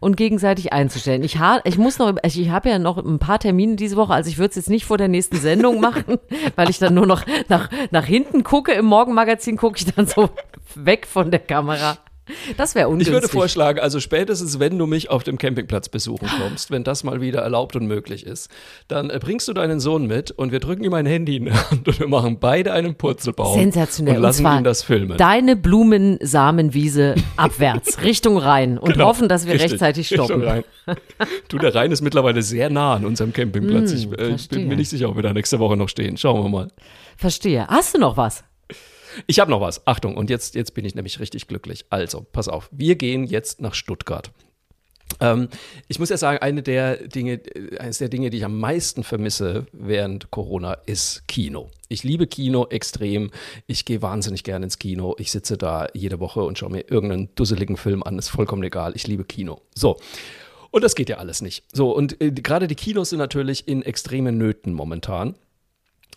und 0.00 0.16
gegenseitig 0.16 0.72
einzustellen. 0.72 1.22
Ich, 1.22 1.38
ha 1.38 1.60
ich 1.64 1.78
muss 1.78 1.98
noch, 1.98 2.14
ich 2.24 2.50
habe 2.50 2.68
ja 2.68 2.78
noch 2.78 2.98
ein 2.98 3.18
paar 3.18 3.38
Termine 3.38 3.76
diese 3.76 3.96
Woche, 3.96 4.14
also 4.14 4.30
ich 4.30 4.38
würde 4.38 4.50
es 4.50 4.56
jetzt 4.56 4.70
nicht 4.70 4.86
vor 4.86 4.98
der 4.98 5.08
nächsten 5.08 5.36
Sendung 5.36 5.80
machen, 5.80 6.18
weil 6.56 6.70
ich 6.70 6.78
dann 6.78 6.94
nur 6.94 7.06
noch 7.06 7.24
nach, 7.48 7.70
nach 7.90 8.04
hinten 8.04 8.42
gucke. 8.42 8.72
Im 8.72 8.86
Morgenmagazin 8.86 9.56
gucke 9.56 9.78
ich 9.78 9.92
dann 9.94 10.06
so 10.06 10.30
weg 10.74 11.06
von 11.06 11.30
der 11.30 11.40
Kamera. 11.40 11.98
Das 12.56 12.74
wäre 12.74 12.88
ungünstig. 12.88 13.08
Ich 13.08 13.22
würde 13.22 13.28
vorschlagen, 13.28 13.78
also 13.78 14.00
spätestens, 14.00 14.58
wenn 14.58 14.78
du 14.78 14.86
mich 14.86 15.10
auf 15.10 15.22
dem 15.22 15.38
Campingplatz 15.38 15.88
besuchen 15.88 16.28
kommst, 16.40 16.70
wenn 16.70 16.82
das 16.84 17.04
mal 17.04 17.20
wieder 17.20 17.40
erlaubt 17.40 17.76
und 17.76 17.86
möglich 17.86 18.26
ist, 18.26 18.50
dann 18.88 19.10
äh, 19.10 19.18
bringst 19.20 19.46
du 19.48 19.52
deinen 19.52 19.80
Sohn 19.80 20.06
mit 20.06 20.32
und 20.32 20.52
wir 20.52 20.60
drücken 20.60 20.84
ihm 20.84 20.94
ein 20.94 21.06
Handy 21.06 21.36
in 21.36 21.44
die 21.46 21.52
Hand 21.52 21.86
und 21.86 22.00
wir 22.00 22.08
machen 22.08 22.38
beide 22.40 22.72
einen 22.72 22.94
Purzelbaum. 22.96 23.58
Sensationell. 23.58 24.16
Und 24.16 24.22
lassen 24.22 24.46
und 24.46 24.58
ihn 24.58 24.64
das 24.64 24.82
filmen. 24.82 25.16
Deine 25.16 25.56
Blumensamenwiese 25.56 27.14
abwärts, 27.36 28.02
Richtung 28.02 28.38
Rhein 28.38 28.78
und 28.78 28.94
genau, 28.94 29.06
hoffen, 29.06 29.28
dass 29.28 29.46
wir 29.46 29.54
richtig, 29.54 29.72
rechtzeitig 29.72 30.08
stoppen. 30.08 30.42
Richtung 30.42 30.42
Rhein. 30.42 30.64
Du, 31.48 31.58
der 31.58 31.74
Rhein 31.74 31.92
ist 31.92 32.02
mittlerweile 32.02 32.42
sehr 32.42 32.70
nah 32.70 32.94
an 32.94 33.04
unserem 33.04 33.32
Campingplatz. 33.32 33.92
Hm, 33.92 34.14
ich 34.14 34.52
äh, 34.52 34.54
bin 34.54 34.68
mir 34.68 34.76
nicht 34.76 34.88
sicher, 34.88 35.08
ob 35.08 35.16
wir 35.16 35.22
da 35.22 35.32
nächste 35.32 35.58
Woche 35.58 35.76
noch 35.76 35.88
stehen. 35.88 36.16
Schauen 36.16 36.42
wir 36.42 36.48
mal. 36.48 36.68
Verstehe. 37.16 37.66
Hast 37.68 37.94
du 37.94 37.98
noch 37.98 38.16
was? 38.16 38.44
Ich 39.26 39.40
habe 39.40 39.50
noch 39.50 39.60
was. 39.60 39.86
Achtung, 39.86 40.16
und 40.16 40.30
jetzt, 40.30 40.54
jetzt 40.54 40.74
bin 40.74 40.84
ich 40.84 40.94
nämlich 40.94 41.20
richtig 41.20 41.46
glücklich. 41.46 41.86
Also, 41.90 42.26
pass 42.32 42.48
auf. 42.48 42.68
Wir 42.72 42.96
gehen 42.96 43.24
jetzt 43.24 43.60
nach 43.60 43.74
Stuttgart. 43.74 44.30
Ähm, 45.20 45.48
ich 45.88 45.98
muss 45.98 46.08
ja 46.08 46.16
sagen, 46.16 46.38
eine 46.38 46.62
der 46.62 47.08
Dinge, 47.08 47.34
äh, 47.34 47.78
eines 47.78 47.98
der 47.98 48.08
Dinge, 48.08 48.30
die 48.30 48.38
ich 48.38 48.44
am 48.44 48.58
meisten 48.58 49.04
vermisse 49.04 49.66
während 49.72 50.30
Corona, 50.30 50.74
ist 50.86 51.26
Kino. 51.28 51.70
Ich 51.88 52.02
liebe 52.02 52.26
Kino 52.26 52.66
extrem. 52.68 53.30
Ich 53.66 53.84
gehe 53.84 54.02
wahnsinnig 54.02 54.44
gerne 54.44 54.66
ins 54.66 54.78
Kino. 54.78 55.14
Ich 55.18 55.30
sitze 55.30 55.56
da 55.56 55.86
jede 55.94 56.20
Woche 56.20 56.42
und 56.42 56.58
schaue 56.58 56.70
mir 56.70 56.90
irgendeinen 56.90 57.34
dusseligen 57.34 57.76
Film 57.76 58.02
an. 58.02 58.18
Ist 58.18 58.28
vollkommen 58.28 58.62
egal. 58.64 58.92
Ich 58.94 59.06
liebe 59.06 59.24
Kino. 59.24 59.60
So. 59.74 59.98
Und 60.70 60.82
das 60.82 60.94
geht 60.94 61.08
ja 61.08 61.18
alles 61.18 61.40
nicht. 61.40 61.64
So, 61.72 61.92
und 61.92 62.20
äh, 62.20 62.32
gerade 62.32 62.66
die 62.66 62.74
Kinos 62.74 63.10
sind 63.10 63.18
natürlich 63.18 63.68
in 63.68 63.82
extremen 63.82 64.36
Nöten 64.36 64.74
momentan 64.74 65.36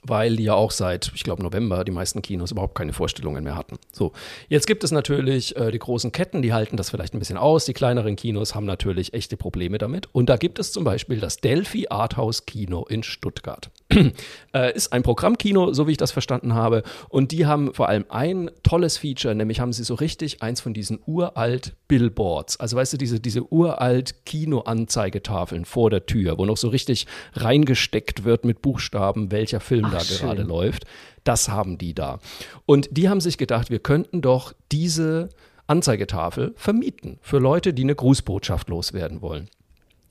weil 0.04 0.36
die 0.36 0.44
ja 0.44 0.54
auch 0.54 0.72
seit, 0.72 1.12
ich 1.14 1.24
glaube, 1.24 1.44
November 1.44 1.84
die 1.84 1.92
meisten 1.92 2.22
Kinos 2.22 2.52
überhaupt 2.52 2.76
keine 2.76 2.94
Vorstellungen 2.94 3.44
mehr 3.44 3.56
hatten. 3.56 3.78
So, 3.92 4.14
jetzt 4.48 4.68
gibt 4.68 4.84
es 4.84 4.92
natürlich 4.92 5.56
äh, 5.56 5.72
die 5.72 5.80
großen 5.80 6.12
Ketten, 6.12 6.42
die 6.42 6.54
halten 6.54 6.78
das 6.78 6.90
vielleicht 6.90 7.14
ein 7.14 7.20
bisschen 7.20 7.38
aus. 7.38 7.66
Die 7.66 7.74
kleineren 7.74 8.16
Kinos 8.16 8.56
haben 8.56 8.66
natürlich 8.66 9.14
echte 9.14 9.38
Probleme 9.38 9.78
damit. 9.78 10.08
Und 10.14 10.30
da 10.30 10.38
gibt 10.38 10.60
es 10.60 10.72
zum 10.72 10.84
Beispiel 10.84 11.20
das 11.20 11.38
Delphi 11.38 11.88
Arthouse 11.90 12.46
Kino 12.46 12.86
in 12.86 13.04
Stuttgart. 13.04 13.70
äh, 14.54 14.76
ist 14.76 14.94
ein 14.94 15.04
Programmkino, 15.04 15.74
so 15.74 15.88
wie 15.88 15.92
ich 15.92 15.98
das 15.98 16.12
verstanden 16.12 16.54
habe. 16.54 16.84
Und 17.10 17.32
die 17.32 17.46
haben 17.46 17.74
vor 17.74 17.90
allem 17.90 18.06
ein 18.10 18.52
tolles 18.64 18.98
Feature, 18.98 19.34
nämlich 19.34 19.60
haben 19.60 19.74
sie 19.74 19.84
so 19.84 19.96
richtig 19.96 20.42
eins 20.42 20.62
von 20.62 20.74
diesen 20.74 21.00
uralt 21.06 21.74
Billboards. 21.88 22.60
Also 22.60 22.78
weißt 22.78 22.94
du, 22.94 22.98
diese, 22.98 23.20
diese 23.20 23.52
uralt 23.52 24.26
Kinoanzeigetafeln 24.26 25.66
vor 25.66 25.90
der 25.90 26.06
Tür, 26.06 26.38
wo 26.38 26.46
noch 26.46 26.58
so 26.58 26.70
richtig 26.70 27.08
reingesteckt 27.34 28.24
wird 28.24 28.46
mit 28.46 28.62
Buchstaben, 28.62 29.32
welcher 29.32 29.60
Film 29.60 29.86
Ach, 29.86 29.94
da 29.94 30.00
schön. 30.02 30.18
gerade 30.20 30.44
läuft. 30.44 30.86
Das 31.24 31.50
haben 31.50 31.78
die 31.78 31.94
da. 31.94 32.20
Und 32.66 32.90
die 32.92 33.10
haben 33.10 33.22
sich 33.22 33.38
gedacht, 33.38 33.70
wir 33.70 33.80
könnten 33.80 34.22
doch 34.22 34.54
diese 34.72 35.30
Anzeigetafel 35.68 36.54
vermieten 36.56 37.20
für 37.22 37.40
Leute, 37.40 37.74
die 37.74 37.84
eine 37.84 37.96
Grußbotschaft 37.96 38.70
loswerden 38.70 39.22
wollen. 39.22 39.50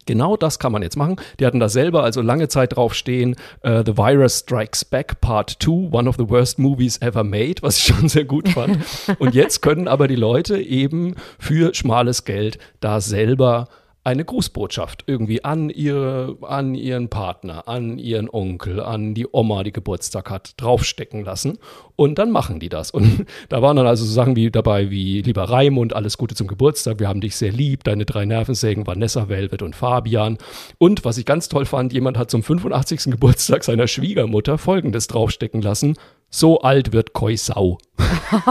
Genau 0.08 0.38
das 0.38 0.58
kann 0.58 0.72
man 0.72 0.80
jetzt 0.80 0.96
machen. 0.96 1.16
Die 1.38 1.44
hatten 1.44 1.60
da 1.60 1.68
selber 1.68 2.02
also 2.02 2.22
lange 2.22 2.48
Zeit 2.48 2.76
drauf 2.76 2.94
stehen, 2.94 3.36
uh, 3.62 3.82
The 3.84 3.98
Virus 3.98 4.38
Strikes 4.38 4.82
Back 4.82 5.20
Part 5.20 5.58
2, 5.62 5.90
one 5.92 6.08
of 6.08 6.16
the 6.16 6.30
worst 6.30 6.58
movies 6.58 6.96
ever 7.02 7.22
made, 7.22 7.56
was 7.60 7.76
ich 7.76 7.94
schon 7.94 8.08
sehr 8.08 8.24
gut 8.24 8.48
fand. 8.48 8.78
Und 9.18 9.34
jetzt 9.34 9.60
können 9.60 9.86
aber 9.86 10.08
die 10.08 10.16
Leute 10.16 10.58
eben 10.58 11.14
für 11.38 11.74
schmales 11.74 12.24
Geld 12.24 12.58
da 12.80 13.02
selber 13.02 13.68
eine 14.08 14.24
Grußbotschaft 14.24 15.04
irgendwie 15.06 15.44
an, 15.44 15.68
ihre, 15.68 16.38
an 16.40 16.74
ihren 16.74 17.10
Partner, 17.10 17.68
an 17.68 17.98
ihren 17.98 18.30
Onkel, 18.30 18.80
an 18.80 19.12
die 19.12 19.26
Oma, 19.30 19.62
die 19.64 19.72
Geburtstag 19.72 20.30
hat, 20.30 20.54
draufstecken 20.56 21.26
lassen. 21.26 21.58
Und 21.94 22.18
dann 22.18 22.30
machen 22.30 22.58
die 22.58 22.70
das. 22.70 22.90
Und 22.90 23.26
da 23.50 23.60
waren 23.60 23.76
dann 23.76 23.86
also 23.86 24.06
so 24.06 24.12
Sachen 24.12 24.34
wie 24.34 24.50
dabei 24.50 24.88
wie 24.90 25.20
lieber 25.20 25.44
Raimund, 25.44 25.92
alles 25.92 26.16
Gute 26.16 26.34
zum 26.34 26.46
Geburtstag, 26.46 27.00
wir 27.00 27.08
haben 27.08 27.20
dich 27.20 27.36
sehr 27.36 27.52
lieb, 27.52 27.84
deine 27.84 28.06
drei 28.06 28.24
Nervensägen, 28.24 28.86
Vanessa, 28.86 29.28
Velvet 29.28 29.60
und 29.60 29.76
Fabian. 29.76 30.38
Und 30.78 31.04
was 31.04 31.18
ich 31.18 31.26
ganz 31.26 31.50
toll 31.50 31.66
fand, 31.66 31.92
jemand 31.92 32.16
hat 32.16 32.30
zum 32.30 32.42
85. 32.42 33.04
Geburtstag 33.10 33.62
seiner 33.62 33.88
Schwiegermutter 33.88 34.56
folgendes 34.56 35.06
draufstecken 35.08 35.60
lassen. 35.60 35.98
So 36.30 36.60
alt 36.60 36.94
wird 36.94 37.12
Koi 37.12 37.36
Sau. 37.36 37.76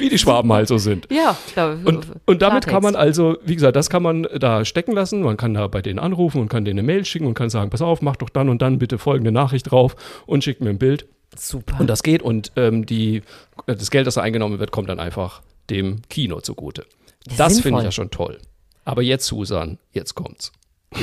wie 0.00 0.08
die 0.08 0.18
Schwaben 0.18 0.52
halt 0.52 0.68
so 0.68 0.78
sind. 0.78 1.06
Ja, 1.10 1.36
da, 1.54 1.72
und, 1.84 2.06
und 2.26 2.42
damit 2.42 2.66
kann 2.66 2.82
man 2.82 2.96
also, 2.96 3.36
wie 3.44 3.54
gesagt, 3.54 3.76
das 3.76 3.90
kann 3.90 4.02
man 4.02 4.26
da 4.38 4.64
stecken 4.64 4.92
lassen. 4.92 5.22
Man 5.22 5.36
kann 5.36 5.54
da 5.54 5.66
bei 5.68 5.82
denen 5.82 5.98
anrufen 5.98 6.40
und 6.40 6.48
kann 6.48 6.64
denen 6.64 6.80
eine 6.80 6.86
Mail 6.86 7.04
schicken 7.04 7.26
und 7.26 7.34
kann 7.34 7.50
sagen, 7.50 7.70
pass 7.70 7.82
auf, 7.82 8.02
mach 8.02 8.16
doch 8.16 8.30
dann 8.30 8.48
und 8.48 8.62
dann 8.62 8.78
bitte 8.78 8.98
folgende 8.98 9.32
Nachricht 9.32 9.70
drauf 9.70 9.96
und 10.26 10.42
schickt 10.42 10.60
mir 10.60 10.70
ein 10.70 10.78
Bild. 10.78 11.06
Super. 11.36 11.78
Und 11.78 11.86
das 11.86 12.02
geht 12.02 12.22
und 12.22 12.52
ähm, 12.56 12.86
die, 12.86 13.22
das 13.66 13.90
Geld, 13.90 14.06
das 14.06 14.14
da 14.14 14.22
eingenommen 14.22 14.58
wird, 14.58 14.72
kommt 14.72 14.88
dann 14.88 14.98
einfach 14.98 15.42
dem 15.68 16.02
Kino 16.08 16.40
zugute. 16.40 16.84
Das, 17.26 17.36
das 17.36 17.60
finde 17.60 17.78
ich 17.80 17.84
ja 17.84 17.92
schon 17.92 18.10
toll. 18.10 18.38
Aber 18.84 19.02
jetzt, 19.02 19.26
Susan, 19.26 19.78
jetzt 19.92 20.14
kommt's. 20.14 20.52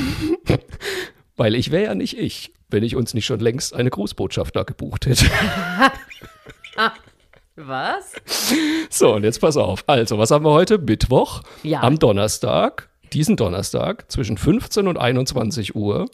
Weil 1.36 1.54
ich 1.54 1.70
wäre 1.70 1.84
ja 1.84 1.94
nicht 1.94 2.18
ich, 2.18 2.52
wenn 2.68 2.82
ich 2.82 2.96
uns 2.96 3.14
nicht 3.14 3.24
schon 3.24 3.40
längst 3.40 3.74
eine 3.74 3.90
Grußbotschaft 3.90 4.54
da 4.56 4.64
gebucht 4.64 5.06
hätte. 5.06 5.26
Was? 7.58 8.12
So, 8.88 9.14
und 9.14 9.24
jetzt 9.24 9.40
pass 9.40 9.56
auf. 9.56 9.82
Also, 9.88 10.16
was 10.16 10.30
haben 10.30 10.44
wir 10.44 10.52
heute? 10.52 10.78
Mittwoch. 10.78 11.42
Ja. 11.64 11.82
Am 11.82 11.98
Donnerstag, 11.98 12.88
diesen 13.12 13.36
Donnerstag, 13.36 14.10
zwischen 14.10 14.38
15 14.38 14.86
und 14.86 14.96
21 14.96 15.74
Uhr, 15.74 16.06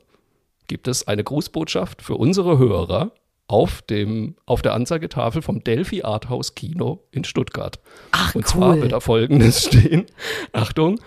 gibt 0.68 0.88
es 0.88 1.06
eine 1.06 1.22
Grußbotschaft 1.22 2.00
für 2.00 2.14
unsere 2.14 2.58
Hörer 2.58 3.12
auf, 3.46 3.82
dem, 3.82 4.36
auf 4.46 4.62
der 4.62 4.72
Anzeigetafel 4.72 5.42
vom 5.42 5.62
Delphi 5.62 6.02
Arthouse 6.02 6.54
Kino 6.54 7.04
in 7.10 7.24
Stuttgart. 7.24 7.78
Ach, 8.12 8.34
und 8.34 8.44
cool. 8.46 8.50
zwar 8.50 8.80
wird 8.80 8.92
da 8.92 9.00
folgendes 9.00 9.64
stehen. 9.66 10.06
Achtung, 10.52 10.98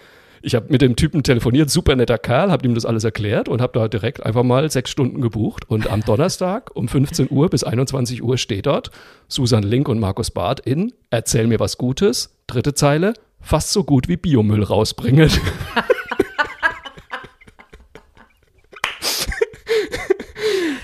ich 0.41 0.56
habe 0.56 0.67
mit 0.69 0.82
dem 0.82 0.95
Typen 0.95 1.23
telefoniert, 1.23 1.69
super 1.69 1.95
netter 1.95 2.17
Kerl, 2.17 2.52
habe 2.52 2.67
ihm 2.67 2.76
das 2.76 2.86
alles 2.86 3.04
erklärt 3.04 3.50
und 3.50 3.62
habe 3.62 3.78
da 3.78 3.88
direkt 3.88 4.26
einfach 4.26 4.43
mal 4.43 4.69
sechs 4.71 4.89
Stunden 4.89 5.21
gebucht. 5.21 5.69
Und 5.69 5.89
am 5.89 6.02
Donnerstag 6.02 6.76
um 6.76 6.88
15 6.88 7.28
Uhr 7.30 7.50
bis 7.50 7.63
21 7.63 8.23
Uhr 8.23 8.38
steht 8.38 8.65
dort 8.65 8.91
Susan 9.28 9.63
Link 9.63 9.89
und 9.89 10.00
Markus 10.00 10.32
Barth 10.32 10.60
in 10.60 10.93
Erzähl 11.10 11.47
mir 11.47 11.60
was 11.60 11.78
Gutes. 11.78 12.38
Dritte 12.47 12.73
Zeile, 12.73 13.13
fast 13.41 13.71
so 13.71 13.84
gut 13.84 14.08
wie 14.08 14.17
Biomüll 14.17 14.63
rausbringen. 14.63 15.30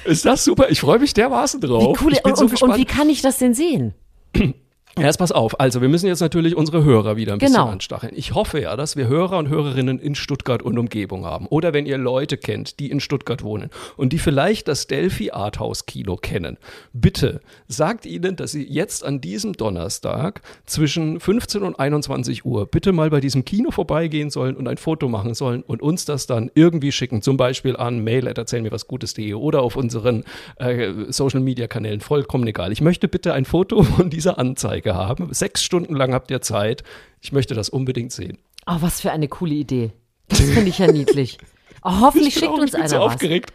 Ist 0.05 0.25
das 0.25 0.43
super? 0.43 0.69
Ich 0.69 0.81
freue 0.81 0.99
mich 0.99 1.13
dermaßen 1.13 1.61
drauf. 1.61 1.99
Wie 1.99 2.05
cool. 2.05 2.13
Ich 2.13 2.21
bin 2.21 2.33
und, 2.33 2.37
so 2.37 2.47
gespannt. 2.47 2.73
und 2.73 2.79
wie 2.79 2.85
kann 2.85 3.09
ich 3.09 3.21
das 3.21 3.37
denn 3.37 3.53
sehen? 3.53 3.93
Ja, 4.95 5.05
jetzt 5.05 5.17
pass 5.17 5.31
auf. 5.31 5.59
Also, 5.59 5.81
wir 5.81 5.89
müssen 5.89 6.05
jetzt 6.05 6.19
natürlich 6.19 6.55
unsere 6.55 6.83
Hörer 6.83 7.15
wieder 7.15 7.33
ein 7.33 7.39
bisschen 7.39 7.55
genau. 7.55 7.67
anstacheln. 7.67 8.13
Ich 8.15 8.35
hoffe 8.35 8.61
ja, 8.61 8.75
dass 8.75 8.95
wir 8.95 9.07
Hörer 9.07 9.39
und 9.39 9.49
Hörerinnen 9.49 9.97
in 9.97 10.13
Stuttgart 10.13 10.61
und 10.61 10.77
Umgebung 10.77 11.25
haben. 11.25 11.47
Oder 11.47 11.73
wenn 11.73 11.87
ihr 11.87 11.97
Leute 11.97 12.37
kennt, 12.37 12.79
die 12.79 12.91
in 12.91 12.99
Stuttgart 12.99 13.43
wohnen 13.43 13.71
und 13.97 14.13
die 14.13 14.19
vielleicht 14.19 14.67
das 14.67 14.85
Delphi 14.85 15.31
Arthouse 15.31 15.87
Kino 15.87 16.15
kennen. 16.15 16.57
Bitte 16.93 17.41
sagt 17.67 18.05
ihnen, 18.05 18.35
dass 18.35 18.51
sie 18.51 18.63
jetzt 18.63 19.03
an 19.03 19.19
diesem 19.19 19.53
Donnerstag 19.53 20.43
zwischen 20.67 21.19
15 21.19 21.63
und 21.63 21.79
21 21.79 22.45
Uhr 22.45 22.67
bitte 22.67 22.91
mal 22.91 23.09
bei 23.09 23.19
diesem 23.19 23.45
Kino 23.45 23.71
vorbeigehen 23.71 24.29
sollen 24.29 24.55
und 24.55 24.67
ein 24.67 24.77
Foto 24.77 25.09
machen 25.09 25.33
sollen 25.33 25.63
und 25.63 25.81
uns 25.81 26.05
das 26.05 26.27
dann 26.27 26.51
irgendwie 26.53 26.91
schicken. 26.91 27.23
Zum 27.23 27.35
Beispiel 27.35 27.75
an 27.77 28.03
mail 28.03 28.27
erzählen 28.27 28.61
mir 28.61 28.71
was 28.71 28.87
Gutes.de 28.87 29.33
oder 29.33 29.63
auf 29.63 29.75
unseren 29.75 30.23
äh, 30.57 30.91
Social 31.09 31.39
Media 31.39 31.65
Kanälen. 31.65 31.99
Vollkommen 31.99 32.45
egal. 32.45 32.71
Ich 32.71 32.81
möchte 32.81 33.07
bitte 33.07 33.33
ein 33.33 33.45
Foto 33.45 33.81
von 33.81 34.11
dieser 34.11 34.37
Anzeige 34.37 34.82
Anzeige 34.83 34.95
haben. 34.95 35.33
Sechs 35.33 35.63
Stunden 35.63 35.95
lang 35.95 36.13
habt 36.13 36.31
ihr 36.31 36.41
Zeit. 36.41 36.83
Ich 37.21 37.31
möchte 37.31 37.53
das 37.53 37.69
unbedingt 37.69 38.11
sehen. 38.11 38.37
Oh, 38.65 38.77
was 38.79 39.01
für 39.01 39.11
eine 39.11 39.27
coole 39.27 39.53
Idee. 39.53 39.91
Das 40.27 40.39
finde 40.39 40.69
ich 40.69 40.79
ja 40.79 40.91
niedlich. 40.91 41.37
Oh, 41.85 41.99
hoffentlich 41.99 42.35
schickt 42.35 42.47
uns 42.47 42.73
einer 42.75 42.87
so 42.87 42.95
was. 42.95 43.15
aufgeregt. 43.15 43.51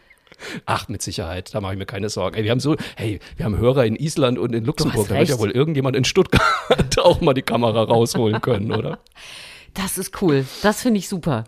Ach, 0.67 0.87
mit 0.89 1.01
Sicherheit, 1.01 1.55
da 1.55 1.63
mache 1.63 1.73
ich 1.73 1.79
mir 1.79 1.87
keine 1.87 2.11
Sorgen. 2.11 2.37
Ey, 2.37 2.45
wir 2.45 2.51
haben 2.51 2.61
so, 2.61 2.77
hey, 2.95 3.21
wir 3.37 3.47
haben 3.47 3.57
Hörer 3.57 3.87
in 3.87 3.97
Island 3.97 4.39
und 4.39 4.55
in 4.55 4.67
Luxemburg. 4.67 5.09
Da 5.09 5.17
wird 5.17 5.31
ja 5.31 5.39
wohl 5.39 5.51
irgendjemand 5.51 5.97
in 5.97 6.05
Stuttgart 6.05 6.43
auch 6.99 7.23
mal 7.23 7.33
die 7.33 7.41
Kamera 7.41 7.85
rausholen 7.85 8.43
können, 8.43 8.71
oder? 8.73 8.99
Das 9.73 9.97
ist 9.97 10.21
cool. 10.21 10.45
Das 10.61 10.83
finde 10.83 10.99
ich 10.99 11.09
super. 11.09 11.45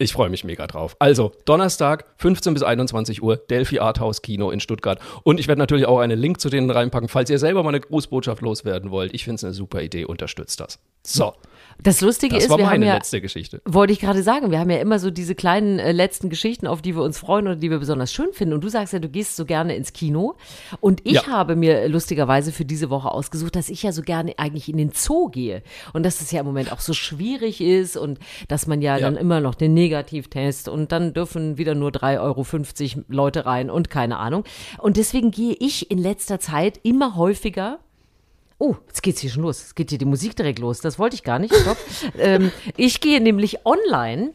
Ich 0.00 0.12
freue 0.12 0.30
mich 0.30 0.44
mega 0.44 0.68
drauf. 0.68 0.94
Also, 1.00 1.32
Donnerstag, 1.44 2.04
15 2.18 2.54
bis 2.54 2.62
21 2.62 3.20
Uhr, 3.20 3.36
Delphi 3.36 3.80
Arthouse 3.80 4.22
Kino 4.22 4.52
in 4.52 4.60
Stuttgart. 4.60 5.00
Und 5.24 5.40
ich 5.40 5.48
werde 5.48 5.58
natürlich 5.58 5.86
auch 5.86 5.98
einen 5.98 6.16
Link 6.16 6.40
zu 6.40 6.50
denen 6.50 6.70
reinpacken, 6.70 7.08
falls 7.08 7.30
ihr 7.30 7.40
selber 7.40 7.64
mal 7.64 7.70
eine 7.70 7.80
Grußbotschaft 7.80 8.40
loswerden 8.40 8.92
wollt. 8.92 9.12
Ich 9.12 9.24
finde 9.24 9.36
es 9.36 9.44
eine 9.44 9.54
super 9.54 9.82
Idee, 9.82 10.04
unterstützt 10.04 10.60
das. 10.60 10.78
So. 11.02 11.32
Das 11.80 12.00
Lustige 12.00 12.34
das 12.34 12.44
ist, 12.44 12.50
war 12.50 12.58
wir 12.58 12.64
meine 12.64 12.86
haben 12.86 12.88
ja, 12.88 12.94
letzte 12.94 13.20
Geschichte. 13.20 13.62
Wollte 13.64 13.92
ich 13.92 14.00
gerade 14.00 14.22
sagen, 14.24 14.50
wir 14.50 14.58
haben 14.58 14.70
ja 14.70 14.78
immer 14.78 14.98
so 14.98 15.10
diese 15.12 15.36
kleinen 15.36 15.78
äh, 15.78 15.92
letzten 15.92 16.28
Geschichten, 16.28 16.66
auf 16.66 16.82
die 16.82 16.96
wir 16.96 17.02
uns 17.02 17.18
freuen 17.18 17.46
oder 17.46 17.54
die 17.56 17.70
wir 17.70 17.78
besonders 17.78 18.12
schön 18.12 18.32
finden. 18.32 18.54
Und 18.54 18.64
du 18.64 18.68
sagst 18.68 18.92
ja, 18.92 18.98
du 18.98 19.08
gehst 19.08 19.36
so 19.36 19.44
gerne 19.44 19.76
ins 19.76 19.92
Kino. 19.92 20.34
Und 20.80 21.00
ich 21.04 21.12
ja. 21.12 21.26
habe 21.28 21.54
mir 21.54 21.88
lustigerweise 21.88 22.50
für 22.50 22.64
diese 22.64 22.90
Woche 22.90 23.12
ausgesucht, 23.12 23.54
dass 23.54 23.68
ich 23.68 23.84
ja 23.84 23.92
so 23.92 24.02
gerne 24.02 24.34
eigentlich 24.38 24.68
in 24.68 24.76
den 24.76 24.90
Zoo 24.92 25.28
gehe. 25.28 25.62
Und 25.92 26.04
dass 26.04 26.20
es 26.20 26.32
ja 26.32 26.40
im 26.40 26.46
Moment 26.46 26.72
auch 26.72 26.80
so 26.80 26.94
schwierig 26.94 27.60
ist 27.60 27.96
und 27.96 28.18
dass 28.48 28.66
man 28.66 28.82
ja, 28.82 28.96
ja. 28.96 29.02
dann 29.02 29.16
immer 29.16 29.40
noch 29.40 29.54
den 29.54 29.72
Negativtest 29.88 30.68
und 30.68 30.92
dann 30.92 31.14
dürfen 31.14 31.56
wieder 31.56 31.74
nur 31.74 31.90
3,50 31.90 32.96
Euro 32.96 33.04
Leute 33.08 33.46
rein 33.46 33.70
und 33.70 33.88
keine 33.90 34.18
Ahnung. 34.18 34.44
Und 34.78 34.96
deswegen 34.96 35.30
gehe 35.30 35.56
ich 35.58 35.90
in 35.90 35.98
letzter 35.98 36.40
Zeit 36.40 36.80
immer 36.82 37.16
häufiger 37.16 37.78
Oh, 38.60 38.74
jetzt 38.88 39.04
geht's 39.04 39.20
hier 39.20 39.30
schon 39.30 39.44
los. 39.44 39.62
Es 39.66 39.74
geht 39.76 39.90
hier 39.90 40.00
die 40.00 40.04
Musik 40.04 40.34
direkt 40.34 40.58
los. 40.58 40.80
Das 40.80 40.98
wollte 40.98 41.14
ich 41.14 41.22
gar 41.22 41.38
nicht. 41.38 41.54
Stopp. 41.54 41.76
ähm, 42.18 42.50
ich 42.76 43.00
gehe 43.00 43.20
nämlich 43.20 43.64
online 43.64 44.32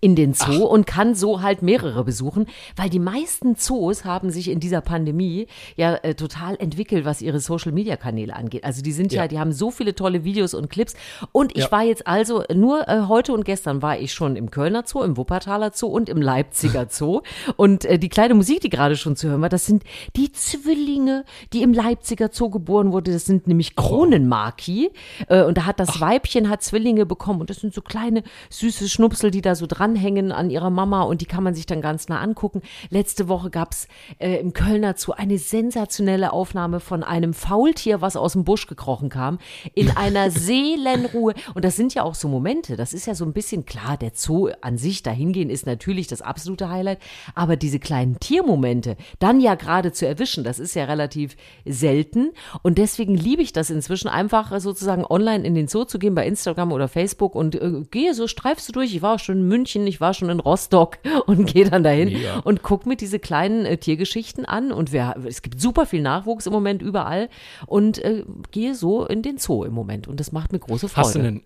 in 0.00 0.16
den 0.16 0.34
Zoo 0.34 0.66
Ach. 0.66 0.70
und 0.70 0.86
kann 0.86 1.14
so 1.14 1.42
halt 1.42 1.62
mehrere 1.62 2.04
besuchen, 2.04 2.46
weil 2.74 2.90
die 2.90 2.98
meisten 2.98 3.56
Zoos 3.56 4.04
haben 4.04 4.30
sich 4.30 4.50
in 4.50 4.58
dieser 4.58 4.80
Pandemie 4.80 5.46
ja 5.76 5.94
äh, 5.96 6.14
total 6.14 6.56
entwickelt, 6.56 7.04
was 7.04 7.22
ihre 7.22 7.40
Social 7.40 7.72
Media 7.72 7.96
Kanäle 7.96 8.34
angeht. 8.34 8.64
Also 8.64 8.82
die 8.82 8.92
sind 8.92 9.12
ja, 9.12 9.22
ja 9.22 9.28
die 9.28 9.38
haben 9.38 9.52
so 9.52 9.70
viele 9.70 9.94
tolle 9.94 10.24
Videos 10.24 10.54
und 10.54 10.70
Clips 10.70 10.94
und 11.32 11.56
ich 11.56 11.64
ja. 11.64 11.72
war 11.72 11.84
jetzt 11.84 12.06
also 12.06 12.42
nur 12.52 12.88
äh, 12.88 13.02
heute 13.06 13.32
und 13.32 13.44
gestern 13.44 13.80
war 13.80 13.98
ich 13.98 14.12
schon 14.12 14.36
im 14.36 14.50
Kölner 14.50 14.82
Zoo, 14.86 15.02
im 15.02 15.16
Wuppertaler 15.16 15.70
Zoo 15.72 15.86
und 15.86 16.08
im 16.08 16.20
Leipziger 16.20 16.86
Zoo 16.90 17.20
und 17.56 17.84
äh, 17.84 17.98
die 17.98 18.08
kleine 18.08 18.34
Musik, 18.34 18.60
die 18.60 18.70
gerade 18.70 18.96
schon 18.96 19.14
zu 19.14 19.28
hören 19.28 19.42
war, 19.42 19.48
das 19.48 19.66
sind 19.66 19.84
die 20.16 20.32
Zwillinge, 20.32 21.24
die 21.52 21.62
im 21.62 21.72
Leipziger 21.72 22.30
Zoo 22.32 22.50
geboren 22.50 22.92
wurde, 22.92 23.12
das 23.12 23.24
sind 23.24 23.46
nämlich 23.46 23.74
oh. 23.76 23.82
Kronenmarki 23.82 24.90
äh, 25.28 25.44
und 25.44 25.56
da 25.58 25.66
hat 25.66 25.78
das 25.78 25.90
Ach. 25.90 26.00
Weibchen 26.00 26.48
hat 26.50 26.62
Zwillinge 26.62 27.06
bekommen 27.06 27.40
und 27.40 27.50
das 27.50 27.58
sind 27.58 27.72
so 27.72 27.82
kleine 27.82 28.24
süße 28.50 28.88
Schnupsel, 28.88 29.30
die 29.30 29.42
da 29.42 29.54
so 29.54 29.66
dranhängen 29.76 30.32
an 30.32 30.50
ihrer 30.50 30.70
Mama 30.70 31.02
und 31.02 31.20
die 31.20 31.26
kann 31.26 31.44
man 31.44 31.54
sich 31.54 31.66
dann 31.66 31.80
ganz 31.80 32.08
nah 32.08 32.20
angucken. 32.20 32.62
Letzte 32.90 33.28
Woche 33.28 33.50
gab 33.50 33.72
es 33.72 33.88
äh, 34.18 34.36
im 34.36 34.52
Kölner 34.52 34.94
Zoo 34.96 35.12
eine 35.12 35.38
sensationelle 35.38 36.32
Aufnahme 36.32 36.80
von 36.80 37.02
einem 37.02 37.34
Faultier, 37.34 38.00
was 38.00 38.16
aus 38.16 38.32
dem 38.32 38.44
Busch 38.44 38.66
gekrochen 38.66 39.08
kam, 39.08 39.38
in 39.74 39.90
einer 39.96 40.30
Seelenruhe. 40.30 41.34
Und 41.54 41.64
das 41.64 41.76
sind 41.76 41.94
ja 41.94 42.02
auch 42.02 42.14
so 42.14 42.28
Momente. 42.28 42.76
Das 42.76 42.92
ist 42.92 43.06
ja 43.06 43.14
so 43.14 43.24
ein 43.24 43.32
bisschen 43.32 43.64
klar, 43.64 43.96
der 43.96 44.12
Zoo 44.14 44.50
an 44.60 44.78
sich 44.78 45.02
dahingehen 45.02 45.50
ist 45.50 45.66
natürlich 45.66 46.06
das 46.06 46.22
absolute 46.22 46.68
Highlight. 46.68 46.98
Aber 47.34 47.56
diese 47.56 47.78
kleinen 47.78 48.18
Tiermomente 48.18 48.96
dann 49.18 49.40
ja 49.40 49.54
gerade 49.54 49.92
zu 49.92 50.06
erwischen, 50.06 50.44
das 50.44 50.58
ist 50.58 50.74
ja 50.74 50.84
relativ 50.84 51.36
selten. 51.64 52.32
Und 52.62 52.78
deswegen 52.78 53.14
liebe 53.14 53.42
ich 53.42 53.52
das 53.52 53.70
inzwischen 53.70 54.08
einfach 54.08 54.58
sozusagen 54.60 55.04
online 55.04 55.44
in 55.44 55.54
den 55.54 55.68
Zoo 55.68 55.84
zu 55.84 55.98
gehen, 55.98 56.14
bei 56.14 56.26
Instagram 56.26 56.72
oder 56.72 56.88
Facebook 56.88 57.34
und 57.34 57.54
äh, 57.54 57.82
gehe 57.90 58.14
so, 58.14 58.26
streifst 58.26 58.68
du 58.68 58.72
durch. 58.72 58.94
Ich 58.94 59.02
war 59.02 59.14
auch 59.14 59.18
schon 59.18 59.38
in 59.38 59.48
München 59.48 59.65
München, 59.66 59.86
ich 59.86 60.00
war 60.00 60.14
schon 60.14 60.30
in 60.30 60.40
Rostock 60.40 60.98
und 61.26 61.46
gehe 61.46 61.68
dann 61.68 61.82
dahin 61.82 62.08
Mega. 62.08 62.38
und 62.40 62.62
gucke 62.62 62.88
mir 62.88 62.96
diese 62.96 63.18
kleinen 63.18 63.66
äh, 63.66 63.76
Tiergeschichten 63.76 64.44
an. 64.44 64.70
Und 64.72 64.92
wir, 64.92 65.16
es 65.26 65.42
gibt 65.42 65.60
super 65.60 65.86
viel 65.86 66.02
Nachwuchs 66.02 66.46
im 66.46 66.52
Moment 66.52 66.82
überall 66.82 67.28
und 67.66 67.98
äh, 67.98 68.24
gehe 68.52 68.74
so 68.74 69.04
in 69.04 69.22
den 69.22 69.38
Zoo 69.38 69.64
im 69.64 69.72
Moment. 69.72 70.06
Und 70.06 70.20
das 70.20 70.30
macht 70.30 70.52
mir 70.52 70.60
große 70.60 70.88
Freude. 70.88 71.06
Hast 71.06 71.14
du 71.16 71.18
einen, 71.20 71.42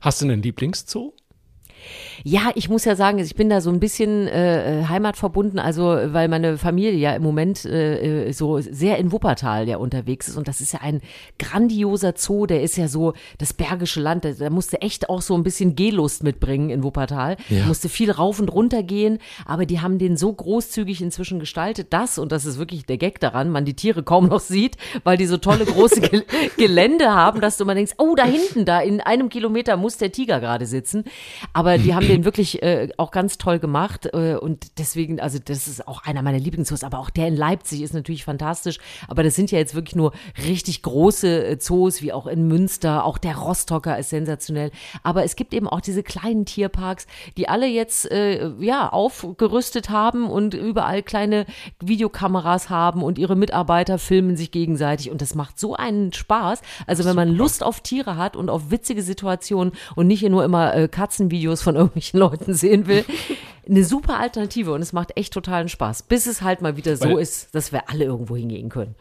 hast 0.00 0.20
du 0.20 0.26
einen 0.26 0.42
Lieblingszoo? 0.42 1.14
Ja, 2.24 2.50
ich 2.54 2.68
muss 2.68 2.84
ja 2.84 2.96
sagen, 2.96 3.18
ich 3.18 3.34
bin 3.34 3.48
da 3.48 3.60
so 3.60 3.70
ein 3.70 3.80
bisschen 3.80 4.26
äh, 4.26 4.80
äh, 4.80 4.84
heimatverbunden, 4.86 5.58
also 5.58 5.84
weil 5.84 6.28
meine 6.28 6.58
Familie 6.58 6.92
ja 6.92 7.14
im 7.14 7.22
Moment 7.22 7.64
äh, 7.64 8.28
äh, 8.28 8.32
so 8.32 8.60
sehr 8.60 8.98
in 8.98 9.12
Wuppertal 9.12 9.68
ja 9.68 9.76
unterwegs 9.76 10.28
ist. 10.28 10.36
Und 10.36 10.48
das 10.48 10.60
ist 10.60 10.72
ja 10.72 10.80
ein 10.80 11.00
grandioser 11.38 12.14
Zoo, 12.16 12.46
der 12.46 12.62
ist 12.62 12.76
ja 12.76 12.88
so 12.88 13.14
das 13.38 13.52
Bergische 13.52 14.00
Land, 14.00 14.24
da, 14.24 14.32
da 14.32 14.50
musste 14.50 14.80
echt 14.82 15.08
auch 15.08 15.22
so 15.22 15.34
ein 15.34 15.42
bisschen 15.42 15.76
Gehlust 15.76 16.22
mitbringen 16.22 16.70
in 16.70 16.82
Wuppertal, 16.82 17.36
ja. 17.48 17.66
musste 17.66 17.88
viel 17.88 18.10
rauf 18.10 18.40
und 18.40 18.48
runter 18.52 18.82
gehen, 18.82 19.18
aber 19.46 19.66
die 19.66 19.80
haben 19.80 19.98
den 19.98 20.16
so 20.16 20.32
großzügig 20.32 21.02
inzwischen 21.02 21.40
gestaltet, 21.40 21.92
dass, 21.92 22.18
und 22.18 22.32
das 22.32 22.44
ist 22.44 22.58
wirklich 22.58 22.86
der 22.86 22.98
Gag 22.98 23.20
daran, 23.20 23.50
man 23.50 23.64
die 23.64 23.74
Tiere 23.74 24.02
kaum 24.02 24.28
noch 24.28 24.40
sieht, 24.40 24.76
weil 25.04 25.16
die 25.16 25.26
so 25.26 25.36
tolle 25.36 25.64
große 25.64 26.00
Gel 26.00 26.24
Gelände 26.56 27.10
haben, 27.14 27.40
dass 27.40 27.56
du 27.56 27.64
mal 27.64 27.74
denkst, 27.74 27.94
oh, 27.98 28.14
da 28.14 28.24
hinten, 28.24 28.64
da 28.64 28.80
in 28.80 29.00
einem 29.00 29.28
Kilometer 29.28 29.76
muss 29.76 29.96
der 29.96 30.12
Tiger 30.12 30.40
gerade 30.40 30.66
sitzen, 30.66 31.04
aber 31.52 31.78
die 31.78 31.94
haben 31.94 32.08
den 32.12 32.24
wirklich 32.24 32.62
äh, 32.62 32.88
auch 32.96 33.10
ganz 33.10 33.38
toll 33.38 33.58
gemacht 33.58 34.08
äh, 34.12 34.36
und 34.36 34.78
deswegen, 34.78 35.20
also 35.20 35.38
das 35.42 35.68
ist 35.68 35.86
auch 35.88 36.04
einer 36.04 36.22
meiner 36.22 36.38
Lieblingszoos, 36.38 36.84
aber 36.84 36.98
auch 36.98 37.10
der 37.10 37.28
in 37.28 37.36
Leipzig 37.36 37.82
ist 37.82 37.94
natürlich 37.94 38.24
fantastisch, 38.24 38.78
aber 39.08 39.22
das 39.22 39.34
sind 39.34 39.50
ja 39.50 39.58
jetzt 39.58 39.74
wirklich 39.74 39.96
nur 39.96 40.12
richtig 40.46 40.82
große 40.82 41.46
äh, 41.46 41.58
Zoos, 41.58 42.02
wie 42.02 42.12
auch 42.12 42.26
in 42.26 42.48
Münster, 42.48 43.04
auch 43.04 43.18
der 43.18 43.36
Rostocker 43.36 43.98
ist 43.98 44.10
sensationell, 44.10 44.70
aber 45.02 45.24
es 45.24 45.36
gibt 45.36 45.54
eben 45.54 45.68
auch 45.68 45.80
diese 45.80 46.02
kleinen 46.02 46.44
Tierparks, 46.44 47.06
die 47.36 47.48
alle 47.48 47.66
jetzt 47.66 48.10
äh, 48.10 48.50
ja 48.60 48.88
aufgerüstet 48.90 49.90
haben 49.90 50.28
und 50.28 50.54
überall 50.54 51.02
kleine 51.02 51.46
Videokameras 51.80 52.70
haben 52.70 53.02
und 53.02 53.18
ihre 53.18 53.36
Mitarbeiter 53.36 53.98
filmen 53.98 54.36
sich 54.36 54.50
gegenseitig 54.50 55.10
und 55.10 55.22
das 55.22 55.34
macht 55.34 55.58
so 55.58 55.74
einen 55.74 56.12
Spaß. 56.12 56.62
Also 56.86 57.04
wenn 57.04 57.16
man 57.16 57.34
Lust 57.34 57.62
auf 57.62 57.80
Tiere 57.80 58.16
hat 58.16 58.36
und 58.36 58.50
auf 58.50 58.70
witzige 58.70 59.02
Situationen 59.02 59.72
und 59.94 60.06
nicht 60.06 60.22
nur 60.22 60.44
immer 60.44 60.74
äh, 60.74 60.88
Katzenvideos 60.88 61.62
von 61.62 61.74
irgendwelchen 61.76 61.91
Leuten 62.12 62.54
sehen 62.54 62.86
will. 62.86 63.04
Eine 63.68 63.84
super 63.84 64.18
Alternative 64.18 64.72
und 64.72 64.82
es 64.82 64.92
macht 64.92 65.16
echt 65.16 65.32
totalen 65.32 65.68
Spaß, 65.68 66.04
bis 66.04 66.26
es 66.26 66.42
halt 66.42 66.62
mal 66.62 66.76
wieder 66.76 66.96
so 66.96 67.10
Weil, 67.10 67.18
ist, 67.18 67.54
dass 67.54 67.72
wir 67.72 67.88
alle 67.88 68.04
irgendwo 68.04 68.36
hingehen 68.36 68.68
können. 68.68 68.94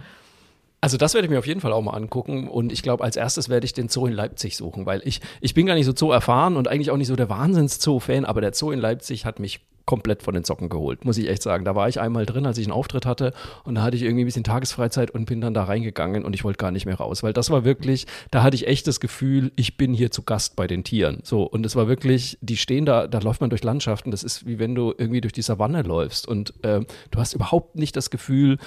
Also 0.82 0.98
das 0.98 1.14
werde 1.14 1.26
ich 1.28 1.32
mir 1.32 1.40
auf 1.40 1.48
jeden 1.48 1.62
Fall 1.62 1.74
auch 1.74 1.82
mal 1.82 1.94
angucken 1.94 2.48
und 2.48 2.72
ich 2.72 2.82
glaube, 2.82 3.04
als 3.04 3.16
erstes 3.16 3.50
werde 3.50 3.66
ich 3.66 3.74
den 3.74 3.88
Zoo 3.88 4.08
in 4.08 4.14
Leipzig 4.14 4.58
suchen, 4.58 4.88
weil 4.88 5.02
ich, 5.06 5.22
ich 5.40 5.54
bin 5.54 5.68
gar 5.68 5.76
nicht 5.76 5.86
so 5.86 5.94
Zoo 5.96 6.12
erfahren 6.12 6.58
und 6.58 6.68
eigentlich 6.68 6.90
auch 6.90 6.98
nicht 6.98 7.08
so 7.08 7.16
der 7.16 7.30
Wahnsinns-Zoo-Fan, 7.30 8.26
aber 8.26 8.42
der 8.42 8.54
Zoo 8.54 8.72
in 8.72 8.80
Leipzig 8.80 9.26
hat 9.26 9.40
mich 9.40 9.62
komplett 9.92 10.24
von 10.24 10.34
den 10.34 10.46
Socken 10.46 10.70
geholt, 10.70 11.04
muss 11.04 11.18
ich 11.18 11.28
echt 11.28 11.44
sagen. 11.44 11.66
Da 11.66 11.76
war 11.76 11.90
ich 11.90 12.00
einmal 12.00 12.26
drin, 12.26 12.46
als 12.46 12.58
ich 12.58 12.66
einen 12.66 12.72
Auftritt 12.72 13.06
hatte 13.06 13.34
und 13.66 13.76
da 13.76 13.82
hatte 13.82 13.98
ich 13.98 14.04
irgendwie 14.04 14.24
ein 14.24 14.26
bisschen 14.26 14.46
Tagesfreizeit 14.46 15.12
und 15.12 15.26
bin 15.26 15.42
dann 15.42 15.54
da 15.54 15.66
reingegangen 15.66 16.24
und 16.24 16.34
ich 16.34 16.46
wollte 16.46 16.60
gar 16.60 16.72
nicht 16.72 16.86
mehr 16.86 16.96
raus, 16.96 17.24
weil 17.24 17.34
das 17.34 17.50
war 17.50 17.66
wirklich, 17.66 18.08
da 18.32 18.42
hatte 18.42 18.56
ich 18.56 18.68
echt 18.68 18.88
das 18.88 19.02
Gefühl, 19.02 19.52
ich 19.58 19.76
bin 19.76 19.94
hier 19.94 20.10
zu 20.10 20.24
Gast 20.24 20.56
bei 20.56 20.66
den 20.66 20.86
Tieren. 20.86 21.20
So 21.26 21.44
und 21.44 21.66
es 21.66 21.76
war 21.76 21.90
wirklich, 21.90 22.38
die 22.40 22.56
stehen 22.56 22.86
da, 22.86 23.06
da 23.06 23.20
läuft 23.20 23.42
man 23.42 23.50
durch 23.50 23.66
Landschaften, 23.66 24.12
das 24.12 24.24
ist 24.24 24.48
wie 24.48 24.60
wenn 24.60 24.76
du 24.76 24.94
irgendwie 24.98 25.20
durch 25.20 25.34
die 25.34 25.42
Savanne 25.42 25.82
läufst 25.82 26.26
und 26.26 26.54
äh, 26.64 26.80
du 27.12 27.20
hast 27.20 27.34
überhaupt 27.34 27.76
nicht 27.76 27.98
das 27.98 28.10
Gefühl 28.10 28.60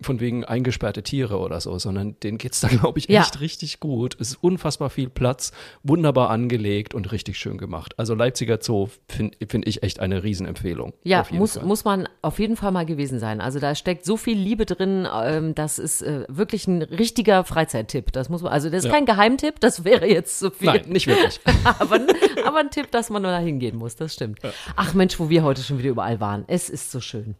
von 0.00 0.20
wegen 0.20 0.44
eingesperrte 0.44 1.02
Tiere 1.02 1.40
oder 1.40 1.60
so, 1.60 1.80
sondern 1.80 2.14
denen 2.20 2.38
geht 2.38 2.52
es 2.52 2.60
da 2.60 2.68
glaube 2.68 3.00
ich 3.00 3.08
echt 3.08 3.34
ja. 3.34 3.40
richtig 3.40 3.80
gut. 3.80 4.16
Es 4.20 4.28
ist 4.28 4.38
unfassbar 4.40 4.88
viel 4.88 5.08
Platz, 5.08 5.50
wunderbar 5.82 6.30
angelegt 6.30 6.94
und 6.94 7.10
richtig 7.10 7.38
schön 7.38 7.58
gemacht. 7.58 7.98
Also 7.98 8.14
Leipziger 8.14 8.58
Zoo 8.62 8.88
finde 9.08 9.36
find 9.48 9.66
ich 9.66 9.82
echt 9.82 9.98
eine 9.98 10.22
riesen 10.22 10.46
Empfehlung. 10.60 10.92
Ja, 11.04 11.24
muss, 11.30 11.60
muss 11.62 11.84
man 11.84 12.06
auf 12.20 12.38
jeden 12.38 12.56
Fall 12.56 12.70
mal 12.70 12.84
gewesen 12.84 13.18
sein. 13.18 13.40
Also 13.40 13.58
da 13.60 13.74
steckt 13.74 14.04
so 14.04 14.16
viel 14.16 14.38
Liebe 14.38 14.66
drin. 14.66 15.08
Ähm, 15.10 15.54
das 15.54 15.78
ist 15.78 16.02
äh, 16.02 16.24
wirklich 16.28 16.66
ein 16.68 16.82
richtiger 16.82 17.44
Freizeittipp. 17.44 18.12
Das 18.12 18.28
muss 18.28 18.42
man, 18.42 18.52
also 18.52 18.68
das 18.68 18.80
ist 18.80 18.90
ja. 18.90 18.92
kein 18.92 19.06
Geheimtipp, 19.06 19.58
das 19.60 19.84
wäre 19.84 20.06
jetzt 20.06 20.38
zu 20.38 20.50
viel. 20.50 20.66
Nein, 20.66 20.82
nicht 20.88 21.06
wirklich. 21.06 21.40
aber, 21.64 22.00
aber 22.44 22.58
ein 22.58 22.70
Tipp, 22.70 22.90
dass 22.90 23.08
man 23.08 23.22
nur 23.22 23.30
da 23.30 23.38
hingehen 23.38 23.76
muss, 23.76 23.96
das 23.96 24.12
stimmt. 24.12 24.42
Ja. 24.42 24.50
Ach 24.76 24.92
Mensch, 24.92 25.18
wo 25.18 25.30
wir 25.30 25.42
heute 25.42 25.62
schon 25.62 25.78
wieder 25.78 25.90
überall 25.90 26.20
waren. 26.20 26.44
Es 26.46 26.68
ist 26.68 26.90
so 26.90 27.00
schön. 27.00 27.36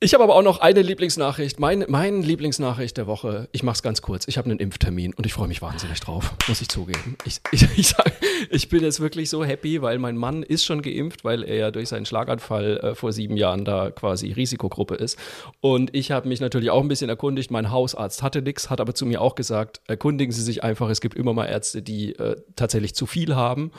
Ich 0.00 0.14
habe 0.14 0.22
aber 0.22 0.36
auch 0.36 0.42
noch 0.42 0.60
eine 0.60 0.80
Lieblingsnachricht. 0.80 1.58
Meine 1.58 1.86
mein 1.88 2.22
Lieblingsnachricht 2.22 2.96
der 2.96 3.08
Woche. 3.08 3.48
Ich 3.50 3.64
mache 3.64 3.74
es 3.74 3.82
ganz 3.82 4.00
kurz. 4.00 4.28
Ich 4.28 4.38
habe 4.38 4.48
einen 4.48 4.60
Impftermin 4.60 5.12
und 5.12 5.26
ich 5.26 5.32
freue 5.32 5.48
mich 5.48 5.60
wahnsinnig 5.60 5.98
drauf, 5.98 6.34
muss 6.46 6.60
ich 6.60 6.68
zugeben. 6.68 7.16
Ich, 7.24 7.40
ich, 7.50 7.66
ich, 7.76 7.88
sag, 7.88 8.12
ich, 8.48 8.68
bin 8.68 8.84
jetzt 8.84 9.00
wirklich 9.00 9.28
so 9.28 9.44
happy, 9.44 9.82
weil 9.82 9.98
mein 9.98 10.16
Mann 10.16 10.44
ist 10.44 10.64
schon 10.64 10.82
geimpft, 10.82 11.24
weil 11.24 11.42
er 11.42 11.56
ja 11.56 11.70
durch 11.72 11.88
seinen 11.88 12.06
Schlaganfall 12.06 12.76
äh, 12.76 12.94
vor 12.94 13.12
sieben 13.12 13.36
Jahren 13.36 13.64
da 13.64 13.90
quasi 13.90 14.30
Risikogruppe 14.30 14.94
ist. 14.94 15.18
Und 15.60 15.92
ich 15.96 16.12
habe 16.12 16.28
mich 16.28 16.38
natürlich 16.38 16.70
auch 16.70 16.80
ein 16.80 16.88
bisschen 16.88 17.10
erkundigt. 17.10 17.50
Mein 17.50 17.72
Hausarzt 17.72 18.22
hatte 18.22 18.40
nichts, 18.40 18.70
hat 18.70 18.80
aber 18.80 18.94
zu 18.94 19.04
mir 19.04 19.20
auch 19.20 19.34
gesagt, 19.34 19.80
erkundigen 19.88 20.30
Sie 20.30 20.42
sich 20.42 20.62
einfach. 20.62 20.90
Es 20.90 21.00
gibt 21.00 21.16
immer 21.16 21.32
mal 21.32 21.46
Ärzte, 21.46 21.82
die 21.82 22.14
äh, 22.14 22.36
tatsächlich 22.54 22.94
zu 22.94 23.06
viel 23.06 23.34
haben. 23.34 23.72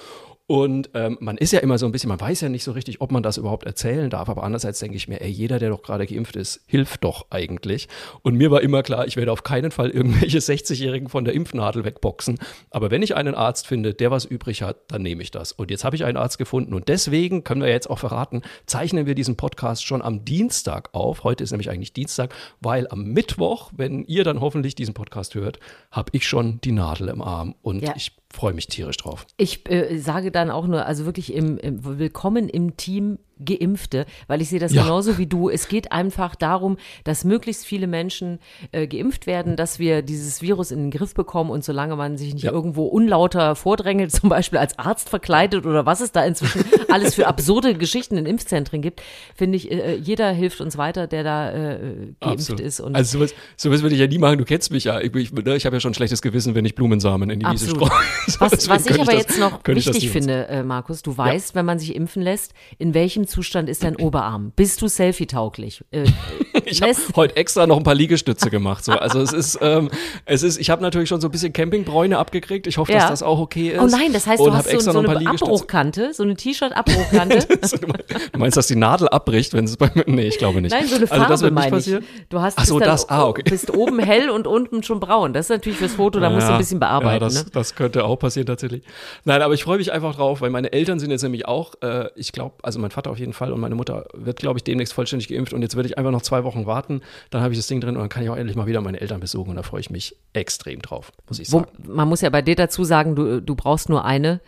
Und 0.50 0.90
ähm, 0.96 1.16
man 1.22 1.38
ist 1.38 1.54
ja 1.54 1.60
immer 1.60 1.78
so 1.78 1.86
ein 1.86 1.92
bisschen, 1.92 2.08
man 2.08 2.20
weiß 2.20 2.42
ja 2.42 2.50
nicht 2.50 2.64
so 2.64 2.72
richtig, 2.72 3.02
ob 3.02 3.12
man 3.12 3.22
das 3.22 3.38
überhaupt 3.38 3.68
erzählen 3.68 4.10
darf. 4.10 4.30
Aber 4.30 4.42
andererseits 4.42 4.80
denke 4.80 4.98
ich 4.98 5.08
mir, 5.08 5.22
ey, 5.22 5.30
jeder, 5.30 5.60
der 5.60 5.70
doch 5.70 5.84
gerade 5.84 6.08
geimpft 6.08 6.36
ist, 6.36 6.62
hilft 6.66 7.04
doch 7.04 7.28
eigentlich. 7.30 7.88
Und 8.24 8.34
mir 8.34 8.50
war 8.50 8.62
immer 8.62 8.82
klar, 8.82 9.06
ich 9.06 9.16
werde 9.16 9.32
auf 9.32 9.44
keinen 9.44 9.70
Fall 9.70 9.92
irgendwelche 9.92 10.38
60-Jährigen 10.40 11.08
von 11.08 11.24
der 11.24 11.36
Impfnadel 11.36 11.86
wegboxen. 11.86 12.40
Aber 12.72 12.90
wenn 12.90 13.04
ich 13.04 13.16
einen 13.16 13.36
Arzt 13.36 13.68
finde, 13.68 13.94
der 13.94 14.10
was 14.10 14.26
übrig 14.26 14.64
hat, 14.64 14.78
dann 14.88 15.04
nehme 15.04 15.22
ich 15.22 15.30
das. 15.30 15.52
Und 15.52 15.70
jetzt 15.70 15.84
habe 15.84 15.96
ich 15.96 16.04
einen 16.04 16.18
Arzt 16.18 16.40
gefunden. 16.40 16.74
Und 16.74 16.88
deswegen 16.88 17.44
können 17.44 17.62
wir 17.62 17.70
jetzt 17.70 17.88
auch 17.88 18.00
verraten, 18.00 18.42
zeichnen 18.66 19.06
wir 19.06 19.14
diesen 19.14 19.36
Podcast 19.36 19.86
schon 19.86 20.02
am 20.02 20.26
Dienstag 20.26 20.90
auf. 20.94 21.24
Heute 21.24 21.44
ist 21.44 21.52
nämlich 21.52 21.70
eigentlich 21.70 21.94
Dienstag, 21.94 22.34
weil 22.60 22.88
am 22.90 23.04
Mittwoch, 23.04 23.70
wenn 23.78 24.04
ihr 24.06 24.24
dann 24.24 24.42
hoffentlich 24.42 24.74
diesen 24.74 24.96
Podcast 24.96 25.36
hört, 25.36 25.60
habe 25.92 26.10
ich 26.14 26.28
schon 26.28 26.60
die 26.62 26.72
Nadel 26.72 27.10
im 27.10 27.22
Arm. 27.22 27.54
Und 27.62 27.84
ja. 27.84 27.94
ich 27.96 28.14
freue 28.32 28.54
mich 28.54 28.68
tierisch 28.68 28.98
drauf. 28.98 29.26
Ich 29.38 29.70
äh, 29.70 29.98
sage 29.98 30.32
dann 30.32 30.52
auch 30.52 30.68
nur, 30.68 30.86
also 30.86 31.06
wirklich 31.06 31.34
im, 31.34 31.58
im 31.58 31.84
Willkommen 32.00 32.50
im 32.50 32.78
Team 32.78 33.20
Geimpfte, 33.44 34.06
weil 34.28 34.42
ich 34.42 34.50
sehe 34.50 34.60
das 34.60 34.74
ja. 34.74 34.84
genauso 34.84 35.18
wie 35.18 35.28
du. 35.28 35.50
Es 35.50 35.68
geht 35.68 35.92
einfach 35.92 36.36
darum, 36.36 36.78
dass 37.04 37.24
möglichst 37.24 37.66
viele 37.66 37.88
Menschen 37.88 38.40
äh, 38.72 38.88
geimpft 38.88 39.28
werden, 39.28 39.56
dass 39.56 39.80
wir 39.80 40.02
dieses 40.02 40.42
Virus 40.42 40.72
in 40.72 40.80
den 40.80 40.92
Griff 40.92 41.14
bekommen 41.14 41.50
und 41.50 41.64
solange 41.64 41.96
man 41.96 42.18
sich 42.18 42.34
nicht 42.34 42.44
ja. 42.44 42.52
irgendwo 42.52 42.86
unlauter 42.86 43.56
vordrängelt, 43.56 44.12
zum 44.20 44.30
Beispiel 44.30 44.60
als 44.60 44.78
Arzt 44.78 45.10
verkleidet 45.10 45.66
oder 45.66 45.86
was 45.86 46.02
es 46.02 46.12
da 46.12 46.24
inzwischen 46.26 46.64
alles 46.90 47.16
für 47.16 47.28
absurde 47.28 47.76
Geschichten 47.76 48.18
in 48.18 48.26
Impfzentren 48.26 48.82
gibt, 48.82 49.02
finde 49.36 49.58
ich, 49.58 49.72
äh, 49.72 49.96
jeder 49.96 50.32
hilft 50.32 50.62
uns 50.62 50.78
weiter, 50.78 51.08
der 51.08 51.24
da 51.24 51.52
äh, 51.52 51.78
geimpft 52.20 52.22
Absolut. 52.22 52.62
ist. 52.62 52.80
Und 52.80 52.96
also 52.96 53.18
sowas, 53.18 53.34
sowas 53.58 53.82
würde 53.82 53.96
ich 53.96 54.02
ja 54.02 54.08
nie 54.08 54.18
machen. 54.18 54.38
Du 54.38 54.46
kennst 54.46 54.72
mich 54.72 54.84
ja. 54.84 55.00
Ich, 55.00 55.14
ich, 55.16 55.32
ne, 55.32 55.56
ich 55.56 55.66
habe 55.66 55.76
ja 55.76 55.80
schon 55.80 55.92
ein 55.92 55.96
schlechtes 55.96 56.22
Gewissen, 56.22 56.56
wenn 56.56 56.66
ich 56.66 56.76
Blumensamen 56.76 57.30
in 57.30 57.40
die. 57.40 57.46
Wiese 57.46 57.70
streue. 57.70 57.90
Was, 58.40 58.70
was 58.70 58.86
ich 58.86 58.94
aber 58.94 59.12
das, 59.12 59.22
jetzt 59.22 59.40
noch 59.40 59.60
wichtig 59.66 60.10
finde, 60.12 60.48
äh, 60.48 60.64
Markus, 60.64 61.02
du 61.02 61.18
weißt, 61.18 61.50
ja. 61.50 61.56
wenn 61.56 61.66
man 61.66 61.80
sich 61.80 61.96
impfen 61.96 62.22
lässt, 62.22 62.54
in 62.78 62.94
welchem 62.94 63.28
Zustand 63.30 63.70
ist 63.70 63.84
dein 63.84 63.96
Oberarm? 63.96 64.52
Bist 64.56 64.82
du 64.82 64.88
selfie-tauglich? 64.88 65.84
Äh, 65.92 66.06
ich 66.66 66.82
habe 66.82 66.94
heute 67.16 67.36
extra 67.38 67.68
noch 67.68 67.78
ein 67.78 67.84
paar 67.84 67.96
Liegestütze 67.96 68.50
gemacht. 68.50 68.84
So. 68.84 68.94
Also 68.94 69.22
es 69.22 69.32
ist, 69.32 69.60
ähm, 69.62 69.90
es 70.26 70.44
ist, 70.44 70.60
ich 70.60 70.70
habe 70.70 70.82
natürlich 70.82 71.10
schon 71.10 71.22
so 71.22 71.28
ein 71.28 71.32
bisschen 71.32 71.54
Campingbräune 71.54 72.18
abgekriegt. 72.18 72.68
Ich 72.68 72.78
hoffe, 72.78 72.92
ja. 72.92 73.00
dass 73.00 73.10
das 73.10 73.24
auch 73.24 73.40
okay 73.40 73.70
ist. 73.70 73.82
Oh 73.82 73.88
nein, 73.88 74.12
das 74.14 74.28
heißt, 74.28 74.40
du 74.42 74.54
hast 74.54 74.70
so, 74.70 74.92
so 74.92 75.00
eine 75.00 75.30
Abbruchkante, 75.30 76.14
so 76.14 76.24
eine 76.24 76.36
T-Shirt-Abbruchkante. 76.36 77.48
du 78.32 78.40
meinst, 78.40 78.58
dass 78.58 78.68
die 78.68 78.76
Nadel 78.76 79.08
abbricht, 79.10 79.54
wenn 79.54 79.66
es 79.66 79.78
bei 79.78 79.90
mir, 79.94 80.04
nee, 80.08 80.28
ich 80.28 80.38
glaube 80.38 80.62
nicht. 80.62 80.72
Nein, 80.72 80.88
so 80.88 80.96
eine 80.96 81.08
Farbe 81.08 81.24
also 81.24 81.34
das 81.34 81.42
wird 81.42 81.54
nicht 81.54 81.70
passieren. 81.70 82.06
Du 82.30 82.42
hast 82.42 82.58
Ach 82.58 82.66
so, 82.66 82.80
das, 82.80 83.10
ah, 83.10 83.28
okay. 83.28 83.44
bist 83.44 83.74
oben 83.74 84.00
hell 84.00 84.30
und 84.30 84.48
unten 84.48 84.84
schon 84.84 85.00
braun. 85.00 85.34
Das 85.34 85.46
ist 85.46 85.50
natürlich 85.50 85.80
fürs 85.80 85.94
Foto, 85.94 86.20
da 86.20 86.30
ja, 86.30 86.34
musst 86.34 86.48
du 86.48 86.54
ein 86.54 86.58
bisschen 86.58 86.80
bearbeiten. 86.80 87.14
Ja, 87.14 87.20
das, 87.20 87.46
ne? 87.46 87.52
das 87.52 87.76
könnte 87.76 88.04
auch 88.04 88.18
passieren 88.18 88.48
tatsächlich. 88.48 88.84
Nein, 89.26 89.42
aber 89.42 89.54
ich 89.54 89.64
freue 89.64 89.78
mich 89.78 89.92
einfach 89.92 90.16
drauf, 90.16 90.42
weil 90.42 90.50
meine 90.50 90.72
Eltern 90.72 91.00
sind 91.00 91.12
jetzt 91.12 91.24
nämlich 91.24 91.48
auch, 91.48 91.74
äh, 91.82 92.10
ich 92.16 92.32
glaube, 92.32 92.56
also 92.64 92.80
mein 92.80 92.92
Vater 92.92 93.12
auf 93.12 93.19
jeden 93.20 93.34
Fall 93.34 93.52
und 93.52 93.60
meine 93.60 93.76
Mutter 93.76 94.06
wird, 94.14 94.40
glaube 94.40 94.60
ich, 94.60 94.64
demnächst 94.64 94.94
vollständig 94.94 95.28
geimpft 95.28 95.54
und 95.54 95.62
jetzt 95.62 95.76
werde 95.76 95.88
ich 95.88 95.98
einfach 95.98 96.12
noch 96.12 96.22
zwei 96.22 96.44
Wochen 96.44 96.66
warten. 96.66 97.02
Dann 97.30 97.42
habe 97.42 97.54
ich 97.54 97.60
das 97.60 97.68
Ding 97.68 97.82
drin 97.82 97.96
und 97.96 98.02
dann 98.02 98.10
kann 98.10 98.24
ich 98.24 98.30
auch 98.30 98.36
endlich 98.36 98.56
mal 98.56 98.66
wieder 98.66 98.82
meine 98.82 99.00
Eltern 99.00 99.20
besuchen 99.20 99.52
und 99.52 99.56
da 99.56 99.64
freue 99.64 99.82
ich 99.82 99.90
mich 99.90 100.16
extrem 100.34 100.82
drauf, 100.82 101.12
muss 101.28 101.40
ich 101.40 101.50
sagen. 101.50 101.68
Wo, 101.78 101.94
man 101.94 102.08
muss 102.08 102.22
ja 102.22 102.30
bei 102.30 102.42
dir 102.42 102.56
dazu 102.56 102.84
sagen, 102.84 103.16
du, 103.16 103.42
du 103.42 103.56
brauchst 103.56 103.90
nur 103.90 104.06
eine. 104.06 104.42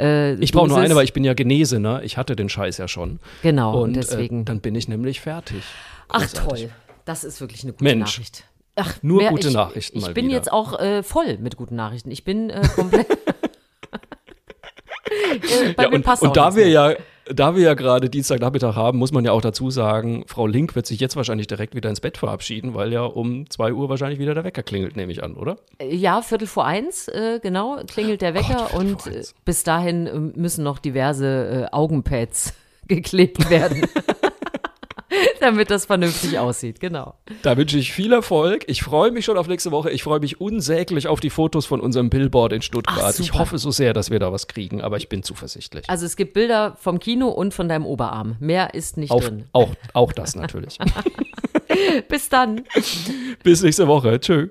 Äh, 0.00 0.34
ich 0.34 0.52
brauche 0.52 0.68
nur 0.68 0.78
eine, 0.78 0.94
weil 0.94 1.04
ich 1.04 1.12
bin 1.12 1.24
ja 1.24 1.34
genese, 1.34 1.78
ne? 1.80 2.00
Ich 2.04 2.16
hatte 2.16 2.36
den 2.36 2.48
Scheiß 2.48 2.78
ja 2.78 2.88
schon. 2.88 3.20
Genau, 3.42 3.82
und 3.82 3.90
äh, 3.90 4.00
deswegen. 4.00 4.42
Äh, 4.42 4.44
dann 4.44 4.60
bin 4.60 4.74
ich 4.74 4.88
nämlich 4.88 5.20
fertig. 5.20 5.62
Großartig. 6.08 6.40
Ach 6.40 6.48
toll, 6.48 6.70
das 7.04 7.24
ist 7.24 7.40
wirklich 7.40 7.62
eine 7.62 7.72
gute 7.72 7.84
Mensch. 7.84 8.18
Nachricht. 8.18 8.44
Ach, 8.74 9.02
nur 9.02 9.18
mehr, 9.18 9.30
gute 9.30 9.48
ich, 9.48 9.54
Nachrichten. 9.54 9.98
Ich 9.98 10.14
bin 10.14 10.26
wieder. 10.26 10.36
jetzt 10.36 10.50
auch 10.50 10.78
äh, 10.80 11.02
voll 11.02 11.36
mit 11.38 11.56
guten 11.56 11.76
Nachrichten. 11.76 12.10
Ich 12.10 12.24
bin 12.24 12.48
äh, 12.48 12.66
komplett. 12.74 13.06
ja, 15.78 15.88
und, 15.88 16.22
und 16.22 16.36
da 16.36 16.54
wir 16.54 16.68
ja 16.68 16.94
da 17.34 17.54
wir 17.54 17.62
ja 17.62 17.74
gerade 17.74 18.10
Dienstagnachmittag 18.10 18.76
haben, 18.76 18.98
muss 18.98 19.12
man 19.12 19.24
ja 19.24 19.32
auch 19.32 19.40
dazu 19.40 19.70
sagen, 19.70 20.24
Frau 20.26 20.46
Link 20.46 20.74
wird 20.74 20.86
sich 20.86 21.00
jetzt 21.00 21.16
wahrscheinlich 21.16 21.46
direkt 21.46 21.74
wieder 21.74 21.90
ins 21.90 22.00
Bett 22.00 22.18
verabschieden, 22.18 22.74
weil 22.74 22.92
ja 22.92 23.02
um 23.02 23.48
zwei 23.50 23.72
Uhr 23.72 23.88
wahrscheinlich 23.88 24.18
wieder 24.18 24.34
der 24.34 24.44
Wecker 24.44 24.62
klingelt, 24.62 24.96
nehme 24.96 25.12
ich 25.12 25.22
an, 25.22 25.34
oder? 25.34 25.56
Ja, 25.82 26.22
Viertel 26.22 26.46
vor 26.46 26.64
eins, 26.64 27.08
äh, 27.08 27.40
genau, 27.42 27.80
klingelt 27.86 28.22
der 28.22 28.34
Wecker 28.34 28.68
Gott, 28.70 28.74
und 28.74 29.06
äh, 29.06 29.22
bis 29.44 29.64
dahin 29.64 30.06
äh, 30.06 30.18
müssen 30.18 30.64
noch 30.64 30.78
diverse 30.78 31.68
äh, 31.70 31.74
Augenpads 31.74 32.54
geklebt 32.88 33.50
werden. 33.50 33.86
damit 35.40 35.70
das 35.70 35.86
vernünftig 35.86 36.38
aussieht, 36.38 36.80
genau. 36.80 37.14
Da 37.42 37.56
wünsche 37.56 37.78
ich 37.78 37.92
viel 37.92 38.12
Erfolg. 38.12 38.64
Ich 38.66 38.82
freue 38.82 39.10
mich 39.10 39.24
schon 39.24 39.36
auf 39.36 39.48
nächste 39.48 39.70
Woche. 39.70 39.90
Ich 39.90 40.02
freue 40.02 40.20
mich 40.20 40.40
unsäglich 40.40 41.08
auf 41.08 41.20
die 41.20 41.30
Fotos 41.30 41.66
von 41.66 41.80
unserem 41.80 42.10
Billboard 42.10 42.52
in 42.52 42.62
Stuttgart. 42.62 43.14
Ach, 43.14 43.18
ich 43.18 43.32
hoffe 43.34 43.58
so 43.58 43.70
sehr, 43.70 43.92
dass 43.92 44.10
wir 44.10 44.18
da 44.18 44.32
was 44.32 44.48
kriegen, 44.48 44.80
aber 44.80 44.96
ich 44.96 45.08
bin 45.08 45.22
zuversichtlich. 45.22 45.88
Also 45.88 46.06
es 46.06 46.16
gibt 46.16 46.34
Bilder 46.34 46.76
vom 46.80 46.98
Kino 46.98 47.28
und 47.28 47.54
von 47.54 47.68
deinem 47.68 47.86
Oberarm. 47.86 48.36
Mehr 48.40 48.74
ist 48.74 48.96
nicht 48.96 49.10
auf, 49.10 49.24
drin. 49.24 49.44
Auch, 49.52 49.70
auch 49.92 50.12
das 50.12 50.34
natürlich. 50.34 50.78
Bis 52.08 52.28
dann. 52.28 52.64
Bis 53.42 53.62
nächste 53.62 53.86
Woche. 53.88 54.20
Tschö. 54.20 54.48